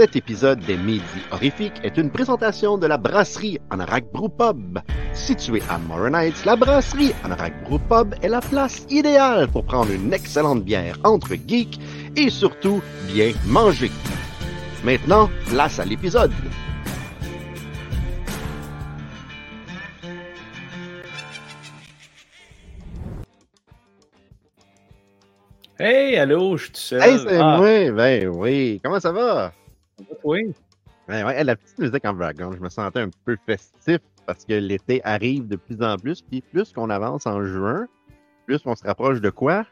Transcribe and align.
Cet 0.00 0.16
épisode 0.16 0.60
des 0.60 0.78
Midi 0.78 1.02
Horrifiques 1.30 1.78
est 1.82 1.98
une 1.98 2.10
présentation 2.10 2.78
de 2.78 2.86
la 2.86 2.96
brasserie 2.96 3.58
Anorak 3.68 4.10
Brew 4.14 4.30
Pub. 4.30 4.78
Située 5.12 5.60
à 5.68 5.76
Morin 5.76 6.14
Heights, 6.14 6.46
la 6.46 6.56
brasserie 6.56 7.12
Anorak 7.22 7.52
Brew 7.64 7.78
Pub 7.80 8.14
est 8.22 8.28
la 8.30 8.40
place 8.40 8.86
idéale 8.88 9.48
pour 9.48 9.62
prendre 9.62 9.92
une 9.92 10.10
excellente 10.14 10.64
bière 10.64 10.96
entre 11.04 11.34
geeks 11.46 11.78
et 12.16 12.30
surtout 12.30 12.80
bien 13.12 13.32
manger. 13.44 13.90
Maintenant, 14.84 15.28
place 15.50 15.78
à 15.78 15.84
l'épisode. 15.84 16.32
Hey, 25.78 26.16
allô, 26.16 26.56
je 26.56 26.64
suis 26.64 26.72
tout 26.72 26.80
seul. 26.80 27.02
Hey, 27.02 27.18
c'est 27.18 27.36
Ah, 27.38 27.58
moi! 27.58 27.90
Ben 27.90 28.28
oui! 28.28 28.80
Comment 28.82 28.98
ça 28.98 29.12
va? 29.12 29.52
Oui. 30.24 30.52
Ben 31.08 31.26
ouais, 31.26 31.42
la 31.42 31.56
petite 31.56 31.78
musique 31.78 32.04
en 32.04 32.12
background, 32.12 32.56
je 32.56 32.62
me 32.62 32.68
sentais 32.68 33.00
un 33.00 33.10
peu 33.24 33.36
festif 33.46 33.98
parce 34.26 34.44
que 34.44 34.54
l'été 34.54 35.00
arrive 35.04 35.48
de 35.48 35.56
plus 35.56 35.82
en 35.82 35.96
plus, 35.96 36.22
puis 36.22 36.40
plus 36.40 36.72
qu'on 36.72 36.88
avance 36.90 37.26
en 37.26 37.44
juin, 37.44 37.88
plus 38.46 38.60
on 38.64 38.76
se 38.76 38.84
rapproche 38.84 39.20
de 39.20 39.30
quoi? 39.30 39.66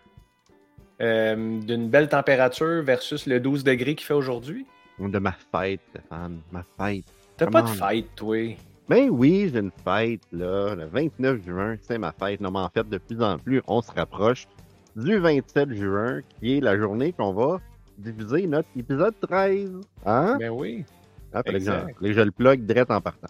Euh, 1.00 1.60
D'une 1.60 1.88
belle 1.88 2.09
température 2.09 2.83
versus 2.83 3.27
le 3.27 3.38
12 3.38 3.62
degrés 3.62 3.95
qu'il 3.95 4.06
fait 4.06 4.14
aujourd'hui. 4.14 4.66
De 4.98 5.19
ma 5.20 5.33
fête, 5.33 5.80
Stéphane, 5.91 6.41
ma 6.50 6.64
fête. 6.77 7.05
T'as 7.36 7.47
pas 7.47 7.62
de 7.62 7.69
fête, 7.69 8.06
toi. 8.16 8.56
Ben 8.88 9.08
oui, 9.10 9.48
j'ai 9.52 9.60
une 9.60 9.70
fête, 9.84 10.22
là, 10.33 10.74
le 10.74 10.86
29 10.86 11.45
juin, 11.45 11.77
c'est 11.80 11.98
ma 11.98 12.10
fête. 12.10 12.41
Non, 12.41 12.50
mais 12.50 12.58
en 12.58 12.69
fait, 12.69 12.88
de 12.88 12.98
plus 12.98 13.22
en 13.22 13.38
plus, 13.38 13.62
on 13.69 13.80
se 13.80 13.92
rapproche 13.92 14.48
du 14.97 15.19
27 15.19 15.72
juin, 15.72 16.20
qui 16.41 16.56
est 16.56 16.61
la 16.61 16.77
journée 16.77 17.12
qu'on 17.12 17.33
va 17.33 17.61
diviser 17.98 18.46
notre 18.46 18.68
épisode 18.77 19.14
13. 19.20 19.70
Hein? 20.06 20.36
Ben 20.38 20.50
oui. 20.50 20.84
Ah, 21.32 21.42
je 21.44 22.20
le 22.20 22.30
plug 22.30 22.64
direct 22.64 22.90
en 22.90 23.00
partant. 23.00 23.28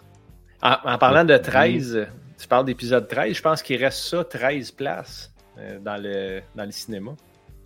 En, 0.61 0.75
en 0.85 0.97
parlant 0.97 1.25
de 1.25 1.37
13, 1.37 2.07
tu 2.37 2.47
parles 2.47 2.65
d'épisode 2.65 3.07
13, 3.07 3.35
je 3.35 3.41
pense 3.41 3.61
qu'il 3.61 3.83
reste 3.83 3.99
ça 3.99 4.23
13 4.23 4.71
places 4.71 5.33
euh, 5.57 5.79
dans, 5.79 6.01
le, 6.01 6.41
dans 6.55 6.65
le 6.65 6.71
cinéma. 6.71 7.11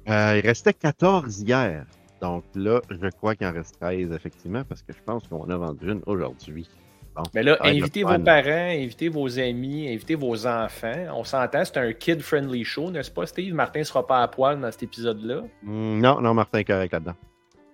Euh, 0.10 0.40
il 0.42 0.48
restait 0.48 0.74
14 0.74 1.42
hier. 1.42 1.86
Donc 2.22 2.44
là, 2.56 2.82
je 2.90 3.08
crois 3.10 3.36
qu'il 3.36 3.46
en 3.48 3.52
reste 3.54 3.80
13, 3.80 4.12
effectivement, 4.12 4.64
parce 4.64 4.82
que 4.82 4.94
je 4.94 5.02
pense 5.06 5.28
qu'on 5.28 5.42
en 5.42 5.50
a 5.50 5.58
vendu 5.58 5.92
une 5.92 6.02
aujourd'hui. 6.06 6.68
Bon, 7.16 7.24
Mais 7.34 7.44
là, 7.44 7.58
invitez 7.62 8.04
vos 8.04 8.18
parents, 8.20 8.70
invitez 8.72 9.08
vos 9.08 9.40
amis, 9.40 9.88
invitez 9.88 10.16
vos 10.16 10.48
enfants. 10.48 11.06
On 11.14 11.24
s'entend, 11.24 11.64
c'est 11.64 11.78
un 11.78 11.94
kid-friendly 11.94 12.64
show, 12.64 12.90
n'est-ce 12.90 13.12
pas, 13.12 13.28
Steve? 13.28 13.54
Martin 13.54 13.84
sera 13.84 14.06
pas 14.08 14.24
à 14.24 14.28
poil 14.28 14.60
dans 14.60 14.72
cet 14.72 14.84
épisode-là. 14.84 15.44
Hmm, 15.62 16.00
non, 16.00 16.22
non, 16.22 16.34
Martin 16.34 16.60
est 16.60 16.66
correct 16.66 16.92
là-dedans. 16.92 17.16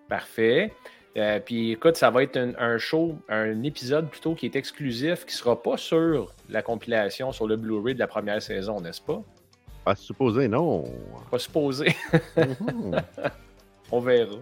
Parfait. 0.10 0.74
Euh, 1.18 1.40
puis 1.40 1.72
écoute, 1.72 1.96
ça 1.96 2.10
va 2.10 2.24
être 2.24 2.38
un, 2.38 2.54
un 2.60 2.78
show, 2.78 3.18
un 3.30 3.64
épisode 3.64 4.10
plutôt 4.10 4.36
qui 4.36 4.46
est 4.46 4.56
exclusif, 4.56 5.26
qui 5.26 5.34
sera 5.34 5.62
pas 5.62 5.78
sur 5.78 6.34
la 6.50 6.62
compilation, 6.62 7.32
sur 7.32 7.48
le 7.48 7.56
Blu-ray 7.56 7.94
de 7.94 8.00
la 8.00 8.08
première 8.08 8.42
saison, 8.42 8.80
n'est-ce 8.82 9.02
pas? 9.02 9.22
Pas 9.86 9.96
supposé, 9.96 10.48
non. 10.48 10.84
Pas 11.32 11.40
supposé. 11.40 11.96
Mhm. 12.38 13.02
on 13.92 14.00
verra. 14.02 14.36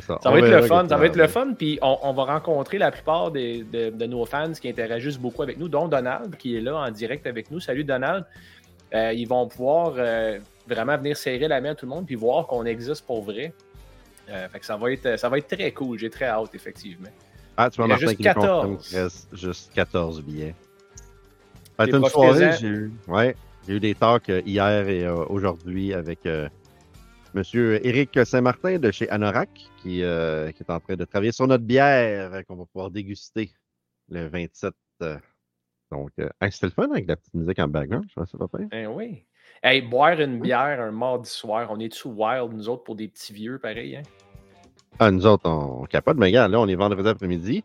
Ça. 0.00 0.18
Va 0.30 0.38
être 0.38 0.48
le 0.50 0.62
fun. 0.62 0.88
Ça 0.88 0.96
va 0.96 1.06
être 1.06 1.16
le 1.16 1.26
fun. 1.28 1.54
Puis 1.56 1.78
on, 1.82 1.98
on 2.02 2.12
va 2.12 2.24
rencontrer 2.24 2.78
la 2.78 2.90
plupart 2.90 3.30
des- 3.30 3.62
de, 3.64 3.90
de 3.90 4.06
nos 4.06 4.24
fans 4.26 4.52
qui 4.52 4.68
interagissent 4.68 5.18
beaucoup 5.18 5.42
avec 5.42 5.58
nous, 5.58 5.68
dont 5.68 5.88
Donald, 5.88 6.36
qui 6.36 6.56
est 6.56 6.60
là 6.60 6.76
en 6.76 6.90
direct 6.90 7.26
avec 7.26 7.50
nous. 7.50 7.60
Salut 7.60 7.84
Donald. 7.84 8.24
Euh, 8.94 9.12
ils 9.12 9.26
vont 9.26 9.46
pouvoir 9.48 9.94
euh, 9.96 10.38
vraiment 10.68 10.96
venir 10.96 11.16
serrer 11.16 11.48
la 11.48 11.60
main 11.60 11.70
à 11.70 11.74
tout 11.74 11.86
le 11.86 11.90
monde 11.90 12.06
puis 12.06 12.14
voir 12.14 12.46
qu'on 12.46 12.64
existe 12.64 13.04
pour 13.06 13.22
vrai. 13.22 13.52
Euh, 14.28 14.48
fait 14.48 14.58
que 14.60 14.66
ça 14.66 14.76
va 14.76 14.90
être 14.92 15.18
ça 15.18 15.28
va 15.28 15.38
être 15.38 15.48
très 15.56 15.70
cool. 15.72 15.98
J'ai 15.98 16.10
très 16.10 16.26
hâte, 16.26 16.54
effectivement. 16.54 17.08
Ah, 17.56 17.70
tu 17.70 17.80
a 17.82 17.86
Martin 17.86 18.06
juste 18.06 18.16
qui 18.18 18.22
nous 18.26 18.34
confirme 18.34 18.60
14. 18.76 18.88
qu'il 18.88 18.98
reste 18.98 19.28
juste 19.36 19.72
14 19.74 20.22
billets. 20.22 20.54
Une 21.78 22.04
soirée, 22.08 22.52
j'ai 22.60 22.66
eu, 22.68 22.92
ouais, 23.08 23.36
eu 23.68 23.80
des 23.80 23.94
talks 23.94 24.32
hier 24.44 24.88
et 24.88 25.08
aujourd'hui 25.08 25.92
avec 25.94 26.20
Monsieur 27.36 27.86
Éric 27.86 28.18
Saint-Martin 28.24 28.78
de 28.78 28.90
chez 28.90 29.10
Anorak, 29.10 29.50
qui, 29.82 30.02
euh, 30.02 30.50
qui 30.52 30.62
est 30.62 30.70
en 30.70 30.80
train 30.80 30.96
de 30.96 31.04
travailler 31.04 31.32
sur 31.32 31.46
notre 31.46 31.64
bière 31.64 32.42
qu'on 32.46 32.56
va 32.56 32.64
pouvoir 32.64 32.90
déguster 32.90 33.50
le 34.08 34.26
27. 34.26 34.72
euh. 35.02 35.18
Donc, 35.92 36.12
euh, 36.18 36.30
c'était 36.50 36.68
le 36.68 36.72
fun 36.72 36.90
avec 36.90 37.06
la 37.06 37.14
petite 37.16 37.34
musique 37.34 37.58
en 37.58 37.68
background, 37.68 38.06
je 38.08 38.14
pense 38.14 38.32
que 38.32 38.38
c'est 38.38 38.38
pas 38.38 38.56
pire. 38.56 38.68
Ben 38.70 38.86
oui. 38.86 39.26
Hey, 39.62 39.82
boire 39.82 40.18
une 40.18 40.40
bière 40.40 40.80
un 40.80 40.90
mardi 40.92 41.28
soir, 41.28 41.68
on 41.70 41.78
est-tu 41.78 42.08
wild, 42.08 42.54
nous 42.54 42.70
autres, 42.70 42.84
pour 42.84 42.96
des 42.96 43.08
petits 43.08 43.34
vieux, 43.34 43.58
pareil, 43.58 43.96
hein? 43.96 44.02
Ah, 44.98 45.10
nous 45.10 45.26
autres, 45.26 45.46
on, 45.46 45.82
on 45.82 45.84
capote, 45.84 46.16
mais 46.16 46.26
regarde, 46.28 46.52
là, 46.52 46.60
on 46.60 46.66
est 46.68 46.74
vendredi 46.74 47.06
après-midi. 47.06 47.62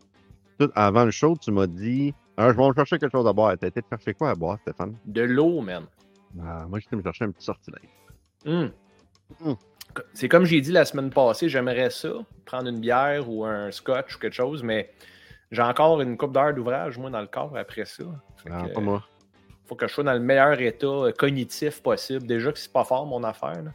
Tout 0.58 0.70
avant 0.74 1.06
le 1.06 1.10
show, 1.10 1.34
tu 1.40 1.50
m'as 1.50 1.66
dit 1.66 2.12
ah, 2.36 2.52
Je 2.52 2.58
vais 2.58 2.68
me 2.68 2.74
chercher 2.74 2.98
quelque 2.98 3.12
chose 3.12 3.26
à 3.26 3.32
boire. 3.32 3.56
T'as 3.58 3.68
été 3.68 3.80
te 3.80 3.88
chercher 3.88 4.12
quoi 4.12 4.28
à 4.28 4.34
boire, 4.34 4.58
Stéphane? 4.60 4.98
De 5.06 5.22
l'eau, 5.22 5.62
man. 5.62 5.86
Ah, 6.42 6.66
Moi, 6.68 6.78
j'étais 6.78 6.94
me 6.94 7.02
chercher 7.02 7.24
un 7.24 7.30
petit 7.30 7.46
sortilège. 7.46 7.88
Hum. 8.44 8.70
Hum. 9.44 9.56
C'est 10.14 10.28
comme 10.28 10.44
j'ai 10.46 10.60
dit 10.60 10.72
la 10.72 10.84
semaine 10.84 11.10
passée, 11.10 11.48
j'aimerais 11.48 11.90
ça, 11.90 12.08
prendre 12.46 12.68
une 12.68 12.80
bière 12.80 13.28
ou 13.28 13.44
un 13.44 13.70
scotch 13.70 14.16
ou 14.16 14.18
quelque 14.18 14.32
chose, 14.34 14.62
mais 14.62 14.90
j'ai 15.50 15.60
encore 15.62 16.00
une 16.00 16.16
coupe 16.16 16.32
d'heure 16.32 16.54
d'ouvrage, 16.54 16.96
moi, 16.96 17.10
dans 17.10 17.20
le 17.20 17.26
corps 17.26 17.54
après 17.56 17.84
ça. 17.84 18.04
Ah, 18.50 18.62
que, 18.62 18.72
pas 18.72 18.80
moi. 18.80 19.04
faut 19.66 19.74
que 19.74 19.86
je 19.86 19.92
sois 19.92 20.04
dans 20.04 20.14
le 20.14 20.20
meilleur 20.20 20.58
état 20.60 20.86
euh, 20.86 21.12
cognitif 21.12 21.82
possible. 21.82 22.26
Déjà 22.26 22.52
que 22.52 22.58
c'est 22.58 22.72
pas 22.72 22.84
fort, 22.84 23.04
mon 23.06 23.22
affaire. 23.22 23.62
là. 23.62 23.70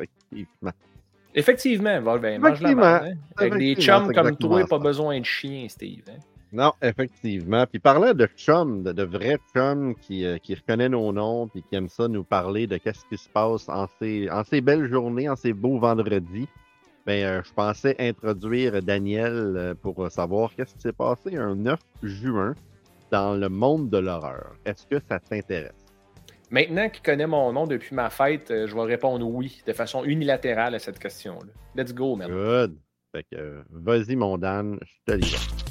Effectivement. 0.00 0.72
Effectivement, 1.34 2.00
va, 2.00 2.18
ben, 2.18 2.40
mange 2.40 2.60
la 2.60 2.74
merde, 2.74 3.04
hein. 3.06 3.14
Avec 3.36 3.54
des 3.54 3.74
chums 3.76 4.12
comme 4.12 4.36
toi, 4.36 4.64
pas 4.66 4.78
besoin 4.78 5.20
de 5.20 5.24
chien, 5.24 5.68
Steve. 5.68 6.02
hein. 6.08 6.18
Non, 6.52 6.72
effectivement. 6.80 7.66
Puis 7.66 7.78
parlant 7.78 8.14
de 8.14 8.26
chums, 8.36 8.82
de, 8.82 8.92
de 8.92 9.02
vrais 9.02 9.38
chums 9.54 9.94
qui, 9.96 10.24
euh, 10.24 10.38
qui 10.38 10.54
reconnaissent 10.54 10.90
nos 10.90 11.12
noms 11.12 11.48
puis 11.48 11.62
qui 11.62 11.76
aiment 11.76 11.88
ça 11.88 12.08
nous 12.08 12.24
parler 12.24 12.66
de 12.66 12.78
qu'est-ce 12.78 13.04
qui 13.06 13.18
se 13.18 13.28
passe 13.28 13.68
en 13.68 13.86
ces, 13.98 14.30
en 14.30 14.44
ces 14.44 14.60
belles 14.60 14.88
journées, 14.88 15.28
en 15.28 15.36
ces 15.36 15.52
beaux 15.52 15.78
vendredis, 15.78 16.48
ben, 17.08 17.24
euh, 17.24 17.42
je 17.42 17.52
pensais 17.54 17.96
introduire 17.98 18.82
Daniel 18.82 19.54
euh, 19.56 19.74
pour 19.74 20.10
savoir 20.10 20.54
qu'est-ce 20.54 20.74
qui 20.74 20.82
s'est 20.82 20.92
passé 20.92 21.36
un 21.36 21.54
9 21.54 21.80
juin 22.02 22.54
dans 23.10 23.34
le 23.34 23.48
monde 23.48 23.88
de 23.88 23.96
l'horreur. 23.96 24.56
Est-ce 24.66 24.86
que 24.86 25.00
ça 25.08 25.18
t'intéresse? 25.18 25.72
Maintenant 26.50 26.88
qu'il 26.88 27.02
connaît 27.02 27.26
mon 27.26 27.52
nom 27.52 27.66
depuis 27.66 27.94
ma 27.94 28.10
fête, 28.10 28.50
euh, 28.50 28.66
je 28.66 28.74
vais 28.74 28.82
répondre 28.82 29.26
oui, 29.26 29.62
de 29.66 29.72
façon 29.72 30.04
unilatérale 30.04 30.74
à 30.74 30.78
cette 30.78 30.98
question-là. 30.98 31.50
Let's 31.74 31.94
go, 31.94 32.16
man. 32.16 32.30
Good. 32.30 32.78
Fait 33.14 33.24
que, 33.32 33.62
vas-y, 33.70 34.14
mon 34.14 34.36
Dan, 34.36 34.78
je 34.82 35.12
te 35.12 35.18
livre. 35.18 35.67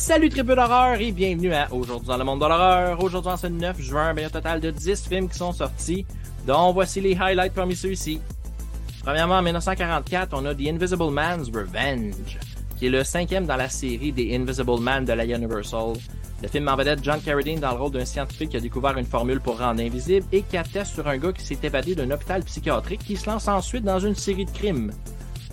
Salut 0.00 0.30
triple 0.30 0.56
d'horreur 0.56 0.98
et 0.98 1.12
bienvenue 1.12 1.52
à 1.52 1.70
Aujourd'hui 1.70 2.08
dans 2.08 2.16
le 2.16 2.24
monde 2.24 2.40
de 2.40 2.46
l'horreur. 2.46 3.04
Aujourd'hui 3.04 3.32
en 3.32 3.36
ce 3.36 3.48
9 3.48 3.78
juin, 3.82 4.14
ben, 4.14 4.20
il 4.20 4.22
y 4.22 4.24
a 4.24 4.28
un 4.28 4.30
total 4.30 4.58
de 4.58 4.70
10 4.70 5.06
films 5.06 5.28
qui 5.28 5.36
sont 5.36 5.52
sortis, 5.52 6.06
dont 6.46 6.72
voici 6.72 7.02
les 7.02 7.14
highlights 7.14 7.52
parmi 7.52 7.76
ceux-ci. 7.76 8.18
Premièrement, 9.02 9.34
en 9.34 9.42
1944, 9.42 10.30
on 10.32 10.46
a 10.46 10.54
The 10.54 10.68
Invisible 10.68 11.10
Man's 11.10 11.50
Revenge, 11.54 12.38
qui 12.78 12.86
est 12.86 12.90
le 12.90 13.04
cinquième 13.04 13.44
dans 13.44 13.56
la 13.56 13.68
série 13.68 14.10
des 14.10 14.34
Invisible 14.34 14.80
Man 14.80 15.04
de 15.04 15.12
la 15.12 15.26
Universal. 15.26 15.92
Le 16.42 16.48
film 16.48 16.66
en 16.68 16.76
vedette 16.76 17.04
John 17.04 17.20
Carradine 17.20 17.60
dans 17.60 17.72
le 17.72 17.78
rôle 17.78 17.92
d'un 17.92 18.06
scientifique 18.06 18.48
qui 18.48 18.56
a 18.56 18.60
découvert 18.60 18.96
une 18.96 19.04
formule 19.04 19.40
pour 19.40 19.58
rendre 19.58 19.82
invisible 19.82 20.26
et 20.32 20.40
qui 20.40 20.56
atteste 20.56 20.94
sur 20.94 21.06
un 21.06 21.18
gars 21.18 21.32
qui 21.32 21.44
s'est 21.44 21.58
évadé 21.62 21.94
d'un 21.94 22.10
hôpital 22.10 22.42
psychiatrique 22.42 23.04
qui 23.04 23.18
se 23.18 23.28
lance 23.28 23.48
ensuite 23.48 23.84
dans 23.84 24.00
une 24.00 24.14
série 24.14 24.46
de 24.46 24.50
crimes. 24.50 24.92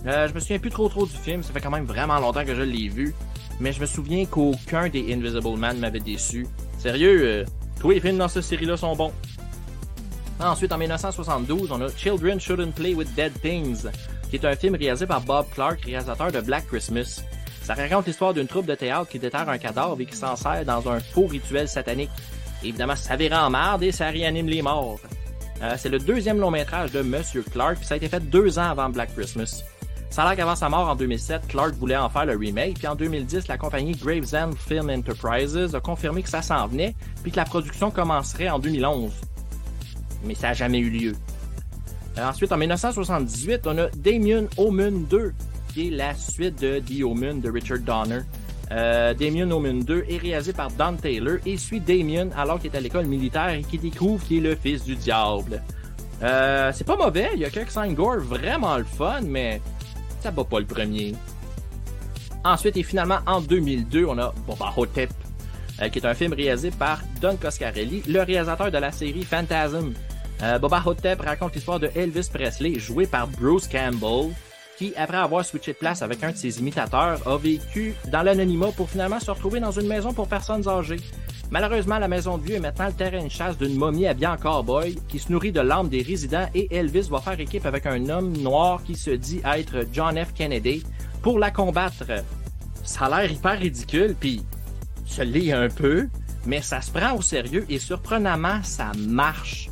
Euh, 0.06 0.26
je 0.30 0.34
me 0.34 0.40
souviens 0.40 0.60
plus 0.60 0.70
trop 0.70 0.88
trop 0.88 1.06
du 1.06 1.12
film, 1.12 1.44
ça 1.44 1.52
fait 1.52 1.60
quand 1.60 1.70
même 1.70 1.84
vraiment 1.84 2.18
longtemps 2.20 2.46
que 2.46 2.56
je 2.56 2.62
l'ai 2.62 2.88
vu 2.88 3.14
mais 3.60 3.72
je 3.72 3.82
me 3.82 3.86
souviens 3.86 4.26
qu'aucun 4.26 4.90
des 4.90 5.14
Invisible 5.14 5.58
Man 5.58 5.80
m'avait 5.80 6.00
déçu. 6.00 6.48
Sérieux, 6.78 7.22
euh, 7.24 7.46
tous 7.80 7.92
les 7.92 8.00
films 8.00 8.18
dans 8.18 8.28
cette 8.28 8.44
série-là 8.44 8.78
sont 8.78 8.96
bons. 8.96 9.12
Ensuite, 10.40 10.72
en 10.72 10.78
1972, 10.78 11.72
on 11.72 11.82
a 11.82 11.90
Children 11.96 12.40
Shouldn't 12.40 12.74
Play 12.74 12.94
with 12.94 13.14
Dead 13.16 13.34
Things, 13.42 13.88
qui 14.30 14.36
est 14.36 14.46
un 14.46 14.56
film 14.56 14.76
réalisé 14.76 15.08
par 15.08 15.22
Bob 15.22 15.48
Clark, 15.54 15.82
réalisateur 15.82 16.32
de 16.32 16.42
Black 16.42 16.68
Christmas. 16.68 17.24
Ça 17.64 17.74
raconte 17.74 18.06
l'histoire 18.06 18.34
d'une 18.34 18.48
troupe 18.48 18.68
de 18.68 18.76
théâtre 18.76 19.10
qui 19.10 19.20
déterre 19.20 19.50
un 19.50 19.58
cadavre 19.58 20.00
et 20.00 20.06
qui 20.06 20.16
s'en 20.16 20.36
sert 20.36 20.64
dans 20.64 20.88
un 20.90 21.00
faux 21.00 21.28
rituel 21.28 21.68
satanique. 21.68 22.12
Évidemment, 22.64 22.96
ça 22.96 23.16
vire 23.16 23.34
en 23.34 23.50
marde 23.50 23.84
et 23.84 23.92
ça 23.92 24.08
réanime 24.08 24.48
les 24.48 24.62
morts. 24.62 25.00
Euh, 25.62 25.74
c'est 25.78 25.90
le 25.90 26.00
deuxième 26.00 26.40
long 26.40 26.52
métrage 26.52 26.92
de 26.92 27.02
Monsieur 27.02 27.44
Clark, 27.44 27.78
puis 27.78 27.86
ça 27.86 27.96
a 27.96 27.98
été 27.98 28.08
fait 28.08 28.20
deux 28.20 28.60
ans 28.60 28.70
avant 28.70 28.90
Black 28.90 29.14
Christmas. 29.16 29.64
Ça 30.10 30.24
a 30.24 30.28
l'air 30.28 30.38
qu'avant 30.38 30.56
sa 30.56 30.70
mort 30.70 30.88
en 30.88 30.96
2007, 30.96 31.48
Clark 31.48 31.74
voulait 31.76 31.98
en 31.98 32.10
faire 32.10 32.26
le 32.26 32.36
remake, 32.36 32.76
puis 32.80 32.88
en 32.88 32.96
2010, 32.96 33.48
la 33.48 33.58
compagnie 33.58 33.92
Gravesend 33.92 34.52
Film 34.58 34.90
Enterprises 34.90 35.76
a 35.76 35.80
confirmé 35.80 36.24
que 36.24 36.30
ça 36.30 36.42
s'en 36.42 36.68
venait, 36.68 36.96
puis 37.22 37.32
que 37.32 37.38
la 37.38 37.46
production 37.46 37.92
commencerait 37.92 38.50
en 38.50 38.60
2011. 38.60 39.12
Mais 40.24 40.34
ça 40.34 40.48
n'a 40.48 40.54
jamais 40.54 40.80
eu 40.80 40.90
lieu. 40.90 41.14
Euh, 42.18 42.28
ensuite, 42.28 42.52
en 42.52 42.58
1978, 42.58 43.62
on 43.68 43.78
a 43.78 43.90
Damien 43.90 44.46
Omen 44.58 45.06
2, 45.06 45.34
qui 45.74 45.88
est 45.88 45.92
la 45.92 46.16
suite 46.16 46.60
de 46.62 46.80
The 46.80 47.04
Omen 47.04 47.42
de 47.42 47.52
Richard 47.52 47.80
Donner. 47.80 48.22
Euh, 48.72 49.14
Damien 49.14 49.50
Omen 49.52 49.84
2 49.84 50.06
est 50.10 50.18
réalisé 50.18 50.52
par 50.52 50.70
Don 50.72 50.96
Taylor 50.96 51.38
et 51.46 51.58
suit 51.58 51.80
Damien 51.80 52.30
alors 52.36 52.60
qu'il 52.60 52.72
est 52.72 52.78
à 52.78 52.82
l'école 52.82 53.06
militaire 53.06 53.50
et 53.50 53.62
qui 53.62 53.78
découvre 53.78 54.26
qu'il 54.26 54.46
est 54.46 54.50
le 54.50 54.56
fils 54.56 54.84
du 54.84 54.96
diable. 54.96 55.62
Euh, 56.24 56.72
c'est 56.74 56.84
pas 56.84 56.98
mauvais, 56.98 57.30
il 57.36 57.40
y 57.40 57.46
a 57.46 57.50
quelques 57.50 57.72
scènes 57.72 57.94
gore 57.94 58.18
vraiment 58.18 58.78
le 58.78 58.84
fun, 58.84 59.22
mais 59.22 59.62
ça 60.22 60.32
bat 60.32 60.44
pas 60.44 60.60
le 60.60 60.66
premier. 60.66 61.16
Ensuite, 62.44 62.78
et 62.78 62.84
finalement, 62.84 63.20
en 63.26 63.42
2002, 63.42 64.06
on 64.06 64.18
a 64.18 64.34
Boba 64.46 64.74
Hotep, 64.78 65.12
euh, 65.82 65.90
qui 65.90 66.00
est 66.00 66.06
un 66.06 66.14
film 66.14 66.34
réalisé 66.34 66.72
par 66.72 67.02
Don 67.22 67.36
Coscarelli, 67.36 68.04
le 68.08 68.22
réalisateur 68.22 68.72
de 68.72 68.78
la 68.78 68.92
série 68.92 69.24
Phantasm. 69.24 69.94
Euh, 70.44 70.60
Boba 70.60 70.82
Hotep 70.86 71.22
raconte 71.22 71.56
l'histoire 71.56 71.80
de 71.80 71.90
Elvis 71.96 72.30
Presley, 72.32 72.80
joué 72.80 73.08
par 73.08 73.28
Bruce 73.28 73.68
Campbell, 73.68 74.32
qui, 74.78 74.94
après 74.96 75.18
avoir 75.18 75.44
switché 75.44 75.74
de 75.74 75.78
place 75.78 76.02
avec 76.02 76.24
un 76.24 76.32
de 76.32 76.38
ses 76.38 76.60
imitateurs, 76.60 77.20
a 77.28 77.38
vécu 77.38 77.96
dans 78.12 78.22
l'anonymat 78.22 78.72
pour 78.72 78.90
finalement 78.90 79.20
se 79.20 79.32
retrouver 79.32 79.60
dans 79.60 79.72
une 79.72 79.88
maison 79.88 80.14
pour 80.14 80.28
personnes 80.28 80.68
âgées. 80.68 81.02
Malheureusement, 81.50 81.98
la 81.98 82.10
maison 82.10 82.38
de 82.38 82.44
vieux 82.44 82.56
est 82.56 82.60
maintenant 82.60 82.88
le 82.88 82.94
terrain 82.94 83.24
de 83.24 83.30
chasse 83.30 83.58
d'une 83.58 83.78
momie 83.78 84.06
habillée 84.06 84.28
en 84.28 84.36
cowboy 84.36 85.00
qui 85.08 85.18
se 85.18 85.32
nourrit 85.32 85.54
de 85.54 85.62
l'âme 85.62 85.88
des 85.88 86.02
résidents 86.02 86.48
et 86.54 86.76
Elvis 86.76 87.08
va 87.10 87.22
faire 87.22 87.40
équipe 87.40 87.66
avec 87.66 87.86
un 87.86 88.10
homme 88.10 88.36
noir 88.38 88.84
qui 88.84 88.96
se 88.96 89.12
dit 89.12 89.42
être 89.46 89.86
John 89.94 90.18
F. 90.18 90.34
Kennedy 90.34 90.84
pour 91.22 91.40
la 91.40 91.50
combattre. 91.50 92.06
Ça 92.84 93.06
a 93.06 93.22
l'air 93.22 93.32
hyper 93.32 93.60
ridicule, 93.60 94.16
puis 94.20 94.44
je 95.06 95.22
l'ai 95.22 95.54
un 95.54 95.70
peu, 95.70 96.10
mais 96.46 96.62
ça 96.62 96.82
se 96.82 96.92
prend 96.92 97.16
au 97.16 97.22
sérieux 97.22 97.66
et 97.70 97.80
surprenamment, 97.80 98.62
ça 98.64 98.92
marche. 98.98 99.70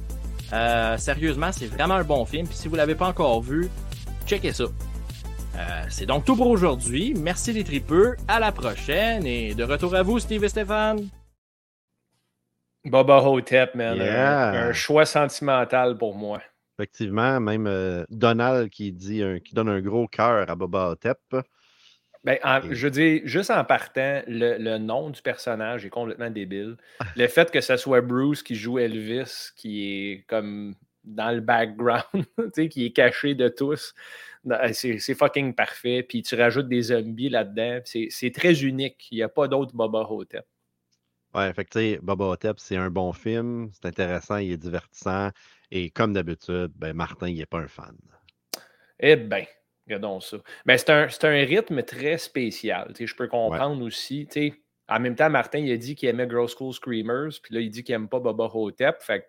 Euh, 0.53 0.97
sérieusement, 0.97 1.51
c'est 1.51 1.67
vraiment 1.67 1.95
un 1.95 2.03
bon 2.03 2.23
film, 2.23 2.47
puis 2.47 2.55
si 2.55 2.69
vous 2.69 2.75
l'avez 2.75 2.95
pas 2.95 3.07
encore 3.07 3.41
vu, 3.41 3.69
checkez 4.25 4.53
ça. 4.53 4.65
Euh, 5.57 5.85
c'est 5.89 6.05
donc 6.05 6.23
tout 6.23 6.35
pour 6.37 6.47
aujourd'hui. 6.47 7.13
Merci 7.17 7.51
les 7.51 7.63
tripeux. 7.63 8.15
À 8.27 8.39
la 8.39 8.51
prochaine 8.51 9.25
et 9.25 9.53
de 9.53 9.63
retour 9.63 9.93
à 9.95 10.03
vous, 10.03 10.19
Steve 10.19 10.43
et 10.43 10.49
Stéphane. 10.49 11.09
Boba 12.85 13.17
Hotep, 13.21 13.75
man. 13.75 13.97
Yeah. 13.97 14.49
Un, 14.49 14.69
un 14.69 14.73
choix 14.73 15.05
sentimental 15.05 15.97
pour 15.97 16.15
moi. 16.15 16.41
Effectivement, 16.77 17.39
même 17.39 17.67
euh, 17.67 18.03
Donald 18.09 18.69
qui 18.69 18.91
dit 18.91 19.23
un- 19.23 19.39
qui 19.39 19.53
donne 19.55 19.69
un 19.69 19.81
gros 19.81 20.07
cœur 20.07 20.49
à 20.49 20.55
Boba 20.55 20.89
Hotep. 20.89 21.17
Ben, 22.23 22.37
en- 22.43 22.61
Et- 22.61 22.75
je 22.75 22.87
veux 22.87 22.91
dire, 22.91 23.21
juste 23.25 23.51
en 23.51 23.63
partant, 23.63 24.21
le, 24.27 24.57
le 24.57 24.77
nom 24.77 25.09
du 25.09 25.21
personnage 25.21 25.85
est 25.85 25.89
complètement 25.89 26.29
débile. 26.29 26.75
Le 27.15 27.27
fait 27.27 27.51
que 27.51 27.61
ce 27.61 27.77
soit 27.77 28.01
Bruce 28.01 28.41
qui 28.43 28.55
joue 28.55 28.79
Elvis, 28.79 29.51
qui 29.55 29.83
est 30.11 30.25
comme 30.27 30.75
dans 31.03 31.31
le 31.33 31.39
background, 31.41 32.03
tu 32.13 32.25
sais, 32.53 32.67
qui 32.67 32.87
est 32.87 32.91
caché 32.91 33.35
de 33.35 33.47
tous, 33.47 33.93
non, 34.43 34.57
c'est 34.73 35.13
fucking 35.13 35.53
parfait. 35.53 36.03
Puis 36.03 36.23
tu 36.23 36.35
rajoutes 36.35 36.67
des 36.67 36.81
zombies 36.81 37.29
là-dedans. 37.29 37.79
C'est 37.85 38.07
c'est 38.09 38.31
très 38.31 38.63
unique. 38.63 39.07
Il 39.11 39.17
n'y 39.17 39.23
a 39.23 39.29
pas 39.29 39.47
d'autre 39.47 39.73
Boba 39.75 39.99
Hotep. 40.09 40.45
Ouais, 41.35 41.51
fait 41.53 41.65
que 41.65 41.71
tu 41.71 41.79
sais, 41.79 41.99
Boba 42.01 42.25
Hotep, 42.25 42.59
c'est 42.59 42.77
un 42.77 42.89
bon 42.89 43.11
film, 43.11 43.69
c'est 43.73 43.87
intéressant, 43.87 44.37
il 44.37 44.53
est 44.53 44.57
divertissant. 44.57 45.31
Et 45.69 45.89
comme 45.89 46.13
d'habitude, 46.13 46.71
ben 46.75 46.93
Martin, 46.93 47.27
il 47.27 47.37
n'est 47.37 47.45
pas 47.45 47.59
un 47.59 47.67
fan. 47.67 47.97
Eh 48.99 49.17
bien, 49.17 49.43
regardons 49.85 50.21
ça. 50.21 50.37
Mais 50.65 50.77
c'est 50.77 50.91
un, 50.91 51.07
un 51.23 51.45
rythme 51.45 51.83
très 51.83 52.17
spécial. 52.17 52.93
Je 52.97 53.13
peux 53.13 53.27
comprendre 53.27 53.83
aussi. 53.83 54.27
tu 54.31 54.49
sais, 54.49 54.53
En 54.87 55.01
même 55.01 55.15
temps, 55.15 55.29
Martin, 55.29 55.59
il 55.59 55.71
a 55.73 55.77
dit 55.77 55.95
qu'il 55.95 56.07
aimait 56.07 56.27
Gross 56.27 56.55
School 56.55 56.73
Screamers, 56.73 57.31
puis 57.43 57.53
là, 57.53 57.59
il 57.59 57.69
dit 57.69 57.83
qu'il 57.83 57.95
n'aime 57.95 58.07
pas 58.07 58.21
Boba 58.21 58.45
Hotep. 58.53 59.01
Fait 59.01 59.21
que, 59.21 59.25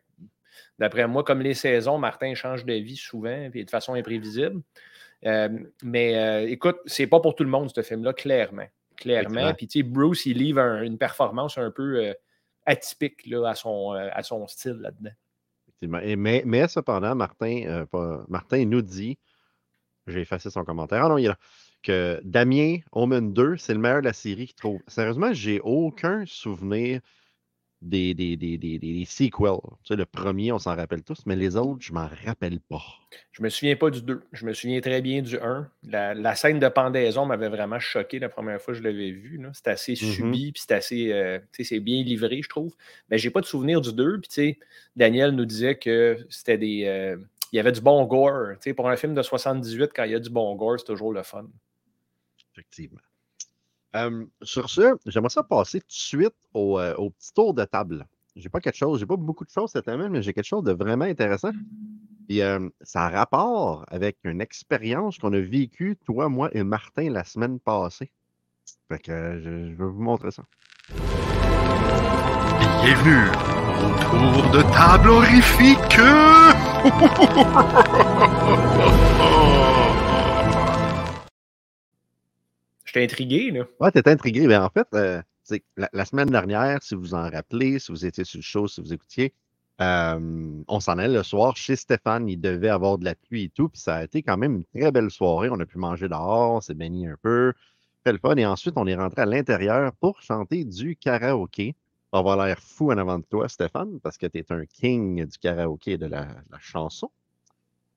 d'après 0.79 1.09
moi, 1.09 1.25
comme 1.25 1.41
les 1.41 1.55
saisons, 1.55 1.99
Martin 1.99 2.35
change 2.37 2.65
de 2.65 2.75
vie 2.75 2.97
souvent, 2.97 3.51
puis 3.51 3.65
de 3.65 3.71
façon 3.71 3.95
imprévisible. 3.95 4.63
Euh, 5.25 5.49
mais 5.83 6.17
euh, 6.17 6.49
écoute, 6.49 6.79
c'est 6.87 7.09
pas 7.09 7.19
pour 7.19 7.35
tout 7.35 7.43
le 7.43 7.51
monde, 7.51 7.73
ce 7.75 7.83
film-là, 7.83 8.13
clairement. 8.13 8.69
Clairement. 8.97 9.55
Puis, 9.55 9.67
tu 9.69 9.81
sais, 9.81 9.83
Bruce, 9.83 10.27
il 10.27 10.39
livre 10.39 10.61
un- 10.61 10.83
une 10.83 10.99
performance 10.99 11.59
un 11.59 11.71
peu 11.71 12.05
euh, 12.05 12.15
atypique 12.65 13.27
là, 13.27 13.49
à, 13.51 13.55
son, 13.55 13.95
euh, 13.95 14.09
à 14.13 14.23
son 14.23 14.47
style 14.47 14.79
là-dedans. 14.81 15.11
Effectivement. 15.69 15.99
Et 16.01 16.17
mais, 16.17 16.43
mais 16.47 16.67
cependant, 16.69 17.15
Martin, 17.15 17.63
euh, 17.67 17.87
pas- 17.87 18.25
Martin 18.29 18.65
nous 18.65 18.83
dit, 18.83 19.19
j'ai 20.07 20.21
effacé 20.21 20.51
son 20.51 20.65
commentaire, 20.65 21.05
ah 21.05 21.09
non, 21.09 21.19
il 21.19 21.27
est 21.27 21.29
là, 21.29 21.39
que 21.83 22.21
Damien 22.25 22.79
Omen 22.93 23.33
2, 23.33 23.57
c'est 23.57 23.75
le 23.75 23.81
meilleur 23.81 24.01
de 24.01 24.07
la 24.07 24.13
série 24.13 24.47
qu'il 24.47 24.55
trouve. 24.57 24.81
Sérieusement, 24.89 25.33
j'ai 25.33 25.61
aucun 25.61 26.25
souvenir 26.27 27.01
des, 27.83 28.15
des, 28.15 28.37
des, 28.37 28.57
des, 28.59 29.05
sequels. 29.05 29.61
Tu 29.85 29.89
sais, 29.89 29.97
le 29.97 30.07
premier, 30.07 30.51
on 30.51 30.59
s'en 30.59 30.75
rappelle 30.75 31.03
tous, 31.03 31.25
mais 31.27 31.37
les 31.37 31.57
autres, 31.57 31.79
je 31.81 31.93
m'en 31.93 32.09
rappelle 32.25 32.59
pas. 32.61 32.83
Je 33.33 33.43
me 33.43 33.49
souviens 33.49 33.77
pas 33.77 33.91
du 33.91 34.03
2. 34.03 34.23
Je 34.33 34.47
me 34.47 34.53
souviens 34.55 34.81
très 34.81 35.03
bien 35.03 35.23
du 35.23 35.39
1. 35.39 35.71
La, 35.89 36.15
la 36.15 36.35
scène 36.35 36.59
de 36.59 36.69
pendaison 36.69 37.27
m'avait 37.27 37.49
vraiment 37.51 37.79
choqué 37.79 38.19
la 38.19 38.29
première 38.29 38.61
fois 38.61 38.73
que 38.75 38.79
je 38.79 38.83
l'avais 38.83 39.11
vu. 39.11 39.41
C'était 39.53 39.71
assez 39.71 39.93
Mhm. 39.93 39.97
subi, 39.97 40.53
puis 40.53 40.63
c'est 40.67 40.75
assez. 40.75 41.13
euh, 41.13 41.39
tu 41.53 41.63
sais, 41.65 41.75
c'est 41.75 41.81
bien 41.81 42.03
livré, 42.03 42.41
je 42.43 42.49
trouve. 42.49 42.75
Mais 43.11 43.19
j'ai 43.19 43.31
pas 43.31 43.41
de 43.43 43.47
souvenir 43.47 43.81
du 43.81 43.93
2. 43.93 44.21
Puis, 44.21 44.29
tu 44.29 44.35
sais, 44.35 44.59
Daniel 44.97 45.33
nous 45.33 45.45
disait 45.45 45.77
que 45.77 46.19
c'était 46.31 46.59
des. 46.59 46.85
euh, 46.87 47.17
il 47.53 47.57
y 47.57 47.61
avait 47.61 47.73
du 47.73 47.81
bon 47.81 48.05
gore. 48.07 48.53
Tu 48.55 48.71
sais, 48.71 48.75
pour 48.75 48.89
un 48.89 48.97
film 48.97 49.15
de 49.15 49.23
78, 49.23 49.91
quand 49.95 50.05
il 50.05 50.11
y 50.13 50.15
a 50.15 50.19
du 50.21 50.31
bon 50.31 50.55
gore, 50.57 50.77
c'est 50.79 50.87
toujours 50.87 51.13
le 51.13 51.23
fun. 51.23 51.47
Effectivement. 52.53 53.01
Euh, 53.95 54.25
sur 54.43 54.69
ce, 54.69 54.97
j'aimerais 55.07 55.31
ça 55.31 55.43
passer 55.43 55.81
tout 55.81 55.87
de 55.87 55.93
suite 55.93 56.35
au, 56.53 56.79
euh, 56.79 56.95
au 56.97 57.11
petit 57.11 57.33
tour 57.33 57.55
de 57.55 57.65
table. 57.65 58.07
J'ai 58.35 58.49
pas 58.49 58.61
quelque 58.61 58.77
chose, 58.77 58.99
j'ai 59.01 59.07
pas 59.07 59.17
beaucoup 59.17 59.45
de 59.45 59.51
choses 59.51 59.71
cette 59.71 59.85
semaine, 59.87 60.11
mais 60.11 60.23
j'ai 60.23 60.33
quelque 60.35 60.45
chose 60.45 60.65
de 60.65 60.73
vraiment 60.73 61.05
intéressant. 61.05 61.53
Euh, 62.31 62.69
ça 62.83 63.05
a 63.05 63.09
rapport 63.09 63.85
avec 63.89 64.19
une 64.25 64.41
expérience 64.41 65.19
qu'on 65.19 65.33
a 65.33 65.41
vécue, 65.41 65.97
toi, 66.05 66.29
moi 66.29 66.51
et 66.53 66.65
Martin, 66.65 67.09
la 67.11 67.25
semaine 67.25 67.61
passée. 67.61 68.11
Fait 68.89 68.99
que 68.99 69.39
je, 69.39 69.71
je 69.71 69.75
vais 69.75 69.85
vous 69.89 70.03
montrer 70.03 70.33
ça. 70.33 70.43
Bienvenue 72.83 73.29
au 73.79 73.95
tour 74.03 74.51
de 74.51 74.63
table 74.73 75.09
horrifique. 75.11 75.99
Intrigué, 82.97 83.51
là. 83.51 83.65
Ouais, 83.81 83.91
t'es 83.91 84.09
intrigué. 84.09 84.47
Ben, 84.47 84.63
en 84.63 84.71
fait, 84.71 84.89
euh, 84.95 85.21
la, 85.77 86.05
semaine 86.05 86.31
dernière, 86.31 86.83
si 86.83 86.95
vous 86.95 87.15
en 87.15 87.29
rappelez, 87.29 87.79
si 87.79 87.93
vous 87.93 88.07
étiez 88.07 88.25
sur 88.25 88.39
le 88.39 88.43
show, 88.43 88.69
si 88.69 88.81
vous 88.81 88.93
écoutiez, 88.93 89.35
euh, 89.81 90.63
on 90.67 90.81
s'en 90.81 90.97
allait 90.99 91.15
le 91.15 91.23
soir 91.23 91.57
chez 91.57 91.77
Stéphane. 91.77 92.29
Il 92.29 92.41
devait 92.41 92.71
avoir 92.71 92.99
de 92.99 93.05
la 93.05 93.15
pluie 93.15 93.45
et 93.45 93.49
tout. 93.51 93.69
Puis 93.69 93.81
ça 93.81 93.97
a 93.97 94.05
été 94.05 94.23
quand 94.23 94.39
même 94.39 94.57
une 94.57 94.65
très 94.65 94.91
belle 94.91 95.11
soirée. 95.11 95.49
On 95.51 95.61
a 95.61 95.67
pu 95.67 95.79
manger 95.79 96.09
dehors, 96.09 96.55
on 96.55 96.61
s'est 96.61 96.75
baigné 96.75 97.09
un 97.09 97.17
peu, 97.23 97.53
fait 98.05 98.13
le 98.13 98.19
fun. 98.19 98.37
Et 98.37 98.47
ensuite, 98.47 98.75
on 98.77 98.87
est 98.87 98.97
rentré 98.97 99.23
à 99.23 99.27
l'intérieur 99.27 99.93
pour 100.01 100.21
chanter 100.23 100.65
du 100.65 100.97
karaoké. 100.97 101.77
On 102.13 102.23
va 102.23 102.33
avoir 102.33 102.47
l'air 102.47 102.61
fou 102.61 102.93
en 102.93 102.99
avant 102.99 103.19
de 103.19 103.25
toi, 103.25 103.49
Stéphane, 103.49 104.01
parce 104.01 104.17
que 104.17 104.27
tu 104.27 104.39
es 104.39 104.53
un 104.53 104.65
king 104.65 105.27
du 105.27 105.39
karaoké 105.39 105.93
et 105.93 105.99
de 105.99 106.07
la 106.07 106.29
chanson. 106.61 107.11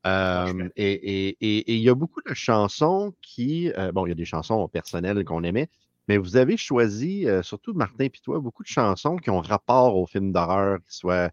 Euh, 0.08 0.70
et 0.78 0.94
et- 0.94 1.38
et- 1.42 1.72
et 1.72 1.76
il 1.76 1.82
y 1.82 1.90
a 1.90 1.96
beaucoup 1.96 2.22
de 2.28 2.34
chansons 2.34 3.14
qui. 3.22 3.72
euh, 3.78 3.92
bon, 3.92 4.06
il 4.06 4.10
y 4.10 4.12
a 4.14 4.16
des 4.16 4.26
chansons 4.26 4.68
personnelles 4.70 5.24
qu'on 5.26 5.44
aimait, 5.44 5.70
mais 6.08 6.18
vous 6.18 6.38
avez 6.38 6.56
choisi, 6.58 7.28
euh, 7.28 7.44
surtout 7.44 7.74
Martin 7.74 8.06
et 8.06 8.10
toi, 8.10 8.40
beaucoup 8.40 8.64
de 8.64 8.68
chansons 8.70 9.18
qui 9.18 9.30
ont 9.30 9.42
rapport 9.42 9.98
au 9.98 10.08
film 10.08 10.32
d'horreur, 10.32 10.80
qui 10.88 10.96
soient 10.96 11.30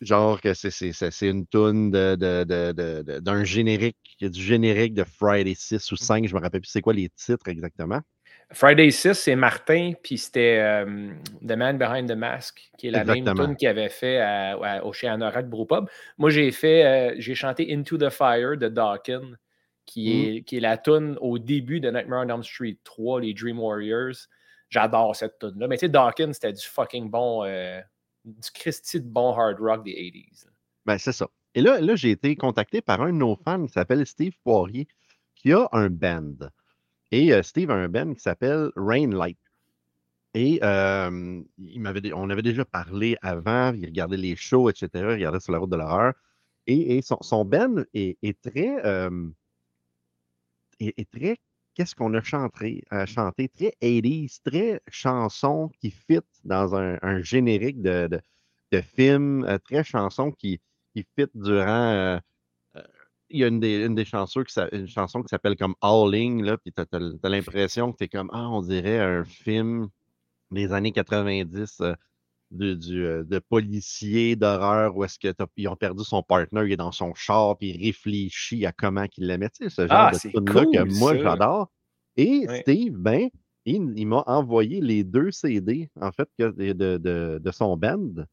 genre 0.00 0.40
que 0.40 0.52
c'est 0.54 1.28
une 1.28 1.46
toune 1.46 1.90
de, 1.90 2.16
de- 2.16 2.44
de- 2.44 3.02
de- 3.02 3.18
d'un 3.20 3.44
générique, 3.44 3.96
du 4.20 4.42
générique 4.42 4.94
de 4.94 5.04
Friday 5.04 5.54
6 5.54 5.90
ou 5.92 5.96
5, 5.96 6.26
je 6.26 6.34
me 6.34 6.40
rappelle 6.40 6.60
plus 6.60 6.70
c'est 6.70 6.80
quoi 6.82 6.92
les 6.92 7.08
titres 7.10 7.48
exactement. 7.48 8.00
Friday 8.54 8.90
6, 8.90 9.14
c'est 9.14 9.36
Martin, 9.36 9.92
puis 10.02 10.18
c'était 10.18 10.58
euh, 10.60 11.10
The 11.46 11.52
Man 11.52 11.78
Behind 11.78 12.08
the 12.08 12.16
Mask, 12.16 12.70
qui 12.78 12.88
est 12.88 12.90
la 12.90 13.04
même 13.14 13.24
tune 13.46 13.56
qu'il 13.56 13.68
avait 13.68 13.88
fait 13.88 14.18
à- 14.18 14.52
à- 14.62 14.82
au 14.84 14.92
chez 14.92 15.08
Anorak 15.08 15.48
Brewpub. 15.48 15.88
Moi, 16.18 16.30
j'ai 16.30 16.50
fait, 16.50 16.84
euh, 16.84 17.14
j'ai 17.18 17.34
chanté 17.34 17.72
Into 17.74 17.96
the 17.98 18.10
Fire 18.10 18.56
de 18.56 18.68
Dawkins, 18.68 19.36
qui, 19.86 20.08
Mm. 20.08 20.36
est, 20.36 20.42
qui 20.42 20.56
est 20.58 20.60
la 20.60 20.76
tune 20.78 21.16
au 21.20 21.38
début 21.38 21.80
de 21.80 21.90
Nightmare 21.90 22.24
on 22.26 22.28
Elm 22.28 22.42
Street 22.42 22.78
3, 22.84 23.20
les 23.20 23.34
Dream 23.34 23.58
Warriors. 23.58 24.14
J'adore 24.70 25.14
cette 25.16 25.38
tune-là. 25.38 25.66
Mais 25.68 25.76
tu 25.76 25.86
sais, 25.86 25.88
Dawkins, 25.88 26.32
c'était 26.32 26.52
du 26.52 26.64
fucking 26.64 27.10
bon, 27.10 27.44
euh, 27.44 27.80
du 28.24 28.50
Christy 28.54 29.00
de 29.00 29.06
bon 29.06 29.32
hard 29.34 29.58
rock 29.60 29.84
des 29.84 29.92
80s. 29.92 30.46
Ben, 30.86 30.98
c'est 30.98 31.12
ça. 31.12 31.28
Et 31.54 31.60
là, 31.60 31.80
là 31.80 31.94
j'ai 31.96 32.10
été 32.12 32.34
contacté 32.36 32.80
par 32.80 33.02
un 33.02 33.08
de 33.12 33.18
nos 33.18 33.36
fans 33.36 33.66
qui 33.66 33.72
s'appelle 33.72 34.06
Steve 34.06 34.34
Poirier, 34.44 34.86
qui 35.34 35.52
a 35.52 35.68
un 35.72 35.90
band. 35.90 36.34
Et 37.12 37.32
euh, 37.32 37.42
Steve 37.42 37.70
a 37.70 37.74
un 37.74 37.88
band 37.88 38.14
qui 38.14 38.20
s'appelle 38.20 38.70
Rainlight. 38.74 39.38
Et 40.34 40.60
euh, 40.62 41.42
on 42.14 42.30
avait 42.30 42.42
déjà 42.42 42.64
parlé 42.64 43.16
avant, 43.20 43.74
il 43.74 43.84
regardait 43.84 44.16
les 44.16 44.34
shows, 44.34 44.70
etc., 44.70 44.88
il 44.94 45.04
regardait 45.04 45.40
sur 45.40 45.52
la 45.52 45.58
route 45.58 45.70
de 45.70 45.76
l'horreur. 45.76 46.14
Et, 46.66 47.02
son, 47.02 47.18
son 47.20 47.44
band 47.44 47.84
est, 47.92 48.16
est 48.22 48.40
très. 48.40 48.84
euh, 48.86 49.28
est, 50.80 50.98
est 50.98 51.10
très. 51.10 51.36
Qu'est-ce 51.74 51.94
qu'on 51.94 52.14
a 52.14 52.22
chanté, 52.22 52.82
euh? 52.92 53.04
Très 53.06 53.72
80s, 53.72 54.40
très 54.44 54.80
chanson 54.88 55.70
qui 55.80 55.90
fit 55.90 56.20
dans 56.44 56.74
un, 56.74 57.22
générique 57.22 57.80
de, 57.82 58.08
de, 58.72 58.80
film, 58.80 59.44
euh, 59.44 59.58
très 59.58 59.84
chanson 59.84 60.32
qui, 60.32 60.60
qui 60.94 61.06
fit 61.16 61.26
durant. 61.34 62.20
Il 63.32 63.40
y 63.40 63.44
a 63.44 63.48
une 63.48 63.60
des, 63.60 63.84
une 63.84 63.94
des 63.94 64.04
chansons 64.04 64.42
qui, 64.44 64.54
une 64.72 64.86
chanson 64.88 65.22
qui 65.22 65.28
s'appelle 65.28 65.56
comme 65.56 65.74
Howling, 65.80 66.42
là, 66.42 66.56
puis 66.58 66.72
t'as, 66.72 66.84
t'as 66.86 67.28
l'impression 67.28 67.92
que 67.92 67.96
t'es 67.98 68.08
comme, 68.08 68.30
ah, 68.32 68.48
on 68.48 68.62
dirait 68.62 69.00
un 69.00 69.24
film 69.24 69.88
des 70.50 70.72
années 70.72 70.92
90 70.92 71.80
euh, 71.80 71.94
du, 72.50 72.76
du, 72.76 73.04
euh, 73.06 73.24
de 73.24 73.38
policier 73.38 74.36
d'horreur 74.36 74.96
où 74.96 75.04
est-ce 75.04 75.18
qu'ils 75.18 75.68
ont 75.68 75.76
perdu 75.76 76.04
son 76.04 76.22
partner, 76.22 76.62
il 76.66 76.72
est 76.72 76.76
dans 76.76 76.92
son 76.92 77.14
char, 77.14 77.56
puis 77.58 77.70
il 77.70 77.86
réfléchit 77.86 78.66
à 78.66 78.72
comment 78.72 79.06
qu'il 79.06 79.26
l'aimait. 79.26 79.48
Tu 79.50 79.64
sais, 79.64 79.70
ce 79.70 79.88
genre 79.88 80.08
Ah, 80.08 80.10
de 80.12 80.18
tune-là 80.18 80.64
que 80.66 80.84
moi 81.00 81.14
ça. 81.14 81.22
j'adore. 81.22 81.70
Et. 82.16 82.46
Steve, 82.60 82.94
ben, 82.96 83.28
il, 83.64 83.92
il 83.96 84.06
m'a 84.06 84.22
envoyé 84.26 84.80
les 84.80 85.04
deux 85.04 85.30
CD, 85.30 85.88
en 86.00 86.12
fait, 86.12 86.28
que- 86.38 86.50
de, 86.50 86.72
de, 86.72 86.98
de- 86.98 87.40
de 87.42 87.50
son 87.52 87.76
band. 87.76 88.26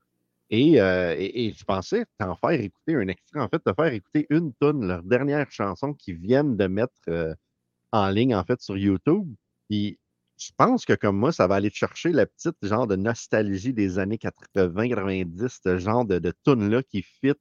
Et, 0.51 0.82
euh, 0.82 1.15
et, 1.18 1.48
et 1.48 1.53
je 1.53 1.63
pensais 1.63 2.06
t'en 2.18 2.36
faire 2.36 2.51
écouter 2.60 2.96
un 2.96 3.08
extrait, 3.08 3.39
en 3.39 3.48
fait, 3.50 3.60
te 3.60 3.74
faire 3.74 3.94
écouter 3.94 4.25
une 4.29 4.53
tune, 4.62 4.88
leur 4.88 5.03
dernière 5.03 5.51
chanson 5.51 5.94
qu'ils 5.94 6.18
viennent 6.18 6.58
de 6.58 6.68
mettre 6.68 6.94
euh, 7.10 7.34
en 7.91 8.10
ligne, 8.10 8.36
en 8.36 8.44
fait, 8.46 8.62
sur 8.62 8.77
YouTube. 8.77 9.27
Puis 9.70 10.00
je 10.38 10.51
pense 10.58 10.86
que 10.86 10.94
comme 10.94 11.18
moi, 11.18 11.32
ça 11.32 11.48
va 11.48 11.56
aller 11.56 11.72
te 11.72 11.75
chercher 11.77 12.12
la 12.12 12.25
petite 12.25 12.58
genre 12.63 12.88
de 12.88 12.96
nostalgie 12.96 13.74
des 13.74 14.00
années 14.00 14.18
80-90, 14.18 15.60
ce 15.63 15.77
genre 15.79 16.06
de, 16.06 16.20
de 16.20 16.34
tune-là 16.46 16.84
qui 16.84 17.03
fit 17.03 17.34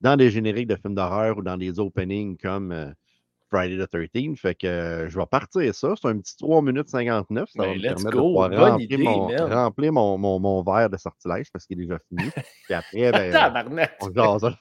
dans 0.00 0.16
des 0.16 0.30
génériques 0.30 0.68
de 0.68 0.76
films 0.76 0.94
d'horreur 0.94 1.38
ou 1.38 1.42
dans 1.42 1.56
des 1.58 1.78
openings 1.80 2.36
comme 2.38 2.72
euh, 2.72 2.92
Friday 3.52 3.76
the 3.76 3.88
13th. 3.92 4.36
Fait 4.38 4.54
que 4.54 4.66
euh, 4.66 5.08
je 5.10 5.18
vais 5.18 5.26
partir 5.26 5.74
ça. 5.74 5.92
C'est 6.00 6.08
un 6.08 6.18
petit 6.18 6.36
3 6.38 6.62
minutes 6.62 6.88
59. 6.88 7.50
Ça 7.54 7.62
va 7.62 7.68
Ben, 7.68 7.74
me 7.76 7.96
de 8.04 8.10
go. 8.10 8.18
pouvoir 8.22 8.48
Bonne 8.48 8.60
remplir, 8.72 8.84
idée, 8.90 8.96
mon, 9.04 9.28
man. 9.28 9.52
remplir 9.52 9.92
mon, 9.92 10.16
mon, 10.18 10.38
mon 10.40 10.62
verre 10.62 10.88
de 10.88 10.96
sortilège 10.96 11.48
parce 11.52 11.66
qu'il 11.66 11.78
est 11.80 11.84
déjà 11.84 11.98
fini. 12.08 12.30
Puis 12.64 12.74
après, 12.74 13.12
ben, 13.12 13.30
Tabarnak. 13.32 13.96
on 14.00 14.12
jase. 14.14 14.54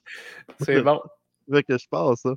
C'est 0.62 0.82
bon. 0.82 1.00
Fait 1.52 1.64
que 1.64 1.78
je 1.78 1.88
passe 1.90 2.20
ça. 2.22 2.34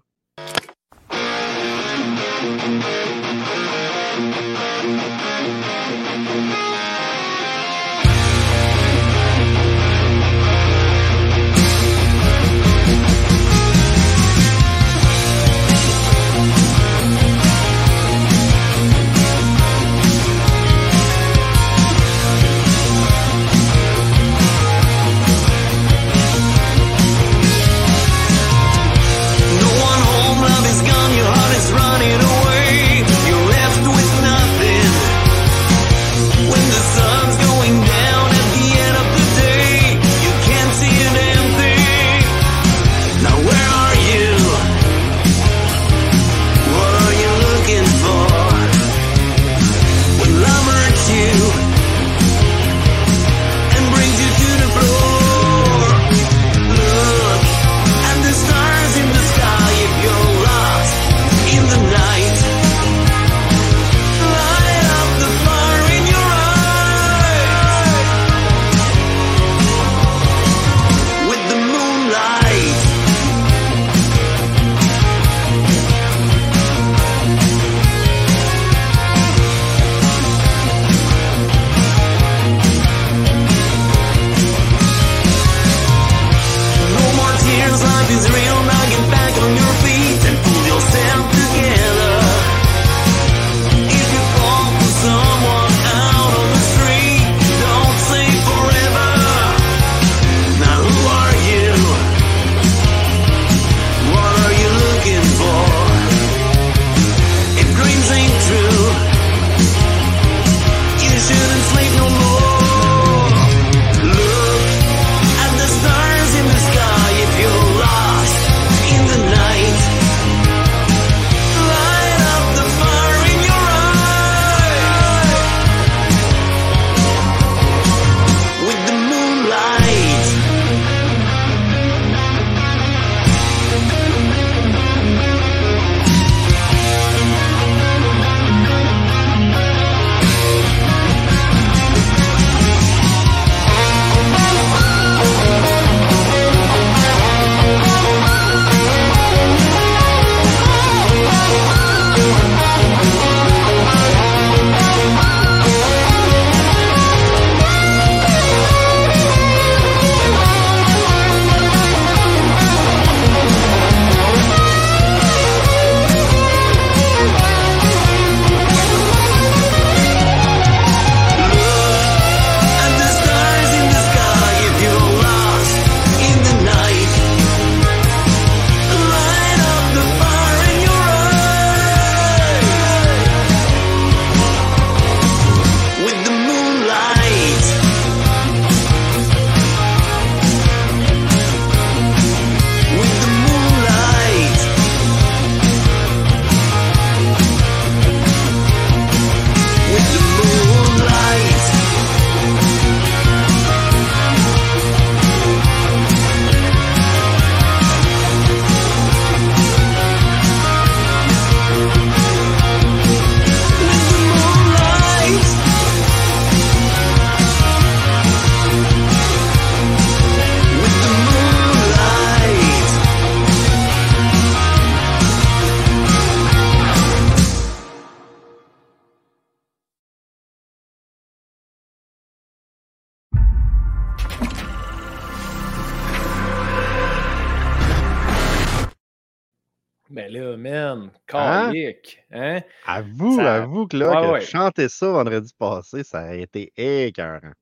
Là, 240.34 240.56
man, 240.56 241.10
Hein? 241.32 241.72
calique, 241.72 242.24
hein? 242.32 242.60
Avoue, 242.86 243.36
Ça- 243.36 243.54
avoue 243.62 243.86
que 243.86 243.96
là, 243.96 244.08
Ouais, 244.10 244.26
que 244.26 244.32
ouais. 244.32 244.40
chanter 244.40 244.88
ça 244.88 245.06
vendredi 245.08 245.52
passé, 245.58 246.02
ça 246.04 246.20
a 246.20 246.34
été 246.34 246.72
écœurant. 246.76 247.52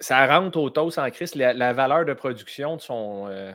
ça 0.00 0.26
rentre 0.26 0.58
au 0.58 0.70
toast 0.70 0.98
en 0.98 1.10
Christ. 1.10 1.34
La, 1.34 1.52
la 1.52 1.72
valeur 1.72 2.04
de 2.06 2.14
production 2.14 2.76
de 2.76 2.80
son. 2.80 3.26
euh, 3.28 3.52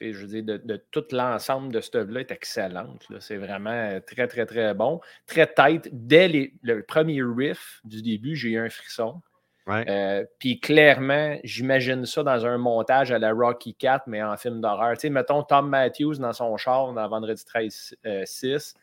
je 0.00 0.10
veux 0.18 0.26
dire, 0.26 0.42
de, 0.44 0.56
de 0.56 0.84
tout 0.90 1.04
l'ensemble 1.12 1.72
de 1.72 1.80
ce 1.80 1.96
œuvre-là 1.96 2.20
est 2.20 2.30
excellente. 2.32 3.06
là. 3.08 3.20
C'est 3.20 3.36
vraiment 3.36 3.70
euh, 3.70 4.00
très, 4.00 4.26
très, 4.26 4.46
très 4.46 4.74
bon. 4.74 5.00
Très 5.26 5.46
tight. 5.46 5.88
Dès 5.92 6.26
les- 6.28 6.54
le 6.62 6.82
premier 6.82 7.22
riff 7.22 7.80
du 7.84 8.02
début, 8.02 8.34
j'ai 8.34 8.50
eu 8.50 8.58
un 8.58 8.68
frisson. 8.68 9.22
Ouais. 9.66 9.84
Euh, 9.88 10.24
Puis 10.38 10.58
clairement, 10.58 11.36
j'imagine 11.44 12.04
ça 12.04 12.22
dans 12.22 12.44
un 12.46 12.58
montage 12.58 13.12
à 13.12 13.18
la 13.18 13.32
Rocky 13.32 13.74
4, 13.74 14.04
mais 14.08 14.22
en 14.22 14.36
film 14.36 14.60
d'horreur. 14.60 14.94
Tu 14.94 15.02
sais, 15.02 15.10
mettons 15.10 15.42
Tom 15.42 15.68
Matthews 15.68 16.16
dans 16.16 16.32
son 16.32 16.56
char 16.56 16.92
dans 16.92 17.08
Vendredi 17.08 17.44
13 17.44 17.96
euh, 18.06 18.22
6, 18.24 18.74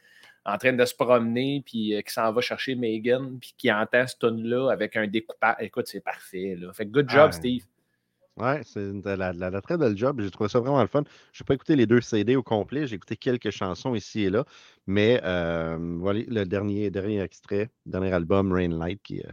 en 0.45 0.57
train 0.57 0.74
de 0.74 0.86
se 0.86 0.95
promener, 0.95 1.62
puis 1.65 1.95
euh, 1.95 2.01
qui 2.01 2.13
s'en 2.13 2.31
va 2.31 2.41
chercher 2.41 2.75
Megan, 2.75 3.38
puis 3.39 3.53
qui 3.57 3.71
entend 3.71 4.07
ce 4.07 4.15
tune-là 4.17 4.69
avec 4.71 4.95
un 4.95 5.05
découpage. 5.07 5.55
Écoute, 5.59 5.88
c'est 5.88 6.00
parfait. 6.03 6.55
Là. 6.57 6.71
Fait 6.71 6.86
que 6.86 6.91
good 6.91 7.09
job, 7.09 7.27
Ah, 7.29 7.31
Steve. 7.33 7.63
Ouais, 8.38 8.62
c'est 8.63 8.93
la, 9.03 9.33
la, 9.33 9.50
la 9.50 9.62
très 9.62 9.77
belle 9.77 9.98
job. 9.98 10.21
J'ai 10.21 10.31
trouvé 10.31 10.48
ça 10.48 10.62
vraiment 10.62 10.79
le 10.81 10.88
fun. 10.88 11.03
Je 11.33 11.43
n'ai 11.43 11.45
pas 11.45 11.55
écouté 11.55 11.75
les 11.75 11.86
deux 11.86 12.00
CD 12.00 12.38
au 12.38 12.43
complet. 12.43 12.88
J'ai 12.88 12.95
écouté 12.95 13.17
quelques 13.17 13.50
chansons 13.50 13.95
ici 13.95 14.24
et 14.24 14.29
là. 14.29 14.45
Mais 14.88 15.19
voilà 15.21 16.21
le 16.25 16.45
dernier, 16.45 16.89
dernier 16.89 17.19
extrait, 17.21 17.69
dernier 17.86 18.13
album, 18.13 18.53
Rainlight, 18.53 19.01
qui, 19.03 19.19
euh, 19.19 19.29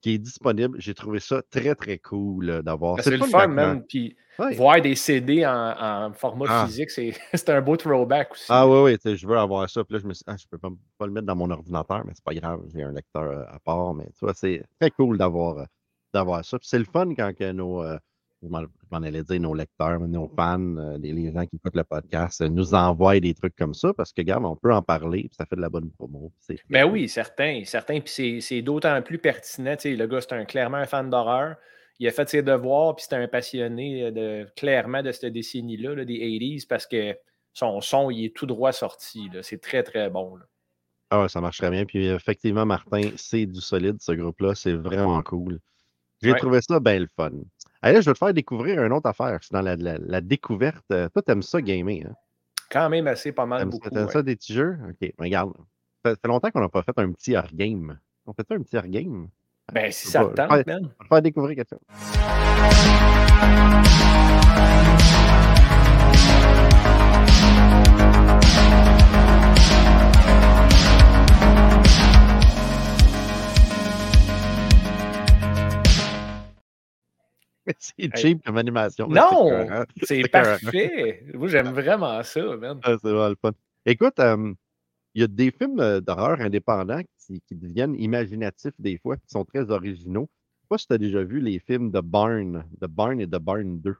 qui 0.00 0.14
est 0.14 0.18
disponible. 0.18 0.80
J'ai 0.80 0.94
trouvé 0.94 1.20
ça 1.20 1.42
très, 1.50 1.74
très 1.74 1.98
cool 1.98 2.50
euh, 2.50 2.62
d'avoir. 2.62 2.96
Ben, 2.96 3.02
C'est 3.02 3.10
le 3.16 3.18
fun, 3.18 3.46
même. 3.48 3.84
Puis 3.84 4.16
Ouais. 4.38 4.54
voir 4.54 4.80
des 4.80 4.94
CD 4.94 5.44
en, 5.44 5.52
en 5.52 6.12
format 6.14 6.46
Ah. 6.48 6.64
physique, 6.66 6.90
c'est 6.90 7.12
un 7.48 7.60
beau 7.60 7.76
throwback 7.76 8.32
aussi. 8.32 8.46
Ah 8.48 8.66
oui, 8.66 8.96
oui, 9.04 9.16
je 9.16 9.26
veux 9.26 9.36
avoir 9.36 9.68
ça. 9.68 9.84
Puis 9.84 9.94
là, 9.94 10.00
je 10.00 10.06
me 10.06 10.14
suis 10.14 10.24
dit, 10.24 10.30
ah, 10.32 10.36
je 10.38 10.46
peux 10.50 10.56
pas, 10.56 10.70
pas 10.96 11.06
le 11.06 11.12
mettre 11.12 11.26
dans 11.26 11.36
mon 11.36 11.50
ordinateur, 11.50 12.02
mais 12.06 12.12
c'est 12.14 12.24
pas 12.24 12.32
grave, 12.32 12.62
j'ai 12.72 12.82
un 12.82 12.92
lecteur 12.92 13.22
euh, 13.24 13.44
à 13.48 13.58
part. 13.58 13.92
Mais 13.92 14.06
tu 14.06 14.24
vois, 14.24 14.32
c'est 14.32 14.62
très 14.80 14.90
cool 14.92 15.18
d'avoir 15.18 15.58
euh, 15.58 15.64
d'avoir 16.14 16.42
ça. 16.42 16.58
Puis 16.58 16.68
c'est 16.68 16.78
le 16.78 16.86
fun 16.86 17.12
quand 17.14 17.36
que 17.36 17.52
nos, 17.52 17.84
je 18.42 18.48
m'en 18.48 19.02
allais 19.02 19.22
dire, 19.22 19.40
nos 19.40 19.54
lecteurs, 19.54 20.00
nos 20.00 20.28
fans, 20.28 20.76
euh, 20.76 20.98
les, 20.98 21.12
les 21.12 21.32
gens 21.32 21.44
qui 21.46 21.56
écoutent 21.56 21.76
le 21.76 21.84
podcast, 21.84 22.40
euh, 22.40 22.48
nous 22.48 22.74
envoient 22.74 23.20
des 23.20 23.34
trucs 23.34 23.54
comme 23.56 23.74
ça 23.74 23.92
parce 23.92 24.12
que, 24.12 24.20
regarde, 24.22 24.44
on 24.44 24.56
peut 24.56 24.72
en 24.72 24.82
parler, 24.82 25.22
puis 25.22 25.34
ça 25.36 25.44
fait 25.46 25.56
de 25.56 25.60
la 25.60 25.68
bonne 25.68 25.90
promo. 25.90 26.32
Ben 26.70 26.84
oui, 26.84 27.08
certain, 27.08 27.62
certain. 27.64 28.00
Puis 28.00 28.40
c'est- 28.40 28.62
d'autant 28.62 29.00
plus 29.02 29.18
pertinent. 29.18 29.76
Le 29.84 30.06
gars, 30.06 30.20
c'est 30.20 30.32
un, 30.32 30.44
clairement 30.44 30.78
un 30.78 30.86
fan 30.86 31.10
d'horreur. 31.10 31.56
Il 31.98 32.08
a 32.08 32.12
fait 32.12 32.28
ses 32.30 32.42
devoirs, 32.42 32.96
puis 32.96 33.04
c'est 33.08 33.16
un 33.16 33.28
passionné 33.28 34.04
euh, 34.04 34.10
de, 34.10 34.46
clairement 34.56 35.02
de 35.02 35.12
cette 35.12 35.32
décennie-là, 35.32 35.94
là, 35.94 36.04
des 36.06 36.18
80s, 36.18 36.66
parce 36.66 36.86
que 36.86 37.14
son 37.52 37.80
son, 37.80 38.10
il 38.10 38.24
est 38.24 38.34
tout 38.34 38.46
droit 38.46 38.72
sorti. 38.72 39.28
C'est 39.42 39.60
très, 39.60 39.82
très 39.82 40.08
bon. 40.08 40.36
là. 40.36 40.44
Ah 41.10 41.22
ouais, 41.22 41.28
ça 41.28 41.40
marche 41.40 41.58
très 41.58 41.70
bien. 41.70 41.84
Puis 41.84 42.06
effectivement, 42.06 42.64
Martin, 42.64 43.02
c'est 43.16 43.44
du 43.44 43.60
solide, 43.60 43.96
ce 44.00 44.12
groupe-là. 44.12 44.54
C'est 44.54 44.72
vraiment 44.74 45.20
cool. 45.22 45.58
J'ai 46.22 46.32
Ouais. 46.32 46.38
trouvé 46.38 46.60
ça 46.60 46.78
bien 46.80 46.98
le 46.98 47.06
fun. 47.16 47.30
Allez, 47.82 47.94
là, 47.94 48.00
je 48.02 48.10
vais 48.10 48.14
te 48.14 48.18
faire 48.18 48.34
découvrir 48.34 48.82
une 48.82 48.92
autre 48.92 49.08
affaire. 49.08 49.38
Je 49.40 49.46
suis 49.46 49.52
dans 49.52 49.62
la, 49.62 49.76
la- 49.76 49.96
la 49.98 50.20
découverte. 50.20 50.84
Euh, 50.92 51.08
Toi, 51.08 51.22
t'aimes 51.22 51.42
ça 51.42 51.62
gamer, 51.62 52.02
hein? 52.06 52.14
Quand 52.70 52.88
même 52.90 53.06
assez 53.06 53.32
pas 53.32 53.46
mal 53.46 53.60
T'aimes 53.60 53.70
beaucoup. 53.70 53.84
ça, 53.84 53.90
t'aimes 53.90 54.06
ouais. 54.06 54.12
ça 54.12 54.22
des 54.22 54.36
petits 54.36 54.52
jeux? 54.52 54.76
OK, 54.88 55.12
regarde. 55.18 55.52
Ça 56.04 56.14
fait 56.14 56.28
longtemps 56.28 56.50
qu'on 56.50 56.60
n'a 56.60 56.68
pas 56.68 56.82
fait 56.82 56.96
un 56.98 57.10
petit 57.12 57.34
hors 57.36 57.48
game. 57.52 57.98
On 58.26 58.32
fait 58.32 58.46
ça 58.46 58.54
un 58.54 58.62
petit 58.62 58.76
hors 58.76 58.86
game? 58.86 59.28
Ben, 59.72 59.90
si 59.90 60.08
ça 60.08 60.24
te 60.24 60.34
tente, 60.34 60.66
man. 60.66 60.82
On 60.84 60.86
va 60.86 60.88
te 61.04 61.08
faire 61.08 61.22
découvrir 61.22 61.56
quelque 61.56 61.70
chose. 61.70 61.80
C'est 77.78 78.16
cheap 78.16 78.44
comme 78.44 78.56
animation. 78.56 79.06
Non! 79.08 79.66
c'est 80.02 80.28
parfait. 80.28 81.24
Moi, 81.34 81.48
j'aime 81.48 81.72
vraiment 81.72 82.22
ça, 82.22 82.56
man. 82.56 82.80
Ah, 82.82 82.96
c'est 83.00 83.08
vraiment 83.08 83.28
le 83.28 83.36
fun. 83.40 83.52
Écoute, 83.86 84.18
euh, 84.18 84.52
il 85.14 85.20
y 85.20 85.24
a 85.24 85.26
des 85.26 85.50
films 85.50 86.00
d'horreur 86.00 86.40
indépendants 86.40 87.02
qui, 87.18 87.40
qui 87.42 87.54
deviennent 87.54 87.94
imaginatifs 87.96 88.74
des 88.78 88.98
fois, 88.98 89.16
qui 89.16 89.28
sont 89.28 89.44
très 89.44 89.70
originaux. 89.70 90.28
Je 90.30 90.62
sais 90.62 90.68
pas 90.68 90.78
si 90.78 90.86
tu 90.86 90.94
as 90.94 90.98
déjà 90.98 91.22
vu 91.22 91.40
les 91.40 91.58
films 91.58 91.90
de 91.90 92.00
Barn, 92.00 92.64
de 92.80 92.86
Barn 92.86 93.20
et 93.20 93.26
de 93.26 93.38
Barn 93.38 93.80
2. 93.80 93.96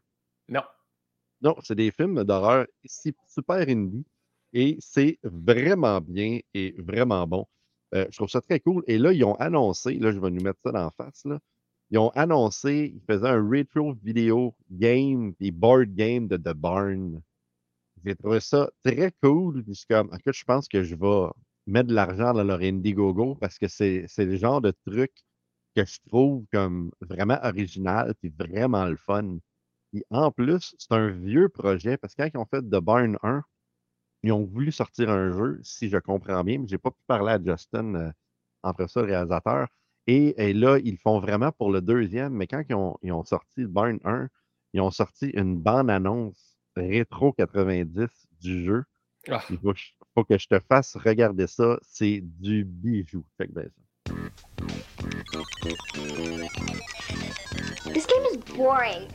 Non. 0.48 0.62
Non, 1.42 1.56
c'est 1.62 1.74
des 1.74 1.90
films 1.90 2.24
d'horreur 2.24 2.66
super 2.84 3.68
indie 3.68 4.04
et 4.52 4.76
c'est 4.80 5.18
vraiment 5.22 6.00
bien 6.00 6.40
et 6.54 6.74
vraiment 6.78 7.26
bon. 7.26 7.46
Euh, 7.94 8.06
je 8.10 8.16
trouve 8.16 8.28
ça 8.28 8.40
très 8.40 8.60
cool. 8.60 8.84
Et 8.86 8.98
là, 8.98 9.12
ils 9.12 9.24
ont 9.24 9.34
annoncé, 9.36 9.94
là, 9.94 10.12
je 10.12 10.20
vais 10.20 10.30
nous 10.30 10.42
mettre 10.42 10.60
ça 10.64 10.72
dans 10.72 10.84
la 10.84 10.90
face, 10.96 11.24
là. 11.24 11.38
Ils 11.90 11.98
ont 11.98 12.10
annoncé, 12.10 12.92
ils 12.94 13.02
faisaient 13.02 13.28
un 13.28 13.48
retro 13.48 13.94
vidéo 14.02 14.54
game, 14.70 15.34
puis 15.34 15.50
board 15.50 15.94
game 15.94 16.28
de 16.28 16.36
The 16.36 16.54
Barn. 16.54 17.20
J'ai 18.04 18.14
trouvé 18.16 18.40
ça 18.40 18.70
très 18.84 19.12
cool. 19.22 19.62
Puis 19.64 19.84
comme, 19.88 20.10
je 20.24 20.44
pense 20.44 20.68
que 20.68 20.82
je 20.84 20.94
vais 20.94 21.28
mettre 21.66 21.88
de 21.88 21.94
l'argent 21.94 22.32
dans 22.32 22.44
leur 22.44 22.60
Indiegogo 22.60 23.34
parce 23.36 23.58
que 23.58 23.68
c'est 23.68 24.06
le 24.18 24.36
genre 24.36 24.60
de 24.60 24.72
truc 24.86 25.12
que 25.76 25.84
je 25.84 25.98
trouve 26.08 26.44
comme 26.52 26.90
vraiment 27.00 27.38
original 27.42 28.14
puis 28.20 28.30
vraiment 28.38 28.86
le 28.86 28.96
fun. 28.96 29.38
En 30.10 30.30
plus, 30.32 30.74
c'est 30.78 30.92
un 30.92 31.10
vieux 31.10 31.48
projet 31.48 31.96
parce 31.98 32.14
que 32.14 32.22
quand 32.22 32.30
ils 32.34 32.38
ont 32.38 32.46
fait 32.46 32.62
The 32.62 32.80
Barn 32.80 33.18
1, 33.22 33.42
ils 34.22 34.32
ont 34.32 34.44
voulu 34.44 34.72
sortir 34.72 35.10
un 35.10 35.32
jeu, 35.32 35.60
si 35.62 35.88
je 35.88 35.98
comprends 35.98 36.44
bien, 36.44 36.58
mais 36.58 36.68
j'ai 36.68 36.78
pas 36.78 36.90
pu 36.90 37.02
parler 37.06 37.32
à 37.32 37.42
Justin, 37.42 37.94
euh, 37.94 38.12
après 38.62 38.88
ça, 38.88 39.00
le 39.02 39.08
réalisateur. 39.08 39.68
Et, 40.06 40.34
et 40.48 40.52
là, 40.52 40.78
ils 40.82 40.98
font 40.98 41.20
vraiment 41.20 41.52
pour 41.52 41.70
le 41.70 41.80
deuxième, 41.80 42.32
mais 42.32 42.46
quand 42.46 42.62
ils 42.68 42.74
ont, 42.74 42.96
ils 43.02 43.12
ont 43.12 43.24
sorti 43.24 43.64
Barn 43.66 43.98
1, 44.04 44.28
ils 44.72 44.80
ont 44.80 44.90
sorti 44.90 45.26
une 45.30 45.56
bande-annonce 45.58 46.56
rétro 46.76 47.32
90 47.32 48.08
du 48.40 48.64
jeu. 48.64 48.84
Ah. 49.28 49.42
Il 49.50 49.58
faut, 49.58 49.72
que 49.72 49.78
je- 49.78 49.92
faut 50.14 50.24
que 50.24 50.38
je 50.38 50.46
te 50.48 50.58
fasse 50.68 50.96
regarder 50.96 51.46
ça. 51.46 51.78
C'est 51.82 52.20
du 52.22 52.64
bijou. 52.64 53.24
Fait 53.36 53.46
que 53.48 53.52
ben, 53.52 53.68
ça. 53.68 54.14
This 57.92 58.06
game 58.06 58.24
is 58.32 58.36
boring. 58.56 59.06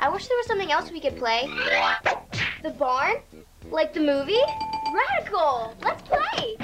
I 0.00 0.08
wish 0.08 0.26
there 0.26 0.36
was 0.38 0.46
something 0.46 0.70
else 0.72 0.90
we 0.90 1.00
could 1.00 1.16
play. 1.16 1.46
The 2.62 2.70
barn? 2.78 3.16
Like 3.70 3.92
the 3.94 4.00
movie? 4.00 4.42
Radical! 4.92 5.74
Let's 5.82 6.02
play! 6.02 6.56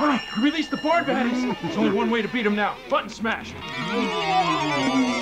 Sam? 0.00 0.20
Release 0.42 0.68
the 0.68 0.78
barn 0.78 1.04
baddies! 1.04 1.60
There's 1.60 1.76
only 1.76 1.92
one 1.92 2.10
way 2.10 2.22
to 2.22 2.28
beat 2.28 2.44
them 2.44 2.56
now. 2.56 2.76
Button 2.88 3.10
smash! 3.10 3.52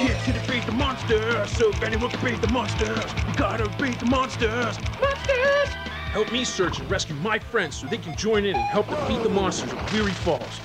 Kids 0.06 0.22
can 0.22 0.34
defeat 0.34 0.64
the 0.66 0.72
monsters, 0.72 1.50
so 1.50 1.70
if 1.70 1.82
anyone 1.82 2.10
can 2.10 2.24
beat 2.24 2.40
the 2.40 2.52
monsters, 2.52 3.04
we 3.26 3.32
gotta 3.34 3.68
beat 3.82 3.98
the 3.98 4.06
monsters! 4.06 4.78
Monsters! 5.00 5.68
Help 6.12 6.30
me 6.32 6.44
search 6.44 6.78
and 6.78 6.88
rescue 6.90 7.16
my 7.16 7.38
friends 7.38 7.76
so 7.76 7.86
they 7.88 7.98
can 7.98 8.16
join 8.16 8.44
in 8.44 8.54
and 8.54 8.64
help 8.66 8.88
defeat 8.88 9.22
the 9.22 9.28
monsters 9.28 9.72
of 9.72 9.92
Weary 9.92 10.12
Falls. 10.12 10.60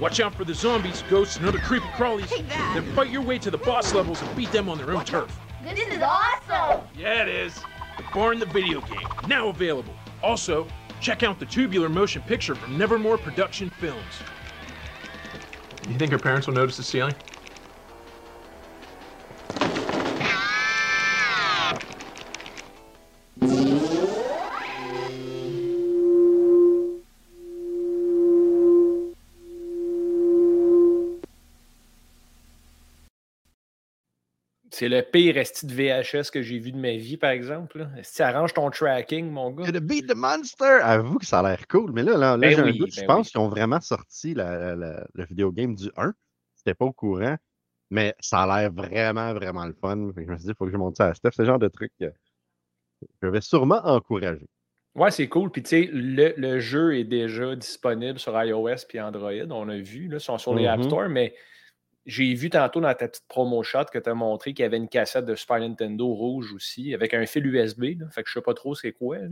Watch 0.00 0.20
out 0.20 0.34
for 0.34 0.44
the 0.44 0.54
zombies, 0.54 1.02
ghosts, 1.10 1.36
and 1.36 1.46
other 1.46 1.58
creepy 1.58 1.86
crawlies. 1.96 2.28
Then 2.48 2.94
fight 2.94 3.10
your 3.10 3.22
way 3.22 3.38
to 3.38 3.50
the 3.50 3.58
boss 3.58 3.92
levels 3.94 4.22
and 4.22 4.36
beat 4.36 4.52
them 4.52 4.68
on 4.68 4.78
their 4.78 4.92
own 4.92 5.04
turf. 5.04 5.36
This 5.62 5.78
is 5.80 6.02
awesome! 6.02 6.86
Yeah, 6.96 7.22
it 7.22 7.28
is. 7.28 7.54
The 7.96 8.04
Barn 8.14 8.38
the 8.38 8.46
Video 8.46 8.80
Game, 8.82 9.08
now 9.26 9.48
available. 9.48 9.94
Also, 10.22 10.66
check 11.00 11.22
out 11.22 11.38
the 11.38 11.46
tubular 11.46 11.88
motion 11.88 12.22
picture 12.22 12.54
from 12.54 12.76
Nevermore 12.78 13.18
Production 13.18 13.70
Films. 13.70 14.22
You 15.88 15.98
think 15.98 16.12
her 16.12 16.18
parents 16.18 16.46
will 16.46 16.54
notice 16.54 16.76
the 16.76 16.82
ceiling? 16.82 17.14
C'est 34.78 34.90
le 34.90 35.00
pire 35.00 35.38
esti 35.38 35.64
de 35.64 35.72
VHS 35.72 36.30
que 36.30 36.42
j'ai 36.42 36.58
vu 36.58 36.70
de 36.70 36.76
ma 36.76 36.90
vie, 36.96 37.16
par 37.16 37.30
exemple. 37.30 37.88
Si 38.02 38.16
tu 38.16 38.20
arranges 38.22 38.52
ton 38.52 38.68
tracking, 38.68 39.30
mon 39.30 39.50
gars. 39.50 39.72
To 39.72 39.80
beat 39.80 40.06
the 40.06 40.14
monster! 40.14 40.80
Avoue 40.82 41.18
que 41.18 41.24
ça 41.24 41.38
a 41.38 41.42
l'air 41.48 41.66
cool. 41.66 41.92
Mais 41.92 42.02
là, 42.02 42.12
là, 42.18 42.32
là, 42.32 42.36
Ben 42.36 42.50
j'ai 42.50 42.60
un 42.60 42.72
doute. 42.72 42.92
Je 42.92 43.00
ben 43.00 43.06
pense 43.06 43.28
oui. 43.28 43.32
qu'ils 43.32 43.40
ont 43.40 43.48
vraiment 43.48 43.80
sorti 43.80 44.34
la, 44.34 44.76
la- 44.76 45.06
le 45.14 45.24
vidéogame 45.24 45.74
du 45.74 45.90
1. 45.96 46.12
C'était 46.56 46.74
pas 46.74 46.84
au 46.84 46.92
courant. 46.92 47.36
Mais 47.88 48.14
ça 48.20 48.42
a 48.42 48.60
l'air 48.60 48.70
vraiment, 48.70 49.32
vraiment 49.32 49.64
le 49.64 49.72
fun. 49.72 50.10
Je 50.14 50.20
me 50.20 50.36
suis 50.36 50.44
dit, 50.44 50.50
il 50.50 50.54
faut 50.58 50.66
que 50.66 50.72
je 50.72 50.76
monte 50.76 50.98
ça 50.98 51.06
à 51.06 51.14
Steph. 51.14 51.30
C'est 51.36 51.42
le 51.42 51.46
genre 51.48 51.58
de 51.58 51.68
truc 51.68 51.92
que 51.98 52.12
je 53.22 53.28
vais 53.28 53.40
sûrement 53.40 53.80
encourager. 53.82 54.46
Ouais, 54.94 55.10
c'est 55.10 55.28
cool. 55.28 55.50
Puis, 55.50 55.62
tu 55.62 55.68
sais, 55.70 55.90
le, 55.90 56.34
le 56.36 56.58
jeu 56.60 56.96
est 56.98 57.04
déjà 57.04 57.56
disponible 57.56 58.18
sur 58.18 58.38
iOS 58.42 58.84
puis 58.86 59.00
Android. 59.00 59.30
On 59.50 59.70
a 59.70 59.76
vu, 59.78 60.08
là, 60.08 60.18
ils 60.18 60.20
sont 60.20 60.36
sur 60.36 60.54
les 60.54 60.66
App 60.66 60.80
Mhm. 60.80 60.84
Store, 60.84 61.08
mais 61.08 61.34
j'ai 62.06 62.32
vu 62.34 62.48
tantôt 62.50 62.80
dans 62.80 62.94
ta 62.94 63.08
petite 63.08 63.26
promo 63.28 63.62
shot 63.62 63.84
que 63.92 63.98
tu 63.98 64.08
as 64.08 64.14
montré 64.14 64.54
qu'il 64.54 64.62
y 64.62 64.66
avait 64.66 64.76
une 64.76 64.88
cassette 64.88 65.24
de 65.26 65.34
Super 65.34 65.58
Nintendo 65.60 66.06
rouge 66.06 66.52
aussi, 66.54 66.94
avec 66.94 67.12
un 67.14 67.26
fil 67.26 67.44
USB. 67.46 67.98
là. 68.00 68.08
Fait 68.10 68.22
que 68.22 68.28
je 68.28 68.34
sais 68.34 68.40
pas 68.42 68.54
trop 68.54 68.74
c'est 68.74 68.92
quoi. 68.92 69.18
là. 69.18 69.24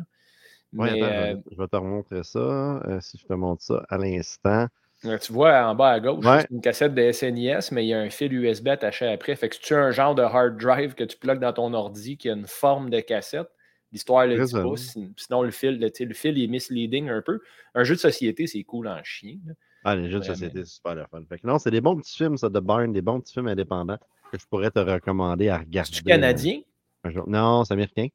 Ouais, 0.73 0.93
Mais, 0.93 1.03
attends, 1.03 1.07
je 1.15 1.21
euh, 1.31 1.35
vais- 1.35 1.43
je 1.53 1.57
vais 1.63 1.69
te 1.69 1.77
remontrer 1.77 2.23
ça. 2.25 2.39
euh, 2.39 3.01
si 3.01 3.17
je 3.17 3.27
te 3.27 3.33
montre 3.33 3.63
ça 3.63 3.85
à 3.89 3.97
l'instant. 3.97 4.67
Tu 5.03 5.33
vois 5.33 5.67
en 5.69 5.75
bas 5.75 5.91
à 5.91 6.01
gauche, 6.01 6.25
Ouais. 6.25 6.41
c'est 6.41 6.51
une 6.51 6.63
cassette 6.63 6.95
de 6.95 7.03
SNES, 7.13 7.71
mais 7.73 7.85
il 7.85 7.89
y 7.89 7.95
a 7.95 8.01
un 8.01 8.09
fil 8.11 8.33
USB 8.33 8.69
attaché 8.69 9.07
après. 9.07 9.37
Fait 9.37 9.49
que 9.51 9.57
tu 9.57 9.75
as 9.75 9.79
un 9.79 9.91
genre 9.91 10.15
de 10.15 10.23
hard 10.23 10.57
drive 10.59 10.95
que 10.95 11.05
tu 11.05 11.17
plugues 11.19 11.41
dans 11.41 11.53
ton 11.53 11.75
ordi 11.75 12.17
qui 12.17 12.31
a 12.31 12.33
une 12.33 12.47
forme 12.47 12.89
de 12.91 13.01
cassette? 13.01 13.49
L'histoire 13.93 14.27
le 14.27 14.43
dit 14.45 14.53
pas. 14.53 14.77
sin- 14.77 15.13
Sinon, 15.17 15.43
le 15.43 15.51
fil, 15.51 15.79
le, 15.79 16.15
fil 16.15 16.43
est 16.43 16.47
misleading 16.49 17.11
un 17.11 17.23
peu. 17.23 17.39
Un 17.75 17.85
jeu 17.85 17.95
de 17.95 18.01
société, 18.01 18.47
c'est 18.49 18.63
cool 18.65 18.89
en 18.89 18.99
chien. 19.05 19.37
là. 19.47 19.53
Ah, 19.85 19.95
les 19.95 20.11
jeux 20.11 20.19
de 20.19 20.25
société, 20.25 20.65
c'est 20.65 20.71
super 20.71 20.95
le 20.95 21.05
fun. 21.11 21.23
Fait 21.29 21.39
que 21.39 21.47
non, 21.47 21.59
c'est 21.59 21.71
des 21.71 21.83
bons 21.83 21.97
petits 21.97 22.17
films, 22.17 22.39
ça, 22.39 22.49
de 22.49 22.59
Barn, 22.59 22.93
des 22.93 23.03
bons 23.03 23.21
petits 23.21 23.35
films 23.35 23.49
indépendants 23.49 23.99
que 24.33 24.39
je 24.39 24.47
pourrais 24.47 24.71
te 24.71 24.79
recommander 24.79 25.51
à 25.51 25.59
regarder. 25.59 26.01
Canadien? 26.07 26.61
euh, 27.07 27.11
jour. 27.11 27.29
Non, 27.29 27.65
c'est 27.65 27.75
américain. 27.75 28.09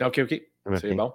Ok, 0.00 0.20
ok. 0.22 0.42
C'est 0.76 0.94
bon. 0.94 1.12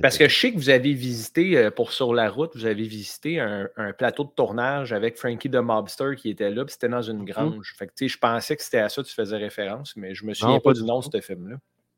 Parce 0.00 0.16
que 0.16 0.26
je 0.26 0.38
sais 0.38 0.52
que 0.52 0.56
vous 0.56 0.70
avez 0.70 0.94
visité, 0.94 1.58
euh, 1.58 1.70
pour 1.70 1.92
Sur 1.92 2.14
la 2.14 2.30
route, 2.30 2.52
vous 2.54 2.64
avez 2.64 2.84
visité 2.84 3.38
un, 3.40 3.68
un 3.76 3.92
plateau 3.92 4.24
de 4.24 4.30
tournage 4.30 4.94
avec 4.94 5.18
Frankie 5.18 5.50
the 5.50 5.56
Mobster 5.56 6.14
qui 6.16 6.30
était 6.30 6.50
là, 6.50 6.64
puis 6.64 6.72
c'était 6.72 6.88
dans 6.88 7.02
une 7.02 7.24
grange. 7.24 7.74
Fait 7.78 7.86
que, 7.86 7.92
tu 7.94 8.06
sais, 8.06 8.14
je 8.14 8.18
pensais 8.18 8.56
que 8.56 8.62
c'était 8.62 8.78
à 8.78 8.88
ça 8.88 9.02
que 9.02 9.06
tu 9.08 9.14
faisais 9.14 9.36
référence, 9.36 9.94
mais 9.96 10.14
je 10.14 10.24
me 10.24 10.32
souviens 10.32 10.56
pas, 10.60 10.70
pas 10.70 10.72
du 10.72 10.82
nom 10.82 11.00
de 11.00 11.04
ce 11.12 11.20
film-là. 11.20 11.56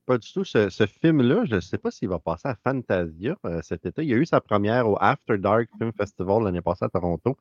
Pas 0.08 0.16
du 0.16 0.32
tout. 0.32 0.42
Ce, 0.44 0.70
ce 0.70 0.86
film-là, 0.86 1.44
je 1.44 1.56
ne 1.56 1.60
sais 1.60 1.76
pas 1.76 1.90
s'il 1.90 2.08
va 2.08 2.18
passer 2.18 2.48
à 2.48 2.56
Fantasia 2.64 3.36
euh, 3.44 3.60
cet 3.62 3.84
été. 3.84 4.02
Il 4.02 4.08
y 4.08 4.14
a 4.14 4.16
eu 4.16 4.24
sa 4.24 4.40
première 4.40 4.88
au 4.88 4.96
After 5.00 5.36
Dark 5.36 5.68
Film 5.78 5.92
Festival 5.92 6.44
l'année 6.44 6.62
passée 6.62 6.86
à 6.86 6.88
Toronto. 6.88 7.36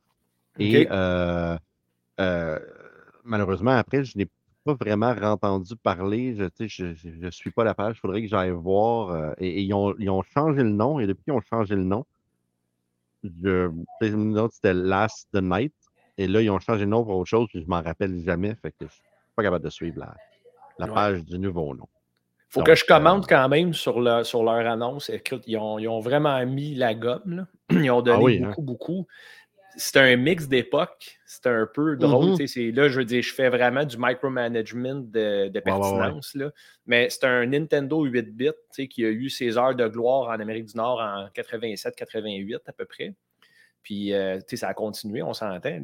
Et 0.60 0.88
euh, 0.92 1.58
euh, 2.20 2.60
malheureusement, 3.24 3.72
après, 3.72 4.04
je 4.04 4.18
n'ai 4.18 4.28
pas 4.66 4.74
vraiment 4.74 5.12
entendu 5.22 5.78
parler. 5.78 6.36
Je 6.36 6.44
ne 6.44 6.68
je, 6.68 6.94
je, 6.94 7.10
je 7.22 7.30
suis 7.30 7.52
pas 7.52 7.64
la 7.64 7.74
page. 7.74 7.96
Il 7.98 8.00
faudrait 8.02 8.22
que 8.22 8.28
j'aille 8.28 8.52
voir. 8.52 9.34
et 9.40 9.48
et 9.48 9.62
ils, 9.62 9.74
ont, 9.74 9.96
ils 9.98 10.10
ont 10.10 10.24
changé 10.24 10.62
le 10.64 10.72
nom. 10.72 11.00
Et 11.00 11.08
depuis 11.08 11.24
qu'ils 11.24 11.34
ont 11.34 11.42
changé 11.42 11.76
le 11.76 11.86
nom, 11.86 12.06
je, 13.24 13.72
c'était 14.52 14.74
Last 14.74 15.30
the 15.34 15.42
Night. 15.42 15.74
Et 16.18 16.28
là, 16.28 16.42
ils 16.42 16.50
ont 16.50 16.60
changé 16.60 16.82
le 16.86 16.92
nom 16.92 17.06
pour 17.06 17.16
autre 17.18 17.30
chose. 17.30 17.48
Puis 17.50 17.62
je 17.64 17.68
m'en 17.70 17.82
rappelle 17.82 18.22
jamais. 18.26 18.56
Fait 18.56 18.72
que 18.72 18.88
je 18.88 18.94
suis 18.94 19.04
pas 19.38 19.44
capable 19.44 19.64
de 19.64 19.70
suivre 19.70 20.00
la, 20.00 20.22
la 20.80 20.88
Ouais. 20.88 20.94
page 20.94 21.24
du 21.24 21.40
nouveau 21.40 21.74
nom. 21.76 21.88
Faut 22.50 22.62
Donc, 22.62 22.68
que 22.68 22.76
je 22.76 22.86
commente 22.86 23.26
euh, 23.26 23.28
quand 23.36 23.50
même 23.50 23.74
sur, 23.74 24.00
le- 24.00 24.24
sur 24.24 24.42
leur 24.44 24.66
annonce. 24.66 25.10
Écoute, 25.10 25.44
ils 25.48 25.58
ont, 25.58 25.80
ils 25.80 25.88
ont 25.88 26.00
vraiment 26.00 26.44
mis 26.46 26.76
la 26.76 26.94
gomme. 26.96 27.22
là. 27.26 27.48
Ils 27.84 27.92
ont 27.92 28.02
donné 28.02 28.18
Ah 28.18 28.24
oui, 28.24 28.38
hein? 28.42 28.48
beaucoup, 28.48 28.62
beaucoup. 28.62 29.08
C'est 29.76 29.98
un 30.00 30.16
mix 30.16 30.48
d'époque. 30.48 31.20
C'est 31.26 31.46
un 31.48 31.68
peu 31.72 31.98
drôle. 31.98 32.32
Mhm. 32.40 32.48
c'est- 32.48 32.72
Là, 32.72 32.88
je 32.88 32.98
veux 33.00 33.06
dire, 33.06 33.22
je 33.22 33.34
fais 33.34 33.50
vraiment 33.50 33.84
du 33.84 33.98
micromanagement 34.00 34.96
de, 34.96 35.04
de 35.04 35.12
Ouais, 35.20 35.50
ouais, 35.50 35.50
ouais. 35.54 35.62
pertinence. 35.64 36.34
là. 36.36 36.52
Mais 36.86 37.10
c'est 37.10 37.26
un 37.26 37.46
Nintendo 37.46 38.06
8-bit 38.08 38.52
tu 38.54 38.56
sais, 38.72 38.88
qui 38.88 39.04
a 39.06 39.10
eu 39.10 39.30
ses 39.30 39.58
heures 39.58 39.76
de 39.76 39.88
gloire 39.88 40.30
en 40.30 40.40
Amérique 40.40 40.66
du 40.68 40.78
Nord 40.78 41.00
en 41.00 41.28
87-88 41.36 42.60
à 42.66 42.72
peu 42.72 42.86
près. 42.86 43.14
Puis, 43.84 44.14
euh, 44.14 44.40
ça 44.54 44.70
a 44.70 44.74
continué, 44.74 45.22
on 45.22 45.34
s'entend. 45.34 45.80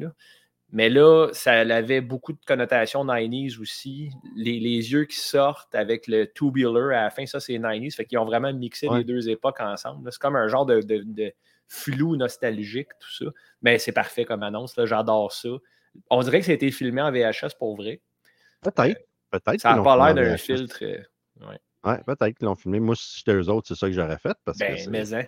Mais 0.74 0.90
là, 0.90 1.28
ça 1.32 1.52
avait 1.52 2.00
beaucoup 2.00 2.32
de 2.32 2.38
connotations 2.46 3.04
90s 3.04 3.60
aussi. 3.60 4.10
Les, 4.36 4.58
les 4.58 4.92
yeux 4.92 5.04
qui 5.04 5.16
sortent 5.16 5.74
avec 5.74 6.06
le 6.08 6.26
tubular 6.26 6.90
à 6.90 7.04
la 7.04 7.10
fin, 7.10 7.24
ça, 7.26 7.38
c'est 7.40 7.54
90s. 7.54 7.94
Fait 7.94 8.04
qu'ils 8.04 8.18
ont 8.18 8.24
vraiment 8.24 8.52
mixé 8.52 8.88
Ouais. 8.88 8.98
les 8.98 9.04
deux 9.04 9.28
époques 9.30 9.60
ensemble. 9.60 10.10
C'est 10.12 10.20
comme 10.20 10.34
un 10.36 10.48
genre 10.48 10.66
de, 10.66 10.80
de- 10.82 11.04
de 11.06 11.32
flou 11.68 12.16
nostalgique, 12.16 12.88
tout 13.00 13.10
ça. 13.24 13.30
Mais 13.62 13.78
c'est 13.78 13.92
parfait 13.92 14.24
comme 14.24 14.42
annonce. 14.42 14.74
J'adore 14.84 15.32
ça. 15.32 15.48
On 16.10 16.20
dirait 16.22 16.40
que 16.40 16.46
ça 16.46 16.52
a 16.52 16.56
été 16.56 16.70
filmé 16.72 17.00
en 17.00 17.12
VHS 17.12 17.54
pour 17.58 17.76
vrai. 17.76 18.00
Peut-être. 18.60 19.00
Peut-être. 19.30 19.60
Ça 19.60 19.74
n'a 19.76 19.82
pas 19.82 19.96
l'air 20.12 20.14
d'un 20.14 20.36
filtre. 20.36 20.78
euh, 20.82 20.98
Ouais, 21.84 22.00
peut-être 22.06 22.36
qu'ils 22.38 22.46
l'ont 22.46 22.54
filmé. 22.56 22.80
Moi, 22.80 22.96
si 22.96 23.18
j'étais 23.18 23.34
eux 23.34 23.48
autres, 23.48 23.68
c'est 23.68 23.74
ça 23.74 23.86
que 23.88 23.92
j'aurais 23.92 24.18
fait 24.18 24.36
parce 24.44 24.58
que 24.58 24.64
Ben, 24.90 25.04
c'est 25.04 25.14
hein. 25.14 25.26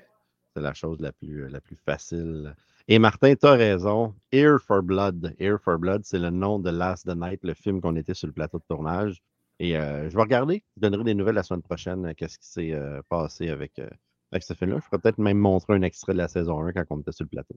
c'est 0.54 0.60
la 0.62 0.72
chose 0.74 0.98
la 1.00 1.12
plus, 1.12 1.48
la 1.48 1.60
plus 1.60 1.76
facile. 1.76 2.54
Et 2.88 2.98
Martin, 2.98 3.34
tu 3.34 3.46
as 3.46 3.52
raison. 3.52 4.14
Ear 4.32 4.58
for 4.60 4.82
Blood. 4.82 5.34
Ear 5.40 5.58
for 5.60 5.78
Blood, 5.78 6.02
c'est 6.04 6.18
le 6.20 6.30
nom 6.30 6.58
de 6.60 6.70
Last 6.70 7.06
the 7.06 7.16
Night, 7.16 7.40
le 7.42 7.54
film 7.54 7.80
qu'on 7.80 7.96
était 7.96 8.14
sur 8.14 8.28
le 8.28 8.32
plateau 8.32 8.58
de 8.58 8.64
tournage. 8.68 9.22
Et 9.58 9.76
euh, 9.76 10.08
je 10.08 10.14
vais 10.14 10.22
regarder. 10.22 10.62
Je 10.76 10.82
donnerai 10.82 11.02
des 11.04 11.14
nouvelles 11.14 11.34
la 11.34 11.42
semaine 11.42 11.62
prochaine. 11.62 12.06
euh, 12.06 12.12
Qu'est-ce 12.16 12.38
qui 12.38 12.46
s'est 12.46 12.72
euh, 12.72 13.00
passé 13.08 13.48
avec, 13.48 13.78
euh, 13.80 13.88
avec 14.30 14.44
ce 14.44 14.54
film-là. 14.54 14.78
Je 14.80 14.84
pourrais 14.88 15.00
peut-être 15.00 15.18
même 15.18 15.38
montrer 15.38 15.74
un 15.74 15.82
extrait 15.82 16.12
de 16.12 16.18
la 16.18 16.28
saison 16.28 16.60
1 16.64 16.72
quand 16.72 16.84
on 16.90 17.00
était 17.00 17.12
sur 17.12 17.24
le 17.24 17.30
plateau. 17.30 17.56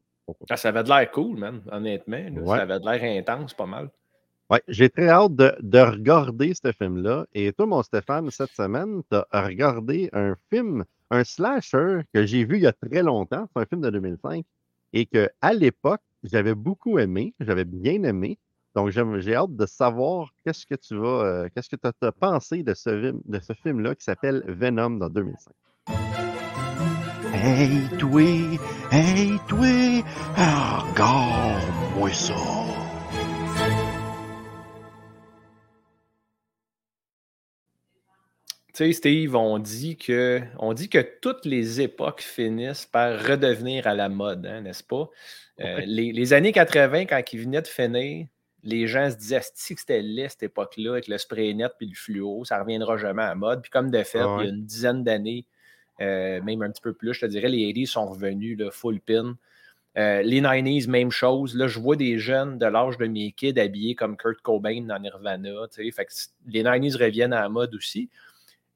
Ah, 0.49 0.57
ça 0.57 0.69
avait 0.69 0.83
de 0.83 0.89
l'air 0.89 1.11
cool, 1.11 1.37
man, 1.37 1.61
honnêtement. 1.71 2.17
Ouais. 2.17 2.57
Ça 2.57 2.63
avait 2.63 2.79
de 2.79 2.85
l'air 2.85 3.19
intense, 3.19 3.53
pas 3.53 3.65
mal. 3.67 3.89
Ouais, 4.49 4.63
j'ai 4.67 4.89
très 4.89 5.09
hâte 5.09 5.35
de, 5.35 5.53
de 5.59 5.79
regarder 5.79 6.53
ce 6.55 6.71
film-là. 6.71 7.27
Et 7.35 7.53
toi, 7.53 7.67
mon 7.67 7.83
Stéphane, 7.83 8.31
cette 8.31 8.49
semaine, 8.49 9.03
tu 9.11 9.17
as 9.29 9.41
regardé 9.45 10.09
un 10.11 10.35
film, 10.51 10.85
un 11.11 11.23
slasher 11.23 11.99
que 12.15 12.25
j'ai 12.25 12.45
vu 12.45 12.55
il 12.55 12.63
y 12.63 12.67
a 12.67 12.73
très 12.73 13.03
longtemps. 13.03 13.47
C'est 13.53 13.61
un 13.61 13.65
film 13.67 13.81
de 13.81 13.91
2005. 13.91 14.43
Et 14.93 15.05
que 15.05 15.29
à 15.41 15.53
l'époque, 15.53 16.01
j'avais 16.23 16.55
beaucoup 16.55 16.99
aimé. 16.99 17.33
J'avais 17.39 17.65
bien 17.65 18.03
aimé. 18.03 18.37
Donc, 18.75 18.91
j'ai 18.91 19.35
hâte 19.35 19.55
de 19.55 19.65
savoir 19.65 20.29
qu'est-ce 20.43 20.65
que 20.65 20.75
tu 20.75 20.95
vas, 20.95 21.23
euh, 21.23 21.49
qu'est-ce 21.53 21.69
que 21.69 21.75
tu 21.75 22.05
as, 22.05 22.11
pensé 22.11 22.63
de 22.63 22.73
ce, 22.73 22.89
film- 22.89 23.21
de 23.25 23.39
ce 23.39 23.53
film-là 23.53 23.95
qui 23.95 24.03
s'appelle 24.03 24.43
Venom 24.47 24.91
dans 24.91 25.09
2005. 25.09 25.53
Hey, 27.33 27.89
toi, 27.97 28.21
hey, 28.91 29.39
toi, 29.47 30.03
regarde-moi 30.35 32.11
ça. 32.11 32.35
Sais, 38.85 38.93
Steve, 38.93 39.35
on 39.35 39.59
dit 39.59 39.97
que 39.97 40.41
on 40.57 40.73
dit 40.73 40.89
que 40.89 40.99
toutes 41.21 41.45
les 41.45 41.81
époques 41.81 42.21
finissent 42.21 42.85
par 42.85 43.19
redevenir 43.23 43.87
à 43.87 43.93
la 43.93 44.09
mode, 44.09 44.45
hein, 44.45 44.61
n'est-ce 44.61 44.83
pas? 44.83 45.09
Euh, 45.61 45.81
les, 45.85 46.11
les 46.11 46.33
années 46.33 46.51
80, 46.51 47.05
quand 47.05 47.21
ils 47.33 47.41
venaient 47.41 47.61
de 47.61 47.67
finir, 47.67 48.27
les 48.63 48.87
gens 48.87 49.09
se 49.09 49.15
disaient 49.15 49.37
Asti 49.37 49.75
que 49.75 49.81
c'était 49.81 50.01
laid 50.01 50.29
cette 50.29 50.43
époque-là, 50.43 50.93
avec 50.93 51.07
le 51.07 51.17
spray 51.17 51.53
net 51.53 51.71
puis 51.77 51.87
le 51.87 51.95
fluo, 51.95 52.43
ça 52.45 52.59
reviendra 52.61 52.97
jamais 52.97 53.23
à 53.23 53.29
la 53.29 53.35
mode? 53.35 53.61
Puis 53.61 53.69
comme 53.71 53.91
de 53.91 54.03
fait, 54.03 54.19
Ah 54.19 54.35
ouais. 54.35 54.43
il 54.43 54.47
y 54.47 54.49
a 54.49 54.53
une 54.53 54.65
dizaine 54.65 55.03
d'années, 55.03 55.45
euh, 56.01 56.41
même 56.41 56.61
un 56.61 56.69
petit 56.69 56.81
peu 56.81 56.93
plus, 56.93 57.13
je 57.13 57.21
te 57.21 57.25
dirais, 57.25 57.49
les 57.49 57.71
80s 57.73 57.87
sont 57.87 58.05
revenus 58.07 58.57
là, 58.57 58.71
full 58.71 58.99
pin. 58.99 59.37
Euh, 59.97 60.21
les 60.21 60.39
90s, 60.41 60.87
même 60.87 61.11
chose. 61.11 61.55
Là, 61.55 61.67
je 61.67 61.79
vois 61.79 61.95
des 61.95 62.19
jeunes 62.19 62.57
de 62.57 62.65
l'âge 62.65 62.97
de 62.97 63.07
mes 63.07 63.31
kids 63.31 63.59
habillés 63.59 63.95
comme 63.95 64.15
Kurt 64.17 64.39
Cobain 64.41 64.81
dans 64.81 64.99
Nirvana. 64.99 65.67
tu 65.73 65.83
sais. 65.83 65.91
Fait 65.91 66.05
que 66.05 66.11
les 66.47 66.63
90s 66.63 66.95
reviennent 66.97 67.33
à 67.33 67.41
la 67.41 67.49
mode 67.49 67.73
aussi. 67.75 68.09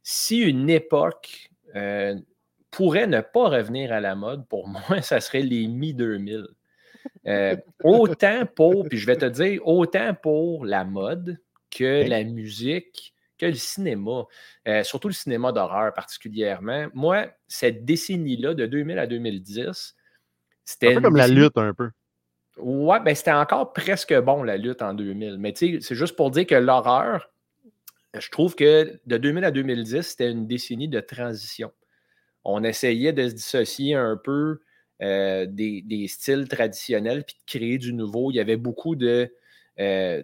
Si 0.03 0.39
une 0.39 0.69
époque 0.69 1.49
euh, 1.75 2.15
pourrait 2.71 3.07
ne 3.07 3.21
pas 3.21 3.49
revenir 3.49 3.91
à 3.91 3.99
la 3.99 4.15
mode, 4.15 4.47
pour 4.47 4.67
moi, 4.89 5.01
ça 5.01 5.19
serait 5.19 5.41
les 5.41 5.67
mi-2000. 5.67 6.45
Euh, 7.27 7.55
autant 7.83 8.45
pour, 8.45 8.87
puis 8.87 8.97
je 8.97 9.05
vais 9.05 9.17
te 9.17 9.25
dire, 9.25 9.65
autant 9.65 10.13
pour 10.13 10.65
la 10.65 10.85
mode 10.85 11.39
que 11.69 12.07
la 12.07 12.23
musique, 12.23 13.13
que 13.37 13.45
le 13.45 13.53
cinéma, 13.53 14.25
euh, 14.67 14.83
surtout 14.83 15.07
le 15.07 15.13
cinéma 15.13 15.51
d'horreur 15.51 15.93
particulièrement. 15.93 16.87
Moi, 16.93 17.27
cette 17.47 17.83
décennie-là, 17.83 18.53
de 18.53 18.65
2000 18.65 18.99
à 18.99 19.07
2010, 19.07 19.95
c'était. 20.63 20.91
Un 20.91 20.95
peu 20.95 21.01
comme 21.01 21.15
la 21.17 21.27
lutte, 21.27 21.57
un 21.57 21.73
peu. 21.73 21.89
Ouais, 22.57 22.99
ben 22.99 23.15
c'était 23.15 23.31
encore 23.31 23.73
presque 23.73 24.13
bon 24.19 24.43
la 24.43 24.57
lutte 24.57 24.81
en 24.81 24.93
2000. 24.93 25.37
Mais 25.39 25.53
tu 25.53 25.75
sais, 25.75 25.81
c'est 25.81 25.95
juste 25.95 26.15
pour 26.15 26.29
dire 26.29 26.45
que 26.45 26.55
l'horreur, 26.55 27.32
je 28.19 28.29
trouve 28.29 28.55
que 28.55 28.99
de 29.05 29.17
2000 29.17 29.43
à 29.45 29.51
2010, 29.51 30.01
c'était 30.07 30.31
une 30.31 30.47
décennie 30.47 30.87
de 30.89 30.99
transition. 30.99 31.71
On 32.45 32.63
essayait 32.63 33.13
de 33.13 33.27
se 33.29 33.33
dissocier 33.35 33.95
un 33.95 34.17
peu 34.23 34.61
euh, 35.01 35.45
des, 35.47 35.81
des 35.83 36.07
styles 36.07 36.47
traditionnels 36.47 37.23
puis 37.25 37.35
de 37.37 37.43
créer 37.59 37.77
du 37.77 37.93
nouveau. 37.93 38.31
Il 38.31 38.35
y 38.35 38.39
avait 38.39 38.57
beaucoup 38.57 38.95
de 38.95 39.33
euh, 39.79 40.23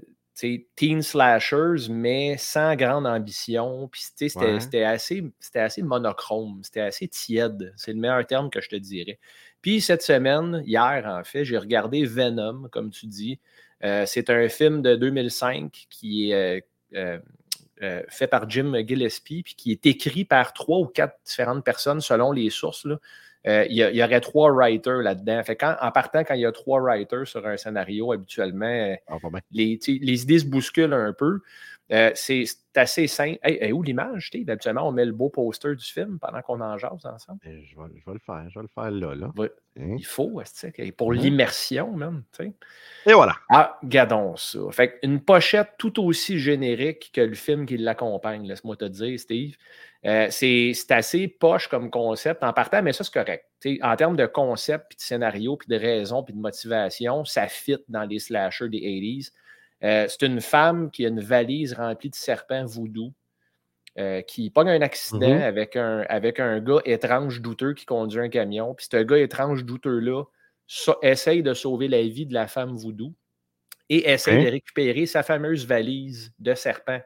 teen 0.76 1.02
slashers, 1.02 1.90
mais 1.90 2.38
sans 2.38 2.76
grande 2.76 3.08
ambition. 3.08 3.88
Puis 3.90 4.02
c'était 4.16 4.30
Ouais. 4.34 4.80
assez, 4.84 5.24
assez 5.56 5.82
monochrome, 5.82 6.62
c'était 6.64 6.82
assez 6.82 7.08
tiède. 7.08 7.74
C'est 7.78 7.94
le 7.94 8.00
meilleur 8.00 8.26
terme 8.26 8.50
que 8.50 8.62
je 8.62 8.70
te 8.70 8.76
dirais. 8.76 9.20
Puis 9.62 9.82
cette 9.82 10.02
semaine, 10.02 10.64
hier 10.66 11.04
en 11.06 11.24
fait, 11.24 11.44
j'ai 11.46 11.58
regardé 11.58 12.06
Venom, 12.06 12.70
comme 12.72 12.92
tu 12.92 13.08
dis. 13.08 13.40
Euh, 13.84 14.06
c'est 14.06 14.30
un 14.30 14.50
film 14.50 14.82
de 14.82 14.96
2005 14.96 15.88
qui 15.90 16.32
est 16.32 16.66
euh, 17.82 18.04
fait 18.10 18.28
par 18.28 18.50
Jim 18.50 18.74
Gillespie, 18.88 19.44
puis 19.44 19.56
qui 19.56 19.72
est 19.72 19.86
écrit 19.86 20.26
par 20.26 20.54
trois 20.54 20.80
ou 20.80 20.86
quatre 20.86 21.16
différentes 21.26 21.64
personnes 21.64 22.02
selon 22.02 22.32
les 22.32 22.50
sources. 22.50 22.86
là. 22.86 22.98
Euh, 23.48 23.66
Il 23.70 23.78
y, 23.78 23.84
a- 23.84 23.90
il 23.92 23.96
y 23.96 24.04
aurait 24.04 24.20
trois 24.20 24.52
writers 24.52 24.98
là-dedans. 25.02 25.42
Fait 25.44 25.56
quand, 25.56 25.76
en 25.80 25.92
partant, 25.92 26.26
quand 26.26 26.34
il 26.34 26.42
y 26.42 26.46
a 26.46 26.52
trois 26.52 26.82
writers 26.82 27.26
sur 27.26 27.48
un 27.48 27.56
scénario, 27.56 28.12
habituellement, 28.12 28.66
euh, 28.66 28.96
Ah, 29.08 29.16
les 29.52 30.24
idées 30.24 30.40
se 30.40 30.46
bousculent 30.46 30.94
un 30.94 31.14
peu. 31.14 31.40
Euh, 31.92 32.12
c'est 32.14 32.44
assez 32.76 33.08
simple. 33.08 33.40
Hey, 33.42 33.58
hey, 33.62 33.72
où 33.72 33.82
l'image, 33.82 34.28
Steve? 34.28 34.50
Habituellement, 34.50 34.88
on 34.88 34.92
met 34.92 35.06
le 35.06 35.12
beau 35.12 35.30
poster 35.30 35.76
du 35.76 35.84
film 35.86 36.20
pendant 36.20 36.42
qu'on 36.42 36.62
en 36.62 36.78
jase 36.78 37.04
ensemble. 37.06 37.40
Eh, 37.44 37.64
Je 37.64 37.76
vais, 37.76 37.88
je 37.96 38.06
vais 38.06 38.14
le 38.14 38.20
faire, 38.20 38.46
je 38.50 38.60
vais 38.60 38.64
le 38.64 38.70
faire 38.74 38.92
là. 38.92 39.16
là. 39.16 39.32
Ouais. 39.36 39.52
Hein? 39.80 39.96
Il 39.98 40.06
faut, 40.06 40.40
pour 40.98 41.08
Ouais. 41.08 41.18
l'immersion, 41.18 41.92
même. 41.96 42.24
Et 43.08 43.14
voilà. 43.14 43.36
Ah, 43.50 43.80
gardons 43.84 44.36
ça. 44.36 44.60
Fait 44.72 45.00
une 45.02 45.20
pochette 45.22 45.70
tout 45.80 46.00
aussi 46.04 46.38
générique 46.38 47.12
que 47.14 47.22
le 47.22 47.34
film 47.36 47.66
qui 47.66 47.78
l'accompagne, 47.78 48.48
laisse-moi 48.48 48.76
te 48.76 48.86
dire, 48.86 49.20
Steve. 49.20 49.56
Euh, 50.06 50.28
c'est 50.30 50.74
assez 50.92 51.28
poche 51.28 51.68
comme 51.68 51.90
concept 51.90 52.44
en 52.44 52.54
partant, 52.54 52.82
mais 52.82 52.94
ça, 52.94 53.04
c'est 53.04 53.14
correct. 53.14 53.46
En 53.82 53.96
termes 53.96 54.16
de 54.16 54.28
concept, 54.28 54.86
puis 54.90 54.96
de 54.98 55.02
scénario, 55.02 55.58
puis 55.58 55.68
de 55.68 55.76
raison, 55.76 56.24
puis 56.24 56.34
de 56.34 56.40
motivation, 56.40 57.26
ça 57.26 57.48
fit 57.48 57.78
dans 57.90 58.04
les 58.04 58.20
slashers 58.20 58.70
des 58.70 58.80
80s. 58.80 59.32
Euh, 59.84 60.08
c'est 60.10 60.24
une 60.26 60.42
femme 60.42 60.92
qui 60.92 61.06
a 61.06 61.10
une 61.10 61.22
valise 61.22 61.74
remplie 61.74 62.10
de 62.10 62.16
serpents 62.16 62.66
voodoo. 62.66 63.14
euh, 63.98 64.22
qui 64.22 64.50
pogne 64.52 64.70
un 64.70 64.82
accident 64.82 65.28
Mhm. 65.28 65.42
avec, 65.42 65.76
un, 65.76 66.02
avec 66.10 66.40
un 66.40 66.60
gars 66.62 66.80
étrange, 66.86 67.42
douteux 67.42 67.74
qui 67.74 67.86
conduit 67.86 68.22
un 68.22 68.30
camion. 68.30 68.74
Puis 68.76 68.88
ce 68.92 68.98
gars 69.04 69.18
étrange, 69.20 69.66
douteux-là 69.66 70.24
sa- 70.68 70.98
essaye 71.02 71.44
de 71.44 71.54
sauver 71.54 71.88
la 71.88 72.02
vie 72.04 72.26
de 72.26 72.34
la 72.34 72.48
femme 72.48 72.76
voodoo 72.76 73.14
et 73.90 74.10
essaye 74.12 74.38
de 74.46 74.48
récupérer 74.52 75.06
sa 75.06 75.24
fameuse 75.24 75.66
valise 75.68 76.32
de 76.40 76.54
serpent 76.56 77.02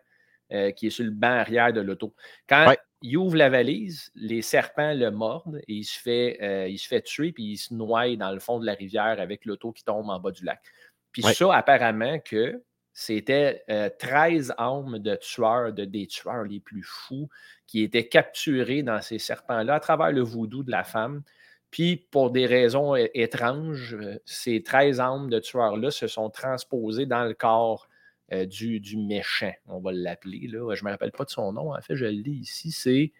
euh, 0.53 0.71
qui 0.71 0.87
est 0.87 0.89
sur 0.91 1.05
le 1.05 1.11
banc 1.11 1.27
arrière 1.29 1.73
de 1.73 1.81
l'auto. 1.81 2.15
Quand 2.49 2.69
Ouais. 2.69 2.77
il 3.01 3.17
ouvre 3.17 3.37
la 3.37 3.49
valise, 3.49 4.11
les 4.15 4.41
serpents 4.41 4.93
le 4.93 5.11
mordent 5.11 5.59
et 5.67 5.73
il 5.75 5.83
se 5.85 5.99
fait, 5.99 6.39
euh, 6.41 6.67
il 6.69 6.77
se 6.79 6.87
fait 6.87 7.01
tuer 7.01 7.31
puis 7.33 7.43
il 7.53 7.57
se 7.57 7.73
noie 7.73 8.15
dans 8.17 8.31
le 8.31 8.39
fond 8.39 8.59
de 8.59 8.65
la 8.65 8.73
rivière 8.73 9.19
avec 9.19 9.45
l'auto 9.45 9.71
qui 9.71 9.83
tombe 9.83 10.09
en 10.09 10.19
bas 10.19 10.31
du 10.31 10.45
lac. 10.45 10.61
Puis 11.13 11.23
Ouais. 11.23 11.33
ça, 11.33 11.53
apparemment 11.55 12.19
que 12.19 12.61
c'était 12.91 13.63
euh, 13.69 13.89
13 13.97 14.53
âmes 14.59 14.99
de 14.99 15.15
tueurs, 15.15 15.71
de, 15.73 15.85
des 15.85 16.05
tueurs 16.07 16.43
les 16.43 16.59
plus 16.59 16.83
fous 16.83 17.29
qui 17.65 17.81
étaient 17.83 18.07
capturés 18.07 18.83
dans 18.83 19.01
ces 19.01 19.17
serpents-là 19.19 19.75
à 19.75 19.79
travers 19.79 20.11
le 20.11 20.21
voodoo 20.21 20.61
de 20.63 20.69
la 20.71 20.83
femme. 20.83 21.23
Puis, 21.71 21.95
pour 22.11 22.29
des 22.29 22.45
raisons 22.45 22.95
é- 22.95 23.09
étranges, 23.15 23.95
euh, 23.99 24.19
ces 24.25 24.61
13 24.61 24.99
âmes 24.99 25.29
de 25.29 25.39
tueurs-là 25.39 25.89
se 25.89 26.05
sont 26.07 26.29
transposées 26.29 27.07
dans 27.07 27.23
le 27.23 27.33
corps 27.33 27.87
euh, 28.31 28.45
du, 28.45 28.79
du 28.79 28.95
méchant, 28.97 29.51
on 29.67 29.79
va 29.79 29.91
l'appeler. 29.91 30.47
là. 30.47 30.73
Je 30.75 30.83
ne 30.83 30.87
me 30.87 30.91
rappelle 30.91 31.11
pas 31.11 31.25
de 31.25 31.29
son 31.31 31.51
nom, 31.51 31.73
en 31.73 31.81
fait, 31.81 31.95
je 31.95 32.05
le 32.05 32.11
lis 32.11 32.41
ici. 32.41 32.71
C'est 32.71 33.11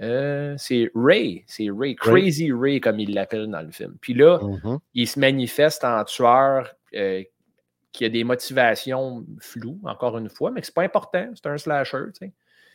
euh, 0.00 0.54
c'est 0.56 0.90
Ray. 0.94 1.44
C'est 1.46 1.68
Ray. 1.70 1.94
Crazy 1.96 2.50
Ray, 2.52 2.80
comme 2.80 2.98
il 2.98 3.12
l'appelle 3.14 3.46
dans 3.48 3.60
le 3.60 3.70
film. 3.70 3.96
Puis 4.00 4.14
là, 4.14 4.38
Mhm. 4.40 4.78
il 4.94 5.06
se 5.06 5.18
manifeste 5.20 5.84
en 5.84 6.02
tueur 6.04 6.74
euh, 6.94 7.22
qui 7.92 8.04
a 8.04 8.08
des 8.08 8.24
motivations 8.24 9.24
floues, 9.40 9.80
encore 9.84 10.16
une 10.18 10.28
fois, 10.28 10.50
mais 10.50 10.62
c'est 10.62 10.74
pas 10.74 10.82
important, 10.82 11.30
c'est 11.34 11.46
un 11.46 11.58
slasher, 11.58 12.04
tu 12.14 12.26
sais. 12.26 12.32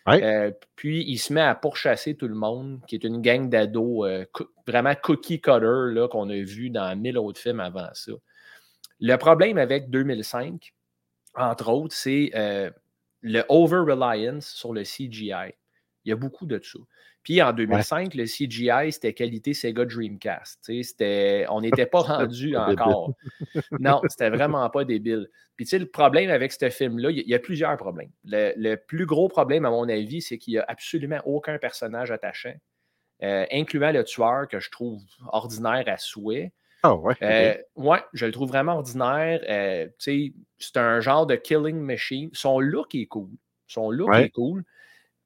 Ouais. 0.08 0.24
Euh, 0.24 0.52
puis 0.78 1.04
il 1.06 1.18
se 1.18 1.34
met 1.34 1.42
à 1.42 1.54
pourchasser 1.54 2.16
tout 2.16 2.30
le 2.30 2.36
monde, 2.36 2.80
qui 2.88 2.96
est 2.96 3.04
une 3.04 3.22
gang 3.22 3.50
d'ados 3.50 4.08
euh, 4.08 4.26
vraiment 4.66 4.96
cookie 4.96 5.42
cutter 5.42 5.92
là, 5.92 6.08
qu'on 6.08 6.30
a 6.30 6.42
vu 6.42 6.70
dans 6.70 6.98
mille 6.98 7.18
autres 7.18 7.42
films 7.42 7.60
avant 7.60 7.90
ça. 7.94 8.14
Le 9.02 9.16
problème 9.18 9.58
avec 9.58 9.90
2005, 9.90 10.74
entre 11.36 11.70
autres, 11.70 11.94
c'est 11.94 12.32
euh, 12.36 12.72
le 13.22 13.44
over-reliance 13.50 14.48
sur 14.48 14.72
le 14.72 14.84
CGI. 14.84 15.54
Il 16.08 16.12
y 16.12 16.14
a 16.14 16.16
beaucoup 16.16 16.46
de 16.46 16.58
ça. 16.64 16.80
Puis 17.22 17.42
en 17.42 17.52
2005, 17.52 18.14
le 18.16 18.24
CGI, 18.26 18.94
c'était 18.94 19.14
qualité 19.14 19.54
Sega 19.54 19.84
Dreamcast. 19.84 20.60
C'était- 20.82 21.46
on 21.50 21.60
n'était 21.86 21.86
pas 21.86 22.00
rendu 22.00 22.56
encore. 22.56 23.12
Non, 23.82 24.02
c'était 24.08 24.30
vraiment 24.30 24.70
pas 24.70 24.86
débile. 24.86 25.28
Puis 25.58 25.66
tu 25.66 25.72
sais, 25.72 25.80
le 25.80 25.86
problème 25.88 26.30
avec 26.30 26.54
ce 26.54 26.70
film-là, 26.70 27.12
il 27.12 27.18
y, 27.18 27.20
a- 27.20 27.24
il 27.24 27.30
y 27.30 27.36
a 27.36 27.40
plusieurs 27.40 27.76
problèmes. 27.76 28.10
Le, 28.24 28.54
le 28.56 28.76
plus 28.78 29.06
gros 29.06 29.28
problème, 29.28 29.66
à 29.66 29.70
mon 29.70 29.90
avis, 29.90 30.22
c'est 30.22 30.38
qu'il 30.38 30.54
n'y 30.54 30.60
a 30.60 30.66
absolument 30.70 31.20
aucun 31.26 31.58
personnage 31.58 32.10
attachant, 32.12 32.56
euh, 33.24 33.46
incluant 33.52 33.92
le 33.92 34.06
tueur 34.06 34.48
que 34.48 34.62
je 34.62 34.70
trouve 34.72 35.02
ordinaire 35.34 35.84
à 35.88 35.98
souhait. 35.98 36.54
Ah 36.84 36.96
ouais. 36.96 37.16
Euh, 37.22 37.56
ouais, 37.76 38.00
je 38.14 38.26
le 38.28 38.32
trouve 38.32 38.48
vraiment 38.48 38.76
ordinaire. 38.76 39.42
Euh, 39.50 39.88
c'est 39.98 40.32
un 40.76 41.02
genre 41.02 41.26
de 41.26 41.36
killing 41.36 41.76
machine. 41.82 42.30
Son 42.32 42.62
look 42.62 42.96
est 42.96 43.08
cool. 43.08 43.32
Son 43.68 43.92
look 43.92 44.08
Ouais. 44.12 44.26
est 44.28 44.30
cool. 44.30 44.64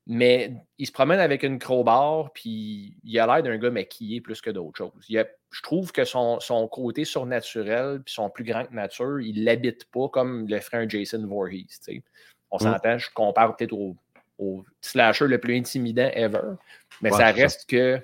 Mais 0.07 0.53
il 0.79 0.87
se 0.87 0.91
promène 0.91 1.19
avec 1.19 1.43
une 1.43 1.59
crowbar, 1.59 2.33
puis 2.33 2.97
il 3.03 3.19
a 3.19 3.27
l'air 3.27 3.43
d'un 3.43 3.57
gars 3.57 3.69
maquillé 3.69 4.19
plus 4.19 4.41
que 4.41 4.49
d'autres 4.49 4.77
choses. 4.77 5.05
Il 5.09 5.17
a- 5.19 5.27
je 5.51 5.61
trouve 5.61 5.91
que 5.91 6.05
son, 6.05 6.39
son 6.39 6.67
côté 6.67 7.05
surnaturel, 7.05 8.01
puis 8.03 8.13
son 8.13 8.29
plus 8.29 8.43
grand 8.43 8.65
que 8.65 8.73
nature, 8.73 9.19
il 9.21 9.43
l'habite 9.43 9.85
pas 9.91 10.09
comme 10.09 10.47
le 10.47 10.59
un 10.73 10.89
Jason 10.89 11.25
Voorhees. 11.27 11.67
tu 11.67 11.77
sais. 11.95 12.03
On 12.49 12.57
Mm. 12.57 12.59
s'entend, 12.59 12.97
je 12.97 13.09
compare 13.13 13.55
peut-être 13.55 13.73
au, 13.73 13.95
au 14.39 14.65
slasher 14.81 15.27
le 15.27 15.39
plus 15.39 15.55
intimidant 15.55 16.09
ever, 16.13 16.55
mais 17.01 17.11
Ouais, 17.11 17.17
ça 17.17 17.27
ça. 17.27 17.31
reste 17.33 17.69
que 17.69 17.99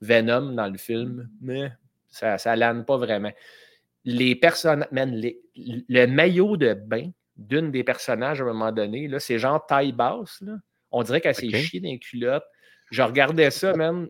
Venom 0.00 0.52
dans 0.52 0.68
le 0.68 0.78
film, 0.78 1.28
mais 1.40 1.72
ça 2.08 2.36
ne 2.36 2.56
lane 2.60 2.84
pas 2.84 2.96
vraiment. 2.96 3.32
Les 4.04 4.34
personnages, 4.36 4.88
le 4.94 6.06
maillot 6.06 6.56
de 6.56 6.74
bain 6.74 7.10
d'une 7.36 7.70
des 7.70 7.84
personnages 7.84 8.40
à 8.40 8.44
un 8.44 8.48
moment 8.48 8.72
donné, 8.72 9.10
c'est 9.18 9.38
genre 9.38 9.66
taille 9.66 9.92
basse. 9.92 10.40
Là. 10.42 10.54
On 10.92 11.02
dirait 11.02 11.20
qu'elle 11.20 11.34
s'est 11.34 11.48
chiée 11.62 11.80
dans 11.80 11.88
les 11.88 11.98
culottes. 11.98 12.44
Je 12.90 13.02
regardais 13.02 13.50
ça, 13.52 13.72
même. 13.74 14.08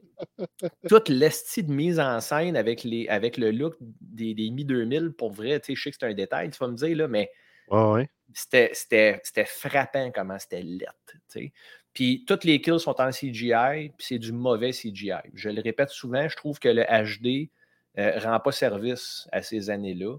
Toute 0.88 1.08
l'estie 1.10 1.62
de 1.62 1.70
mise 1.70 2.00
en 2.00 2.18
scène 2.20 2.56
avec, 2.56 2.82
les, 2.82 3.06
avec 3.08 3.36
le 3.36 3.50
look 3.50 3.76
des, 3.80 4.32
des 4.34 4.50
mi-2000, 4.50 5.10
pour 5.12 5.30
vrai, 5.32 5.60
tu 5.60 5.66
sais, 5.66 5.74
je 5.74 5.82
sais 5.82 5.90
que 5.90 5.96
c'est 6.00 6.06
un 6.06 6.14
détail, 6.14 6.50
tu 6.50 6.58
vas 6.58 6.68
me 6.68 6.76
dire, 6.76 6.96
là, 6.96 7.06
mais 7.08 7.30
ouais. 7.68 8.08
c'était- 8.32 8.70
c'était 8.72 9.20
c'était 9.22 9.44
frappant 9.44 10.10
comment 10.10 10.38
c'était 10.38 10.62
lettre. 10.62 10.92
tu 11.06 11.18
sais. 11.28 11.52
Puis 11.92 12.24
toutes 12.26 12.44
les 12.44 12.60
kills 12.62 12.80
sont 12.80 12.98
en 13.00 13.10
CGI, 13.10 13.90
puis 13.98 14.06
c'est 14.06 14.18
du 14.18 14.32
mauvais 14.32 14.72
CGI. 14.72 15.12
Je 15.34 15.50
le 15.50 15.60
répète 15.60 15.90
souvent, 15.90 16.28
je 16.28 16.36
trouve 16.36 16.58
que 16.58 16.68
le 16.68 16.84
HD 16.84 17.50
ne 17.96 18.18
rend 18.20 18.38
pas 18.40 18.52
service 18.52 19.28
à 19.32 19.42
ces 19.42 19.68
années-là. 19.70 20.16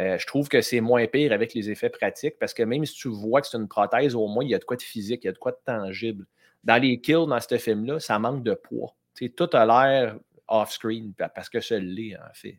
Euh, 0.00 0.16
je 0.18 0.26
trouve 0.26 0.48
que 0.48 0.60
c'est 0.62 0.80
moins 0.80 1.06
pire 1.06 1.30
avec 1.32 1.52
les 1.54 1.70
effets 1.70 1.90
pratiques 1.90 2.38
parce 2.40 2.54
que 2.54 2.62
même 2.62 2.84
si 2.86 2.94
tu 2.94 3.08
vois 3.08 3.40
que 3.42 3.46
c'est 3.46 3.58
une 3.58 3.68
prothèse, 3.68 4.14
au 4.14 4.26
moins 4.26 4.42
il 4.44 4.50
y 4.50 4.54
a 4.54 4.58
de 4.58 4.64
quoi 4.64 4.76
de 4.76 4.82
physique, 4.82 5.20
il 5.24 5.26
y 5.26 5.30
a 5.30 5.32
de 5.32 5.38
quoi 5.38 5.52
de 5.52 5.58
tangible. 5.64 6.24
Dans 6.64 6.80
les 6.82 7.00
kills 7.00 7.26
dans 7.28 7.38
ce 7.40 7.58
film-là, 7.58 8.00
ça 8.00 8.18
manque 8.18 8.42
de 8.42 8.54
poids. 8.54 8.96
Tout 9.36 9.50
a 9.52 9.66
l'air 9.66 10.16
off-screen 10.48 11.12
pa- 11.12 11.28
parce 11.28 11.48
que 11.50 11.60
ça 11.60 11.78
l'est 11.78 12.16
en 12.16 12.32
fait. 12.32 12.58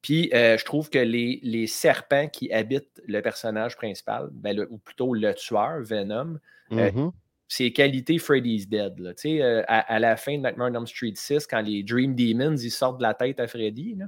Puis 0.00 0.30
euh, 0.32 0.56
je 0.56 0.64
trouve 0.64 0.90
que 0.90 0.98
les, 0.98 1.40
les 1.42 1.66
serpents 1.66 2.28
qui 2.28 2.52
habitent 2.52 3.02
le 3.06 3.20
personnage 3.20 3.76
principal, 3.76 4.28
ben, 4.32 4.56
le- 4.56 4.68
ou 4.70 4.78
plutôt 4.78 5.12
le 5.14 5.34
tueur, 5.34 5.82
Venom, 5.82 6.38
Euh, 6.72 6.92
Mhm. 6.92 7.12
c'est 7.48 7.72
qualité 7.72 8.18
Freddy's 8.18 8.68
Dead. 8.68 8.98
là. 9.00 9.12
Euh, 9.24 9.62
à, 9.66 9.94
à 9.94 9.98
la 9.98 10.16
fin 10.18 10.36
de 10.36 10.42
Nightmare 10.42 10.70
on 10.70 10.74
Elm 10.74 10.86
Street 10.86 11.14
6, 11.14 11.46
quand 11.46 11.62
les 11.62 11.82
Dream 11.82 12.14
Demons 12.14 12.56
ils 12.58 12.70
sortent 12.70 12.98
de 12.98 13.02
la 13.02 13.14
tête 13.14 13.40
à 13.40 13.48
Freddy, 13.48 13.94
là, 13.96 14.04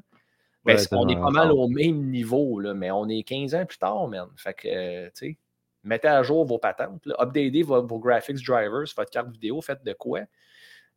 ben, 0.65 0.73
Ouais, 0.75 0.79
c'est- 0.79 0.89
c'est 0.89 0.95
on 0.97 1.09
est 1.09 1.15
pas 1.17 1.31
mal 1.31 1.53
au 1.53 1.69
même 1.69 2.11
niveau, 2.11 2.61
là, 2.61 2.75
mais 2.75 2.91
on 2.91 3.09
est 3.09 3.23
15 3.23 3.55
ans 3.55 3.65
plus 3.67 3.79
tard, 3.79 4.09
man. 4.09 4.29
Fait 4.37 4.55
que, 4.55 4.69
euh, 4.69 5.07
tu 5.15 5.27
sais, 5.33 5.39
mettez 5.83 6.09
à 6.09 6.23
jour 6.23 6.45
vos 6.45 6.59
patentes, 6.59 7.05
là, 7.07 7.15
updatez 7.19 7.63
vos, 7.63 7.87
vos 7.87 7.99
graphics 7.99 8.45
drivers, 8.45 8.85
votre 8.97 9.11
carte 9.11 9.31
vidéo, 9.31 9.61
faites 9.63 9.83
de 9.85 9.93
quoi. 9.93 10.21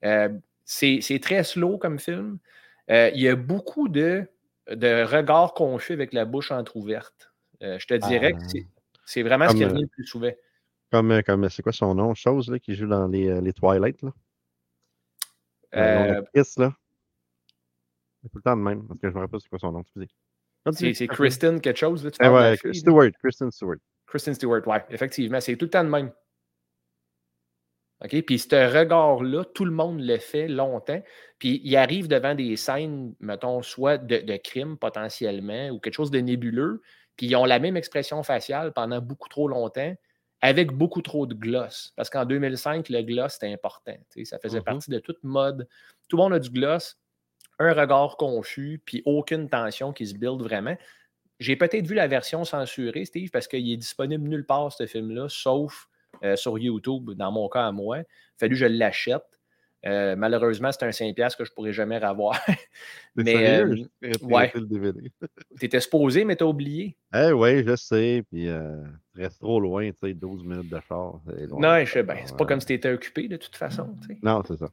Euh, 0.04 0.30
c'est 0.66 1.20
très 1.22 1.44
slow 1.44 1.78
comme 1.78 2.00
film. 2.00 2.40
Euh, 2.90 3.10
il 3.14 3.22
y 3.22 3.30
a 3.30 3.36
beaucoup 3.36 3.88
de, 3.88 4.28
de 4.70 5.04
regards 5.04 5.54
confus 5.54 5.94
avec 5.94 6.14
la 6.14 6.26
bouche 6.26 6.52
entrouverte. 6.52 7.32
Je 7.62 7.86
te 7.86 7.94
dirais 7.94 8.34
que 8.34 8.40
Ah. 8.42 8.48
c'est- 8.50 8.68
c'est 9.06 9.24
vraiment 9.24 9.48
ce 9.48 9.56
qui 9.56 9.64
revient 9.64 9.82
le 9.84 9.88
plus 9.88 10.06
souvent. 10.06 10.32
Comme, 10.92 11.24
comme 11.24 11.50
c'est 11.50 11.64
quoi 11.64 11.72
son 11.72 11.96
nom? 11.96 12.14
Chose 12.14 12.50
là, 12.52 12.60
qui 12.60 12.76
joue 12.76 12.88
dans 12.88 13.08
les, 13.08 13.40
les 13.42 13.54
Twilight. 13.54 14.04
Euh, 15.76 16.22
là? 16.58 16.76
C'est 18.24 18.30
tout 18.30 18.38
le 18.38 18.42
temps 18.42 18.56
de 18.58 18.62
même, 18.62 18.88
parce 18.88 19.00
que 19.00 19.10
je 19.10 19.14
me 19.14 19.20
rappelle 19.20 19.32
pas 19.32 19.40
c'est 19.40 19.50
quoi 19.50 19.60
son 19.60 19.72
nom. 19.74 19.84
C'est. 20.96 21.08
Kristen 21.08 21.60
quelque 21.60 21.78
chose. 21.78 22.06
Là, 22.06 22.12
tu 22.12 22.18
Eh 22.24 22.28
ouais, 22.30 22.56
fille? 22.58 22.74
Stewart, 22.76 23.12
Kristen 23.22 23.52
Stewart. 23.52 23.78
Kristen 24.08 24.34
Stewart, 24.34 24.66
ouais, 24.68 24.84
effectivement. 24.90 25.42
C'est 25.42 25.58
tout 25.58 25.66
le 25.66 25.72
temps 25.72 25.84
de 25.84 25.90
même. 25.90 26.12
OK? 28.04 28.22
Puis 28.26 28.40
ce 28.40 28.78
regard-là, 28.78 29.46
tout 29.54 29.66
le 29.66 29.72
monde 29.72 30.00
le 30.02 30.18
fait 30.18 30.48
longtemps. 30.48 31.02
Puis 31.40 31.62
il 31.64 31.76
arrive 31.76 32.08
devant 32.08 32.36
des 32.36 32.56
scènes, 32.58 33.16
mettons, 33.20 33.62
soit 33.62 33.98
de, 33.98 34.18
de 34.18 34.38
crime 34.38 34.78
potentiellement 34.78 35.70
ou 35.70 35.80
quelque 35.80 35.94
chose 35.94 36.12
de 36.12 36.20
nébuleux. 36.20 36.82
Puis 37.18 37.28
ils 37.28 37.36
ont 37.36 37.46
la 37.46 37.60
même 37.60 37.78
expression 37.78 38.22
faciale 38.24 38.74
pendant 38.74 39.00
beaucoup 39.02 39.30
trop 39.30 39.48
longtemps 39.48 39.96
avec 40.42 40.72
beaucoup 40.74 41.02
trop 41.02 41.26
de 41.26 41.34
gloss. 41.34 41.94
Parce 41.96 42.10
qu'en 42.10 42.26
2005, 42.26 42.90
le 42.90 43.02
gloss, 43.04 43.34
c'était 43.34 43.54
important. 43.54 43.96
Ça 44.26 44.40
faisait 44.40 44.60
Mhm. 44.60 44.64
partie 44.66 44.92
de 44.92 45.00
toute 45.00 45.24
mode. 45.24 45.68
Tout 46.10 46.18
le 46.18 46.24
monde 46.24 46.34
a 46.34 46.40
du 46.40 46.50
gloss, 46.50 46.98
un 47.60 47.74
regard 47.74 48.18
confus, 48.18 48.82
puis 48.86 49.02
aucune 49.06 49.50
tension 49.50 49.94
qui 49.94 50.08
se 50.08 50.16
build 50.16 50.42
vraiment. 50.42 50.78
J'ai 51.40 51.56
peut-être 51.56 51.86
vu 51.86 51.96
la 51.96 52.08
version 52.08 52.44
censurée, 52.46 53.06
Steve, 53.06 53.30
parce 53.32 53.48
qu'il 53.48 53.72
est 53.72 53.78
disponible 53.78 54.28
nulle 54.28 54.46
part, 54.46 54.72
ce 54.72 54.86
film-là, 54.86 55.28
sauf 55.30 55.88
euh, 56.24 56.36
sur 56.36 56.58
YouTube, 56.58 57.12
dans 57.12 57.32
mon 57.32 57.50
cas 57.50 57.68
à 57.68 57.72
moi. 57.72 57.98
Il 57.98 58.02
a 58.02 58.06
fallu 58.40 58.54
que 58.56 58.60
je 58.60 58.66
l'achète. 58.66 59.24
Euh, 59.86 60.16
malheureusement, 60.16 60.72
c'est 60.72 60.84
un 60.84 60.92
5$ 60.92 61.36
que 61.36 61.44
je 61.44 61.52
ne 61.52 61.56
pourrais 61.56 61.74
jamais 61.74 61.98
revoir. 61.98 62.40
Mais 63.16 63.60
euh, 63.60 63.76
ouais. 64.22 64.52
le 64.56 64.66
DVD. 64.66 65.12
tu 65.60 65.66
étais 65.66 65.82
supposé, 65.82 66.24
mais 66.24 66.36
tu 66.36 66.44
as 66.44 66.48
oublié. 66.48 66.96
Eh 67.14 67.32
oui, 67.32 67.64
je 67.66 67.76
sais. 67.76 68.24
Puis, 68.32 68.48
euh, 68.48 68.82
tu 69.14 69.22
restes 69.22 69.40
trop 69.40 69.60
loin, 69.60 69.90
tu 69.92 69.98
sais, 70.02 70.14
12 70.14 70.44
minutes 70.44 70.70
de 70.70 70.80
char. 70.88 71.20
loin. 71.26 71.60
Non, 71.60 71.86
je 71.86 71.92
sais 71.92 72.04
bien. 72.04 72.16
C'est 72.26 72.38
pas 72.38 72.46
comme 72.46 72.60
si 72.60 72.68
tu 72.68 72.74
étais 72.74 72.92
occupé 72.92 73.28
de 73.28 73.38
toute 73.38 73.56
façon. 73.56 73.96
Non, 74.24 74.42
c'est 74.48 74.58
ça. 74.58 74.68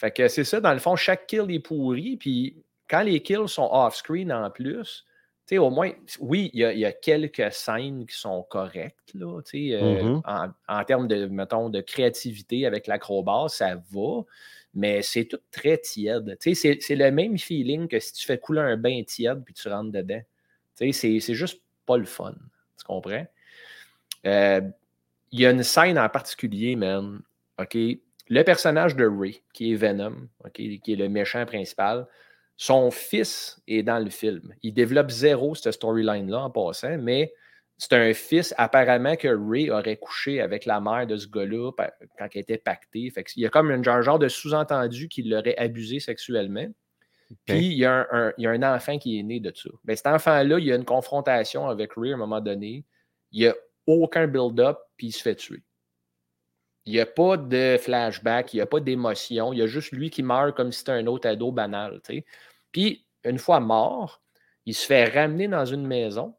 Fait 0.00 0.10
que 0.10 0.28
c'est 0.28 0.44
ça, 0.44 0.62
dans 0.62 0.72
le 0.72 0.78
fond, 0.78 0.96
chaque 0.96 1.26
kill 1.26 1.50
est 1.50 1.58
pourri. 1.60 2.16
Puis 2.16 2.56
quand 2.88 3.02
les 3.02 3.20
kills 3.20 3.48
sont 3.48 3.68
off-screen 3.70 4.32
en 4.32 4.50
plus, 4.50 5.04
tu 5.46 5.56
sais, 5.56 5.58
au 5.58 5.68
moins, 5.68 5.90
oui, 6.20 6.50
il 6.54 6.60
y, 6.60 6.64
a- 6.64 6.72
il 6.72 6.78
y 6.78 6.86
a 6.86 6.92
quelques 6.92 7.52
scènes 7.52 8.06
qui 8.06 8.16
sont 8.16 8.42
correctes, 8.44 9.12
là, 9.12 9.42
tu 9.42 9.68
sais, 9.68 9.74
euh, 9.76 10.04
Mhm. 10.04 10.22
en, 10.24 10.48
en 10.68 10.84
termes 10.84 11.06
de, 11.06 11.26
mettons, 11.26 11.68
de 11.68 11.82
créativité 11.82 12.64
avec 12.64 12.86
l'acrobat, 12.86 13.44
ça 13.48 13.74
va, 13.90 14.22
mais 14.72 15.02
c'est 15.02 15.26
tout 15.26 15.40
très 15.50 15.76
tiède. 15.76 16.34
Tu 16.40 16.54
sais, 16.54 16.78
c'est- 16.80 16.94
le 16.96 17.10
même 17.10 17.36
feeling 17.36 17.86
que 17.86 18.00
si 18.00 18.14
tu 18.14 18.24
fais 18.24 18.38
couler 18.38 18.60
un 18.60 18.78
bain 18.78 19.02
tiède 19.06 19.42
puis 19.44 19.52
tu 19.52 19.68
rentres 19.68 19.92
dedans. 19.92 20.22
Tu 20.78 20.86
sais, 20.86 20.92
c'est- 20.92 21.20
c'est 21.20 21.34
juste 21.34 21.60
pas 21.84 21.98
le 21.98 22.06
fun. 22.06 22.34
Tu 22.78 22.84
comprends? 22.86 23.26
Euh, 24.26 24.62
Il 25.32 25.40
y 25.40 25.46
a 25.46 25.50
une 25.50 25.62
scène 25.62 25.96
en 25.98 26.08
particulier, 26.08 26.74
man. 26.74 27.20
OK? 27.58 27.76
Le 28.30 28.42
personnage 28.44 28.94
de 28.96 29.04
Ray, 29.06 29.42
qui 29.52 29.72
est 29.72 29.76
Venom, 29.76 30.28
qui 30.54 30.80
est 30.86 30.96
le 30.96 31.08
méchant 31.08 31.44
principal, 31.44 32.06
son 32.56 32.90
fils 32.90 33.60
est 33.66 33.82
dans 33.82 33.98
le 33.98 34.08
film. 34.10 34.54
Il 34.62 34.72
développe 34.72 35.10
zéro 35.10 35.54
cette 35.54 35.72
storyline-là 35.72 36.38
en 36.44 36.50
passant, 36.50 36.96
mais 36.98 37.34
c'est 37.76 37.94
un 37.94 38.12
fils 38.14 38.54
apparemment 38.56 39.16
que 39.16 39.28
Ray 39.28 39.70
aurait 39.70 39.96
couché 39.96 40.40
avec 40.40 40.64
la 40.66 40.80
mère 40.80 41.06
de 41.06 41.16
ce 41.16 41.26
gars-là 41.26 41.72
quand 42.18 42.28
elle 42.32 42.40
était 42.40 42.58
pactée. 42.58 43.10
Fait 43.10 43.24
il 43.34 43.42
y 43.42 43.46
a 43.46 43.48
comme 43.48 43.70
un 43.70 43.82
genre, 43.82 44.02
genre 44.02 44.18
de 44.18 44.28
sous-entendu 44.28 45.08
qu'il 45.08 45.28
l'aurait 45.30 45.56
abusé 45.56 45.98
sexuellement. 45.98 46.66
Puis 47.46 47.58
il 47.66 47.78
y, 47.78 47.84
a 47.84 47.92
un, 47.92 48.06
un- 48.12 48.32
il 48.38 48.44
y 48.44 48.46
a 48.46 48.50
un 48.50 48.62
enfant 48.62 48.98
qui 48.98 49.18
est 49.18 49.22
né 49.22 49.40
de 49.40 49.52
ça. 49.54 49.70
Ben, 49.84 49.96
cet 49.96 50.06
enfant-là, 50.08 50.58
il 50.58 50.66
y 50.66 50.72
a 50.72 50.76
une 50.76 50.84
confrontation 50.84 51.66
avec 51.68 51.92
Ray 51.96 52.12
à 52.12 52.14
un 52.14 52.18
moment 52.18 52.40
donné. 52.40 52.84
Il 53.32 53.40
n'y 53.40 53.46
a 53.46 53.54
aucun 53.86 54.26
build-up, 54.26 54.78
puis 54.96 55.08
il 55.08 55.12
se 55.12 55.22
fait 55.22 55.36
tuer. 55.36 55.62
Il 56.86 56.92
n'y 56.94 57.00
a 57.00 57.06
pas 57.06 57.36
de 57.36 57.76
flashback, 57.80 58.52
il 58.54 58.56
n'y 58.56 58.62
a 58.62 58.66
pas 58.66 58.80
d'émotion. 58.80 59.52
Il 59.52 59.58
y 59.58 59.62
a 59.62 59.66
juste 59.66 59.92
lui 59.92 60.10
qui 60.10 60.22
meurt 60.22 60.56
comme 60.56 60.72
si 60.72 60.80
c'était 60.80 60.92
un 60.92 61.06
autre 61.06 61.28
ado 61.28 61.52
banal. 61.52 62.00
Puis, 62.72 63.06
une 63.24 63.38
fois 63.38 63.60
mort, 63.60 64.22
il 64.66 64.74
se 64.74 64.86
fait 64.86 65.04
ramener 65.04 65.46
dans 65.48 65.64
une 65.66 65.86
maison 65.86 66.34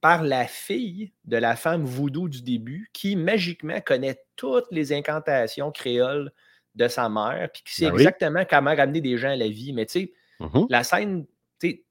par 0.00 0.22
la 0.22 0.46
fille 0.46 1.12
de 1.24 1.36
la 1.38 1.56
femme 1.56 1.84
voodoo 1.84 2.28
du 2.28 2.42
début 2.42 2.90
qui 2.92 3.16
magiquement 3.16 3.80
connaît 3.80 4.20
toutes 4.36 4.66
les 4.70 4.92
incantations 4.92 5.70
créoles 5.72 6.32
de 6.74 6.88
sa 6.88 7.08
mère, 7.08 7.48
puis 7.52 7.62
qui 7.64 7.74
sait 7.74 7.86
Ben 7.86 7.92
oui. 7.94 8.02
exactement 8.02 8.44
comment 8.48 8.74
ramener 8.74 9.00
des 9.00 9.16
gens 9.16 9.30
à 9.30 9.36
la 9.36 9.48
vie. 9.48 9.72
Mais 9.72 9.86
tu 9.86 9.92
sais, 10.00 10.12
Mhm. 10.40 10.66
la 10.68 10.84
scène, 10.84 11.26
tu 11.60 11.68
sais, 11.70 11.84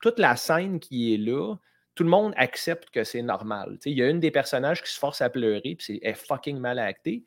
toute 0.00 0.18
la 0.18 0.36
scène 0.36 0.80
qui 0.80 1.14
est 1.14 1.18
là, 1.18 1.54
tout 1.94 2.04
le 2.04 2.10
monde 2.10 2.32
accepte 2.36 2.90
que 2.90 3.04
c'est 3.04 3.22
normal. 3.22 3.78
Il 3.84 3.98
y 3.98 4.02
a 4.02 4.08
une 4.08 4.20
des 4.20 4.30
personnages 4.30 4.82
qui 4.82 4.90
se 4.90 4.98
force 4.98 5.20
à 5.20 5.30
pleurer, 5.30 5.74
puis 5.74 5.78
c'est 5.80 6.00
est 6.02 6.14
fucking 6.14 6.58
mal 6.58 6.78
actée. 6.78 7.24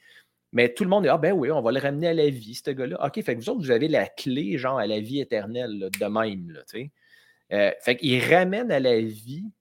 Mais 0.54 0.73
tout 0.73 0.84
le 0.84 0.89
monde 0.89 1.06
est 1.06 1.10
Ah 1.10 1.17
ben 1.17 1.34
oui, 1.34 1.51
on 1.51 1.62
va 1.62 1.71
le 1.71 1.80
ramener 1.80 2.08
à 2.08 2.13
la 2.13 2.30
vie, 2.30 2.56
ce 2.56 2.71
gars-là. 2.71 3.06
OK, 3.06 3.21
fait 3.21 3.36
que 3.36 3.41
vous 3.41 3.49
autres, 3.49 3.62
vous 3.62 3.71
avez 3.71 3.88
la 3.88 4.08
clé, 4.08 4.58
genre, 4.58 4.80
à 4.80 4.88
la 4.88 4.99
vie 4.99 5.19
éternelle, 5.19 5.78
là, 5.80 5.89
de 5.89 6.06
même. 6.06 6.51
Là. 6.51 6.62
Euh, 7.51 7.71
fait 7.82 7.97
qu'il 7.97 8.23
ramène 8.23 8.71
à 8.71 8.80
la 8.80 8.99
vie. 9.01 9.51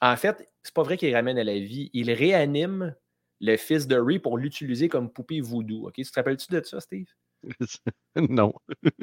En 0.00 0.16
fait, 0.16 0.46
c'est 0.62 0.74
pas 0.74 0.82
vrai 0.82 0.96
qu'il 0.96 1.14
ramène 1.14 1.38
à 1.38 1.44
la 1.44 1.58
vie. 1.58 1.90
Il 1.92 2.12
réanime 2.12 2.94
le 3.40 3.56
fils 3.56 3.86
de 3.86 3.96
Ray 3.96 4.18
pour 4.18 4.38
l'utiliser 4.38 4.88
comme 4.88 5.10
poupée 5.10 5.40
voodoo. 5.40 5.88
OK? 5.88 5.94
Tu 5.94 6.04
te 6.04 6.14
rappelles-tu 6.14 6.52
de 6.52 6.62
ça, 6.62 6.80
Steve? 6.80 7.06
non. 8.16 8.52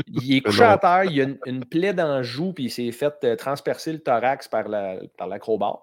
Il 0.08 0.36
est 0.38 0.42
couché 0.46 0.64
à 0.64 0.78
terre, 0.78 1.06
il 1.06 1.22
a 1.22 1.24
une, 1.24 1.38
une 1.46 1.66
plaie 1.66 1.94
dans 1.94 2.18
le 2.18 2.24
joue, 2.24 2.54
puis 2.54 2.66
il 2.66 2.70
s'est 2.72 2.92
fait 2.92 3.14
euh, 3.24 3.36
transpercer 3.36 3.94
le 3.94 4.00
thorax 4.00 4.48
par 4.48 4.68
la- 4.68 5.00
par 5.18 5.28
l'acrobat. 5.28 5.80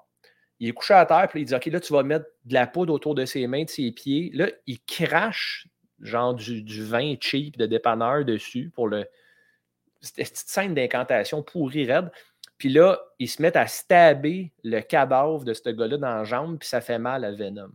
il 0.60 0.68
est 0.68 0.72
couché 0.72 0.94
à 0.94 1.06
terre, 1.06 1.28
puis 1.28 1.42
il 1.42 1.44
dit 1.46 1.54
Ok, 1.54 1.66
là, 1.66 1.80
tu 1.80 1.92
vas 1.92 2.02
mettre 2.02 2.26
de 2.44 2.54
la 2.54 2.66
poudre 2.66 2.92
autour 2.92 3.14
de 3.14 3.24
ses 3.24 3.46
mains, 3.46 3.64
de 3.64 3.70
ses 3.70 3.90
pieds. 3.92 4.30
Là, 4.34 4.48
il 4.66 4.80
crache 4.84 5.66
genre 6.00 6.34
du, 6.34 6.62
du 6.62 6.84
vin 6.84 7.14
cheap 7.20 7.56
de 7.58 7.66
dépanneur 7.66 8.24
dessus 8.24 8.70
pour 8.74 8.88
le. 8.88 9.06
C'était 10.00 10.22
une 10.22 10.28
petite 10.28 10.48
scène 10.48 10.74
d'incantation 10.74 11.42
pourrie 11.42 11.86
raide. 11.90 12.10
Puis 12.58 12.68
là, 12.68 13.00
ils 13.18 13.28
se 13.28 13.40
mettent 13.42 13.56
à 13.56 13.66
stabber 13.66 14.52
le 14.62 14.80
cadavre 14.80 15.44
de 15.44 15.52
ce 15.54 15.68
gars-là 15.70 15.96
dans 15.96 16.14
la 16.16 16.24
jambe, 16.24 16.58
puis 16.58 16.68
ça 16.68 16.80
fait 16.80 16.98
mal 16.98 17.24
à 17.24 17.32
Venom. 17.32 17.70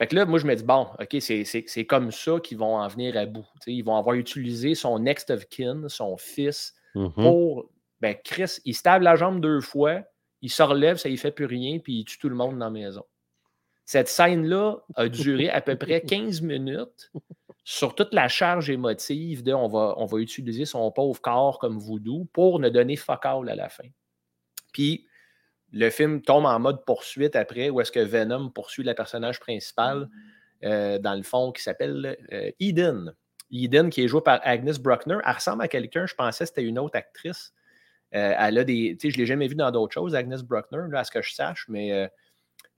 Fait 0.00 0.06
que 0.06 0.16
là, 0.16 0.24
moi, 0.24 0.38
je 0.38 0.46
me 0.46 0.54
dis, 0.56 0.64
bon, 0.64 0.86
OK, 0.98 1.16
c'est- 1.20 1.84
comme 1.84 2.10
ça 2.10 2.40
qu'ils 2.42 2.56
vont 2.56 2.76
en 2.78 2.88
venir 2.88 3.18
à 3.18 3.26
bout. 3.26 3.46
Tu 3.56 3.64
sais, 3.64 3.72
ils 3.74 3.82
vont 3.82 3.96
avoir 3.96 4.16
utilisé 4.16 4.74
son 4.74 4.98
next 4.98 5.28
of 5.28 5.46
kin, 5.48 5.88
son 5.88 6.16
fils, 6.16 6.74
Mhm. 6.94 7.12
pour. 7.12 7.70
Ben, 8.00 8.16
Chris, 8.24 8.56
il 8.64 8.74
se 8.74 8.82
tape 8.82 9.02
la 9.02 9.14
jambe 9.14 9.42
deux 9.42 9.60
fois, 9.60 10.00
il 10.40 10.48
se 10.48 10.62
relève, 10.62 10.96
ça 10.96 11.10
ne 11.10 11.16
fait 11.16 11.30
plus 11.32 11.44
rien, 11.44 11.78
puis 11.80 11.98
il 11.98 12.04
tue 12.06 12.16
tout 12.18 12.30
le 12.30 12.34
monde 12.34 12.58
dans 12.58 12.64
la 12.64 12.70
maison. 12.70 13.04
Cette 13.84 14.08
scène-là 14.08 14.78
a 14.94 15.08
duré 15.08 15.50
à 15.50 15.60
peu 15.60 15.76
près 15.76 16.00
15 16.38 16.40
minutes 16.40 17.10
sur 17.62 17.94
toute 17.94 18.14
la 18.14 18.28
charge 18.28 18.70
émotive 18.70 19.42
de 19.42 19.52
on 19.52 19.68
va, 19.68 19.94
on 19.98 20.06
va 20.06 20.18
utiliser 20.18 20.64
son 20.64 20.90
pauvre 20.90 21.20
corps 21.20 21.58
comme 21.58 21.78
voodoo 21.78 22.26
pour 22.32 22.58
ne 22.58 22.70
donner 22.70 22.96
fuck 22.96 23.26
all 23.26 23.48
à 23.50 23.54
la 23.54 23.68
fin. 23.68 23.88
Puis 24.72 25.06
le 25.72 25.90
film 25.90 26.20
tombe 26.22 26.46
en 26.46 26.58
mode 26.58 26.84
poursuite 26.84 27.36
après, 27.36 27.70
où 27.70 27.80
est-ce 27.80 27.92
que 27.92 28.00
Venom 28.00 28.50
poursuit 28.50 28.82
le 28.82 28.94
personnage 28.94 29.38
principal, 29.40 30.08
euh, 30.64 30.98
dans 30.98 31.14
le 31.14 31.22
fond, 31.22 31.52
qui 31.52 31.62
s'appelle 31.62 32.16
euh, 32.32 32.50
Eden. 32.60 33.14
Eden, 33.52 33.90
qui 33.90 34.02
est 34.02 34.08
joué 34.08 34.20
par 34.20 34.40
Agnes 34.42 34.74
Bruckner. 34.80 35.18
Elle 35.24 35.34
ressemble 35.34 35.62
à 35.62 35.68
quelqu'un, 35.68 36.06
je 36.06 36.14
pensais 36.14 36.44
que 36.44 36.48
c'était 36.48 36.64
une 36.64 36.78
autre 36.78 36.96
actrice. 36.96 37.52
Euh, 38.14 38.34
elle 38.38 38.58
a 38.58 38.64
des. 38.64 38.96
Tu 39.00 39.08
sais, 39.08 39.10
je 39.10 39.16
ne 39.16 39.22
l'ai 39.22 39.26
jamais 39.26 39.46
vue 39.46 39.54
dans 39.54 39.70
d'autres 39.70 39.94
choses, 39.94 40.14
Agnes 40.14 40.38
Bruckner, 40.42 40.82
là, 40.90 41.00
à 41.00 41.04
ce 41.04 41.10
que 41.10 41.22
je 41.22 41.32
sache, 41.32 41.66
mais 41.68 42.10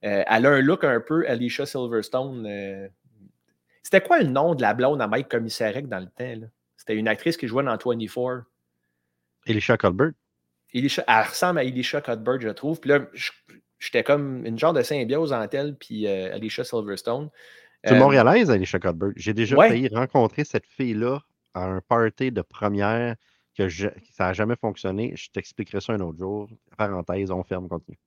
elle 0.03 0.47
a 0.47 0.51
un 0.51 0.61
look 0.61 0.85
un 0.85 1.01
peu 1.01 1.27
Alicia 1.29 1.67
Silverstone. 1.67 2.47
euh. 2.47 2.89
C'était 3.83 4.01
quoi 4.01 4.21
le 4.21 4.29
nom 4.29 4.55
de 4.55 4.63
la 4.63 4.75
blonde 4.75 5.03
à 5.03 5.09
Mike 5.09 5.29
Commissarek 5.29 5.89
dans 5.89 5.99
le 5.99 6.07
temps? 6.07 6.47
C'était 6.77 6.97
une 6.97 7.09
actrice 7.09 7.37
qui 7.37 7.49
jouait 7.49 7.65
dans 7.65 7.77
24. 7.77 8.45
Elisha 9.47 9.77
Cuthbert. 9.77 10.13
Elisha- 10.75 11.05
elle 11.07 11.27
ressemble 11.29 11.59
à 11.59 11.65
Elisha 11.65 12.01
Cuthbert, 12.01 12.41
je 12.41 12.49
trouve. 12.51 12.81
Puis 12.81 12.91
là, 12.91 13.01
j'étais 13.79 14.03
comme 14.03 14.45
une 14.47 14.59
genre 14.59 14.73
de 14.73 14.83
symbiose 14.83 15.33
entre 15.33 15.55
elle 15.57 15.77
puis 15.77 16.07
euh, 16.07 16.35
Alicia 16.35 16.65
Silverstone. 16.65 17.31
Tu 17.85 17.91
es 17.93 17.97
Euh, 17.97 17.99
montréalaise, 17.99 18.49
Elisha 18.51 18.79
Cuthbert. 18.79 19.11
J'ai 19.17 19.35
déjà 19.35 19.57
ouais. 19.57 19.69
failli 19.69 19.89
rencontrer 19.95 20.45
cette 20.45 20.67
fille-là 20.67 21.21
à 21.55 21.65
un 21.65 21.81
party 21.81 22.31
de 22.33 22.43
première 22.43 23.17
que 23.57 23.69
je- 23.69 23.89
que 23.89 24.01
ça 24.13 24.25
n'a 24.27 24.33
jamais 24.33 24.57
fonctionné. 24.57 25.13
Je 25.17 25.29
t'expliquerai 25.31 25.81
ça 25.81 25.93
un 25.93 26.01
autre 26.01 26.19
jour. 26.19 26.49
Parenthèse, 26.79 27.31
on 27.31 27.43
ferme, 27.45 27.69
continue. 27.69 27.99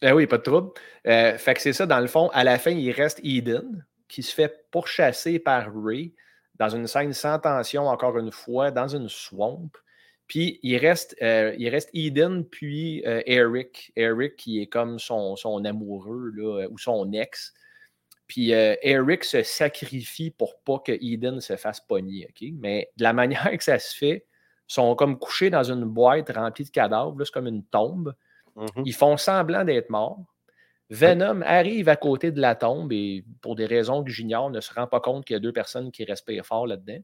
Eh 0.00 0.12
oui, 0.12 0.26
pas 0.26 0.38
de 0.38 0.42
trouble. 0.42 0.70
Euh, 1.06 1.36
fait 1.38 1.54
que 1.54 1.60
c'est 1.60 1.72
ça, 1.72 1.84
dans 1.86 2.00
le 2.00 2.06
fond, 2.06 2.28
à 2.32 2.44
la 2.44 2.58
fin, 2.58 2.70
il 2.70 2.90
reste 2.90 3.20
Eden, 3.22 3.84
qui 4.08 4.22
se 4.22 4.34
fait 4.34 4.66
pourchasser 4.70 5.38
par 5.38 5.66
Ray 5.74 6.14
dans 6.56 6.68
une 6.68 6.86
scène 6.86 7.12
sans 7.12 7.38
tension, 7.38 7.86
encore 7.88 8.16
une 8.18 8.30
fois, 8.30 8.70
dans 8.70 8.88
une 8.88 9.08
swamp. 9.08 9.70
Puis 10.26 10.58
il 10.62 10.76
reste, 10.78 11.16
euh, 11.22 11.54
il 11.58 11.68
reste 11.68 11.90
Eden, 11.92 12.44
puis 12.44 13.02
euh, 13.06 13.22
Eric. 13.26 13.92
Eric, 13.96 14.36
qui 14.36 14.60
est 14.60 14.66
comme 14.66 14.98
son, 14.98 15.36
son 15.36 15.64
amoureux, 15.64 16.30
là, 16.34 16.66
ou 16.70 16.78
son 16.78 17.12
ex. 17.12 17.52
Puis 18.26 18.54
euh, 18.54 18.74
Eric 18.82 19.22
se 19.24 19.42
sacrifie 19.42 20.30
pour 20.30 20.58
pas 20.60 20.78
que 20.78 20.92
Eden 20.92 21.40
se 21.40 21.56
fasse 21.56 21.80
pogner. 21.80 22.28
Mais 22.54 22.90
de 22.96 23.02
la 23.02 23.12
manière 23.14 23.50
que 23.56 23.64
ça 23.64 23.78
se 23.78 23.94
fait, 23.94 24.26
ils 24.68 24.74
sont 24.74 24.94
comme 24.94 25.18
couchés 25.18 25.50
dans 25.50 25.64
une 25.64 25.84
boîte 25.84 26.30
remplie 26.30 26.64
de 26.64 26.70
cadavres. 26.70 27.22
C'est 27.24 27.32
comme 27.32 27.46
une 27.46 27.64
tombe. 27.64 28.14
Mhm. 28.56 28.84
Ils 28.86 28.94
font 28.94 29.16
semblant 29.16 29.64
d'être 29.64 29.90
morts. 29.90 30.24
Venom 30.90 31.40
arrive 31.42 31.88
à 31.88 31.96
côté 31.96 32.30
de 32.30 32.40
la 32.40 32.54
tombe 32.54 32.92
et, 32.92 33.24
pour 33.40 33.56
des 33.56 33.66
raisons 33.66 34.04
que 34.04 34.10
j'ignore, 34.10 34.50
ne 34.50 34.60
se 34.60 34.72
rend 34.72 34.86
pas 34.86 35.00
compte 35.00 35.24
qu'il 35.24 35.34
y 35.34 35.36
a 35.36 35.40
deux 35.40 35.52
personnes 35.52 35.90
qui 35.90 36.04
respirent 36.04 36.46
fort 36.46 36.66
là-dedans. 36.66 37.02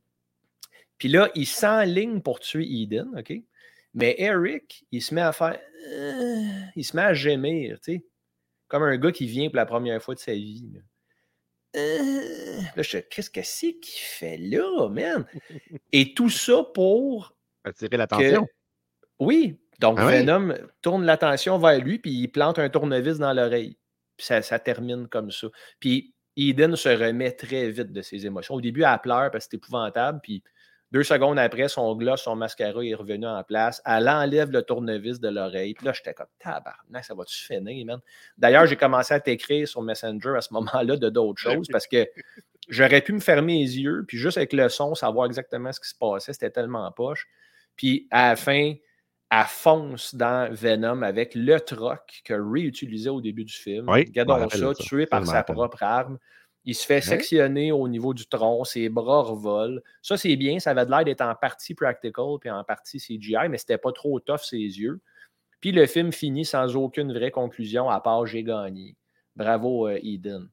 Puis 1.00 1.08
là, 1.08 1.28
il 1.34 1.46
s'enligne 1.46 2.20
pour 2.20 2.38
tuer 2.38 2.64
Eden, 2.82 3.08
OK? 3.18 3.32
Mais 3.94 4.14
Eric, 4.18 4.86
il 4.92 5.02
se 5.02 5.12
met 5.12 5.20
à 5.22 5.32
faire. 5.32 5.58
euh, 5.88 6.42
il 6.76 6.84
se 6.84 6.94
met 6.94 7.02
à 7.02 7.12
gémir, 7.14 7.80
tu 7.80 7.94
sais. 7.94 8.04
Comme 8.68 8.84
un 8.84 8.96
gars 8.98 9.10
qui 9.10 9.26
vient 9.26 9.48
pour 9.48 9.56
la 9.56 9.66
première 9.66 10.00
fois 10.00 10.14
de 10.14 10.20
sa 10.20 10.32
vie. 10.34 10.70
Là, 10.72 10.80
Euh, 11.76 12.60
là 12.76 12.82
je 12.82 12.98
qu'est-ce 12.98 13.30
que 13.30 13.42
c'est 13.42 13.74
qu'il 13.78 14.00
fait 14.02 14.36
là, 14.38 14.88
man? 14.88 15.24
Et 15.92 16.14
tout 16.14 16.28
ça 16.30 16.62
pour 16.74 17.34
Attirer 17.64 17.88
que- 17.90 17.96
l'attention. 17.96 18.46
Oui. 19.18 19.56
Donc, 19.80 19.96
Ah 19.98 20.06
oui? 20.06 20.12
Venom 20.18 20.54
tourne 20.82 21.04
l'attention 21.04 21.58
vers 21.58 21.78
lui, 21.82 21.98
puis 21.98 22.10
il 22.12 22.28
plante 22.28 22.58
un 22.58 22.68
tournevis 22.68 23.18
dans 23.18 23.32
l'oreille. 23.32 23.78
Puis 24.16 24.26
ça, 24.26 24.42
ça 24.42 24.58
termine 24.58 25.08
comme 25.08 25.30
ça. 25.30 25.48
Puis 25.78 26.14
Eden 26.36 26.76
se 26.76 26.88
remet 26.90 27.32
très 27.32 27.70
vite 27.70 27.90
de 27.92 28.02
ses 28.02 28.26
émotions. 28.26 28.54
Au 28.54 28.60
début, 28.60 28.82
elle 28.82 28.98
pleure 29.00 29.30
parce 29.30 29.46
que 29.46 29.50
c'est 29.52 29.56
épouvantable. 29.56 30.20
Puis 30.22 30.42
deux 30.92 31.04
secondes 31.04 31.38
après, 31.38 31.68
son 31.68 31.94
gloss, 31.94 32.22
son 32.22 32.34
mascara 32.34 32.84
est 32.84 32.94
revenu 32.94 33.26
en 33.26 33.42
place. 33.44 33.80
Elle 33.86 34.08
enlève 34.08 34.50
le 34.50 34.62
tournevis 34.62 35.20
de 35.20 35.28
l'oreille. 35.28 35.74
Puis 35.74 35.86
là, 35.86 35.92
j'étais 35.92 36.14
comme 36.14 36.26
tabarnak, 36.38 37.04
ça 37.04 37.14
va-tu 37.14 37.44
finir, 37.44 37.86
man? 37.86 38.00
D'ailleurs, 38.36 38.66
j'ai 38.66 38.76
commencé 38.76 39.14
à 39.14 39.20
t'écrire 39.20 39.68
sur 39.68 39.82
Messenger 39.82 40.34
à 40.36 40.40
ce 40.40 40.52
moment-là 40.54 40.96
de 40.96 41.08
d'autres 41.08 41.40
choses 41.40 41.68
parce 41.70 41.86
que 41.86 42.08
j'aurais 42.68 43.02
pu 43.02 43.12
me 43.12 43.20
fermer 43.20 43.58
les 43.58 43.78
yeux, 43.78 44.04
puis 44.06 44.18
juste 44.18 44.36
avec 44.36 44.52
le 44.52 44.68
son, 44.68 44.94
savoir 44.94 45.26
exactement 45.26 45.72
ce 45.72 45.80
qui 45.80 45.88
se 45.88 45.94
passait. 45.94 46.32
C'était 46.32 46.50
tellement 46.50 46.90
poche. 46.90 47.28
Puis 47.76 48.08
à 48.10 48.30
la 48.30 48.36
fin, 48.36 48.74
elle 49.30 49.44
fonce 49.46 50.14
dans 50.14 50.52
Venom 50.52 51.02
avec 51.02 51.36
le 51.36 51.60
troc 51.60 52.20
que 52.24 52.34
réutilisait 52.34 53.10
au 53.10 53.20
début 53.20 53.44
du 53.44 53.54
film. 53.54 53.88
Oui, 53.88 54.00
Regardons 54.06 54.48
ça, 54.48 54.58
ça. 54.58 54.74
tué 54.74 55.06
par 55.06 55.24
sa 55.24 55.44
propre 55.44 55.82
arme. 55.84 56.18
Il 56.64 56.74
se 56.74 56.84
fait 56.84 57.00
sectionner 57.00 57.72
au 57.72 57.88
niveau 57.88 58.12
du 58.12 58.26
tronc, 58.26 58.64
ses 58.64 58.88
bras 58.90 59.22
revolent. 59.22 59.82
Ça, 60.02 60.16
c'est 60.16 60.36
bien. 60.36 60.58
Ça 60.58 60.70
avait 60.70 60.84
de 60.84 60.90
l'air 60.90 61.04
d'être 61.04 61.22
en 61.22 61.34
partie 61.34 61.74
practical 61.74 62.36
puis 62.38 62.50
en 62.50 62.62
partie 62.64 62.98
CGI, 62.98 63.48
mais 63.48 63.56
c'était 63.56 63.78
pas 63.78 63.92
trop 63.92 64.20
tough 64.20 64.40
ses 64.42 64.58
yeux. 64.58 65.00
Puis 65.60 65.72
le 65.72 65.86
film 65.86 66.12
finit 66.12 66.44
sans 66.44 66.76
aucune 66.76 67.12
vraie 67.12 67.30
conclusion 67.30 67.88
à 67.88 68.00
part 68.00 68.26
j'ai 68.26 68.42
gagné. 68.42 68.96
Bravo, 69.36 69.88
euh, 69.88 69.98
Eden. 70.02 70.48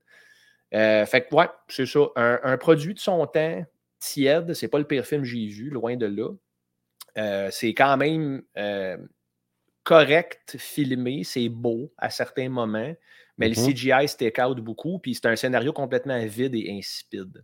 Euh, 0.73 1.05
fait 1.05 1.25
que, 1.25 1.35
ouais, 1.35 1.49
c'est 1.67 1.85
ça. 1.85 2.07
Un, 2.15 2.39
un 2.43 2.57
produit 2.57 2.93
de 2.93 2.99
son 2.99 3.25
temps, 3.25 3.65
tiède, 3.99 4.53
c'est 4.53 4.67
pas 4.67 4.79
le 4.79 4.85
pire 4.85 5.05
film 5.05 5.23
que 5.23 5.27
j'ai 5.27 5.47
vu, 5.47 5.69
loin 5.69 5.95
de 5.95 6.05
là. 6.05 6.29
Euh, 7.17 7.49
c'est 7.51 7.73
quand 7.73 7.97
même 7.97 8.43
correct 9.83 10.57
filmé, 10.59 11.23
c'est 11.23 11.47
beau 11.47 11.91
à 11.97 12.09
certains 12.09 12.49
moments, 12.49 12.93
mais 13.37 13.49
Mhm. 13.49 13.55
le 13.55 13.61
CGI 13.73 14.07
stick 14.07 14.39
out 14.39 14.59
beaucoup, 14.59 14.99
puis 14.99 15.15
c'est 15.15 15.27
un 15.27 15.35
scénario 15.35 15.73
complètement 15.73 16.23
vide 16.25 16.55
et 16.55 16.71
insipide. 16.71 17.43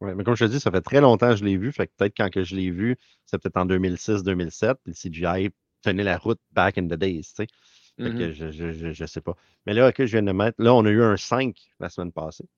Ouais, 0.00 0.14
mais 0.16 0.24
comme 0.24 0.34
je 0.34 0.44
te 0.44 0.50
dis, 0.50 0.58
ça 0.58 0.70
fait 0.72 0.80
très 0.80 1.00
longtemps 1.00 1.30
que 1.30 1.36
je 1.36 1.44
l'ai 1.44 1.56
vu. 1.56 1.70
Fait 1.72 1.86
que 1.86 1.92
peut-être 1.96 2.14
quand 2.16 2.28
que 2.28 2.42
je 2.42 2.56
l'ai 2.56 2.70
vu, 2.70 2.96
c'est 3.24 3.38
peut-être 3.40 3.56
en 3.56 3.66
2006-2007. 3.66 4.78
Puis 4.82 4.92
le 4.92 5.10
CGI 5.10 5.50
tenait 5.80 6.02
la 6.02 6.18
route 6.18 6.40
back 6.50 6.76
in 6.78 6.86
the 6.86 6.94
days, 6.94 7.22
tu 7.22 7.44
sais. 7.44 7.46
Fait 8.00 8.10
Mhm. 8.10 8.18
que 8.18 8.32
je, 8.32 8.50
je, 8.50 8.72
je, 8.72 8.92
je 8.92 9.04
sais 9.04 9.20
pas. 9.20 9.36
Mais 9.66 9.74
là, 9.74 9.88
ok, 9.88 9.96
je 9.98 10.04
viens 10.04 10.22
de 10.22 10.32
mettre. 10.32 10.60
Là, 10.60 10.74
on 10.74 10.84
a 10.84 10.90
eu 10.90 11.02
un 11.02 11.16
5 11.16 11.56
la 11.78 11.88
semaine 11.88 12.10
passée. 12.10 12.48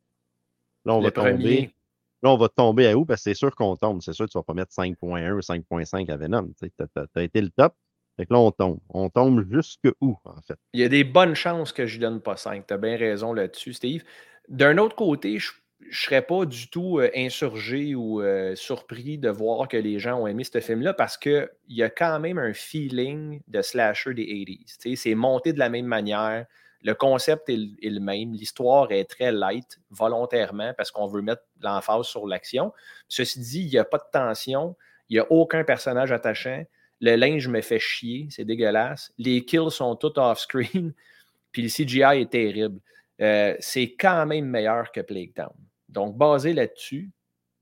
Là, 0.86 0.94
on 0.94 1.00
Le 1.00 1.04
va 1.04 1.10
tomber. 1.10 1.74
Là, 2.22 2.30
on 2.30 2.38
va 2.38 2.48
tomber 2.48 2.86
à 2.86 2.96
où? 2.96 3.04
Parce 3.04 3.20
que 3.20 3.30
c'est 3.30 3.34
sûr 3.34 3.54
qu'on 3.54 3.76
tombe. 3.76 4.00
C'est 4.00 4.14
sûr 4.14 4.24
que 4.24 4.30
tu 4.30 4.38
vas 4.38 4.42
pas 4.42 4.54
mettre 4.54 4.72
5.1 4.72 5.32
ou 5.34 5.42
5.5 5.42 6.08
à 6.08 6.16
Venom. 6.16 6.50
Tu 6.58 6.70
as, 7.14 7.22
été 7.22 7.42
le 7.42 7.50
top. 7.50 7.74
Fait 8.16 8.26
que 8.26 8.32
là, 8.32 8.38
on 8.38 8.52
tombe. 8.52 8.78
On 8.90 9.10
tombe 9.10 9.44
jusque 9.50 9.88
où, 10.00 10.16
en 10.24 10.40
fait? 10.42 10.58
Il 10.72 10.80
y 10.80 10.84
a 10.84 10.88
des 10.88 11.04
bonnes 11.04 11.34
chances 11.34 11.72
que 11.72 11.86
je 11.86 11.96
ne 11.96 12.02
donne 12.02 12.20
pas 12.20 12.36
5. 12.36 12.66
Tu 12.66 12.74
as 12.74 12.78
bien 12.78 12.96
raison 12.96 13.32
là-dessus, 13.32 13.72
Steve. 13.72 14.04
D'un 14.48 14.78
autre 14.78 14.94
côté, 14.94 15.38
je 15.38 15.50
ne 15.80 15.92
serais 15.92 16.22
pas 16.22 16.44
du 16.44 16.68
tout 16.68 16.98
euh, 16.98 17.10
insurgé 17.16 17.94
ou 17.94 18.22
euh, 18.22 18.54
surpris 18.54 19.18
de 19.18 19.30
voir 19.30 19.66
que 19.68 19.76
les 19.76 19.98
gens 19.98 20.20
ont 20.20 20.26
aimé 20.26 20.44
ce 20.44 20.60
film-là 20.60 20.94
parce 20.94 21.16
qu'il 21.16 21.48
y 21.68 21.82
a 21.82 21.90
quand 21.90 22.20
même 22.20 22.38
un 22.38 22.52
feeling 22.52 23.40
de 23.48 23.62
slasher 23.62 24.14
des 24.14 24.24
80s. 24.26 24.78
Tu 24.80 24.90
sais, 24.90 24.96
C'est 24.96 25.14
monté 25.14 25.52
de 25.52 25.58
la 25.58 25.68
même 25.68 25.86
manière. 25.86 26.46
Le 26.82 26.94
concept 26.94 27.48
est, 27.48 27.58
est 27.82 27.90
le 27.90 28.00
même. 28.00 28.32
L'histoire 28.32 28.92
est 28.92 29.06
très 29.06 29.32
light, 29.32 29.80
volontairement, 29.90 30.72
parce 30.76 30.90
qu'on 30.90 31.06
veut 31.06 31.22
mettre 31.22 31.42
l'emphase 31.60 32.06
sur 32.06 32.26
l'action. 32.28 32.72
Ceci 33.08 33.40
dit, 33.40 33.60
il 33.62 33.70
n'y 33.70 33.78
a 33.78 33.84
pas 33.84 33.98
de 33.98 34.04
tension. 34.12 34.76
Il 35.08 35.14
n'y 35.14 35.20
a 35.20 35.32
aucun 35.32 35.64
personnage 35.64 36.12
attachant. 36.12 36.64
Le 37.04 37.16
linge 37.16 37.48
me 37.48 37.60
fait 37.60 37.78
chier, 37.78 38.28
c'est 38.30 38.46
dégueulasse. 38.46 39.12
Les 39.18 39.44
kills 39.44 39.70
sont 39.70 39.94
tous 39.94 40.14
off-screen. 40.16 40.94
Puis 41.52 41.62
le 41.62 41.68
CGI 41.68 42.22
est 42.22 42.30
terrible. 42.30 42.80
Euh, 43.20 43.54
c'est 43.60 43.92
quand 43.94 44.24
même 44.24 44.46
meilleur 44.46 44.90
que 44.90 45.00
Plague 45.02 45.34
Town. 45.34 45.52
Donc, 45.90 46.16
basé 46.16 46.54
là-dessus, 46.54 47.10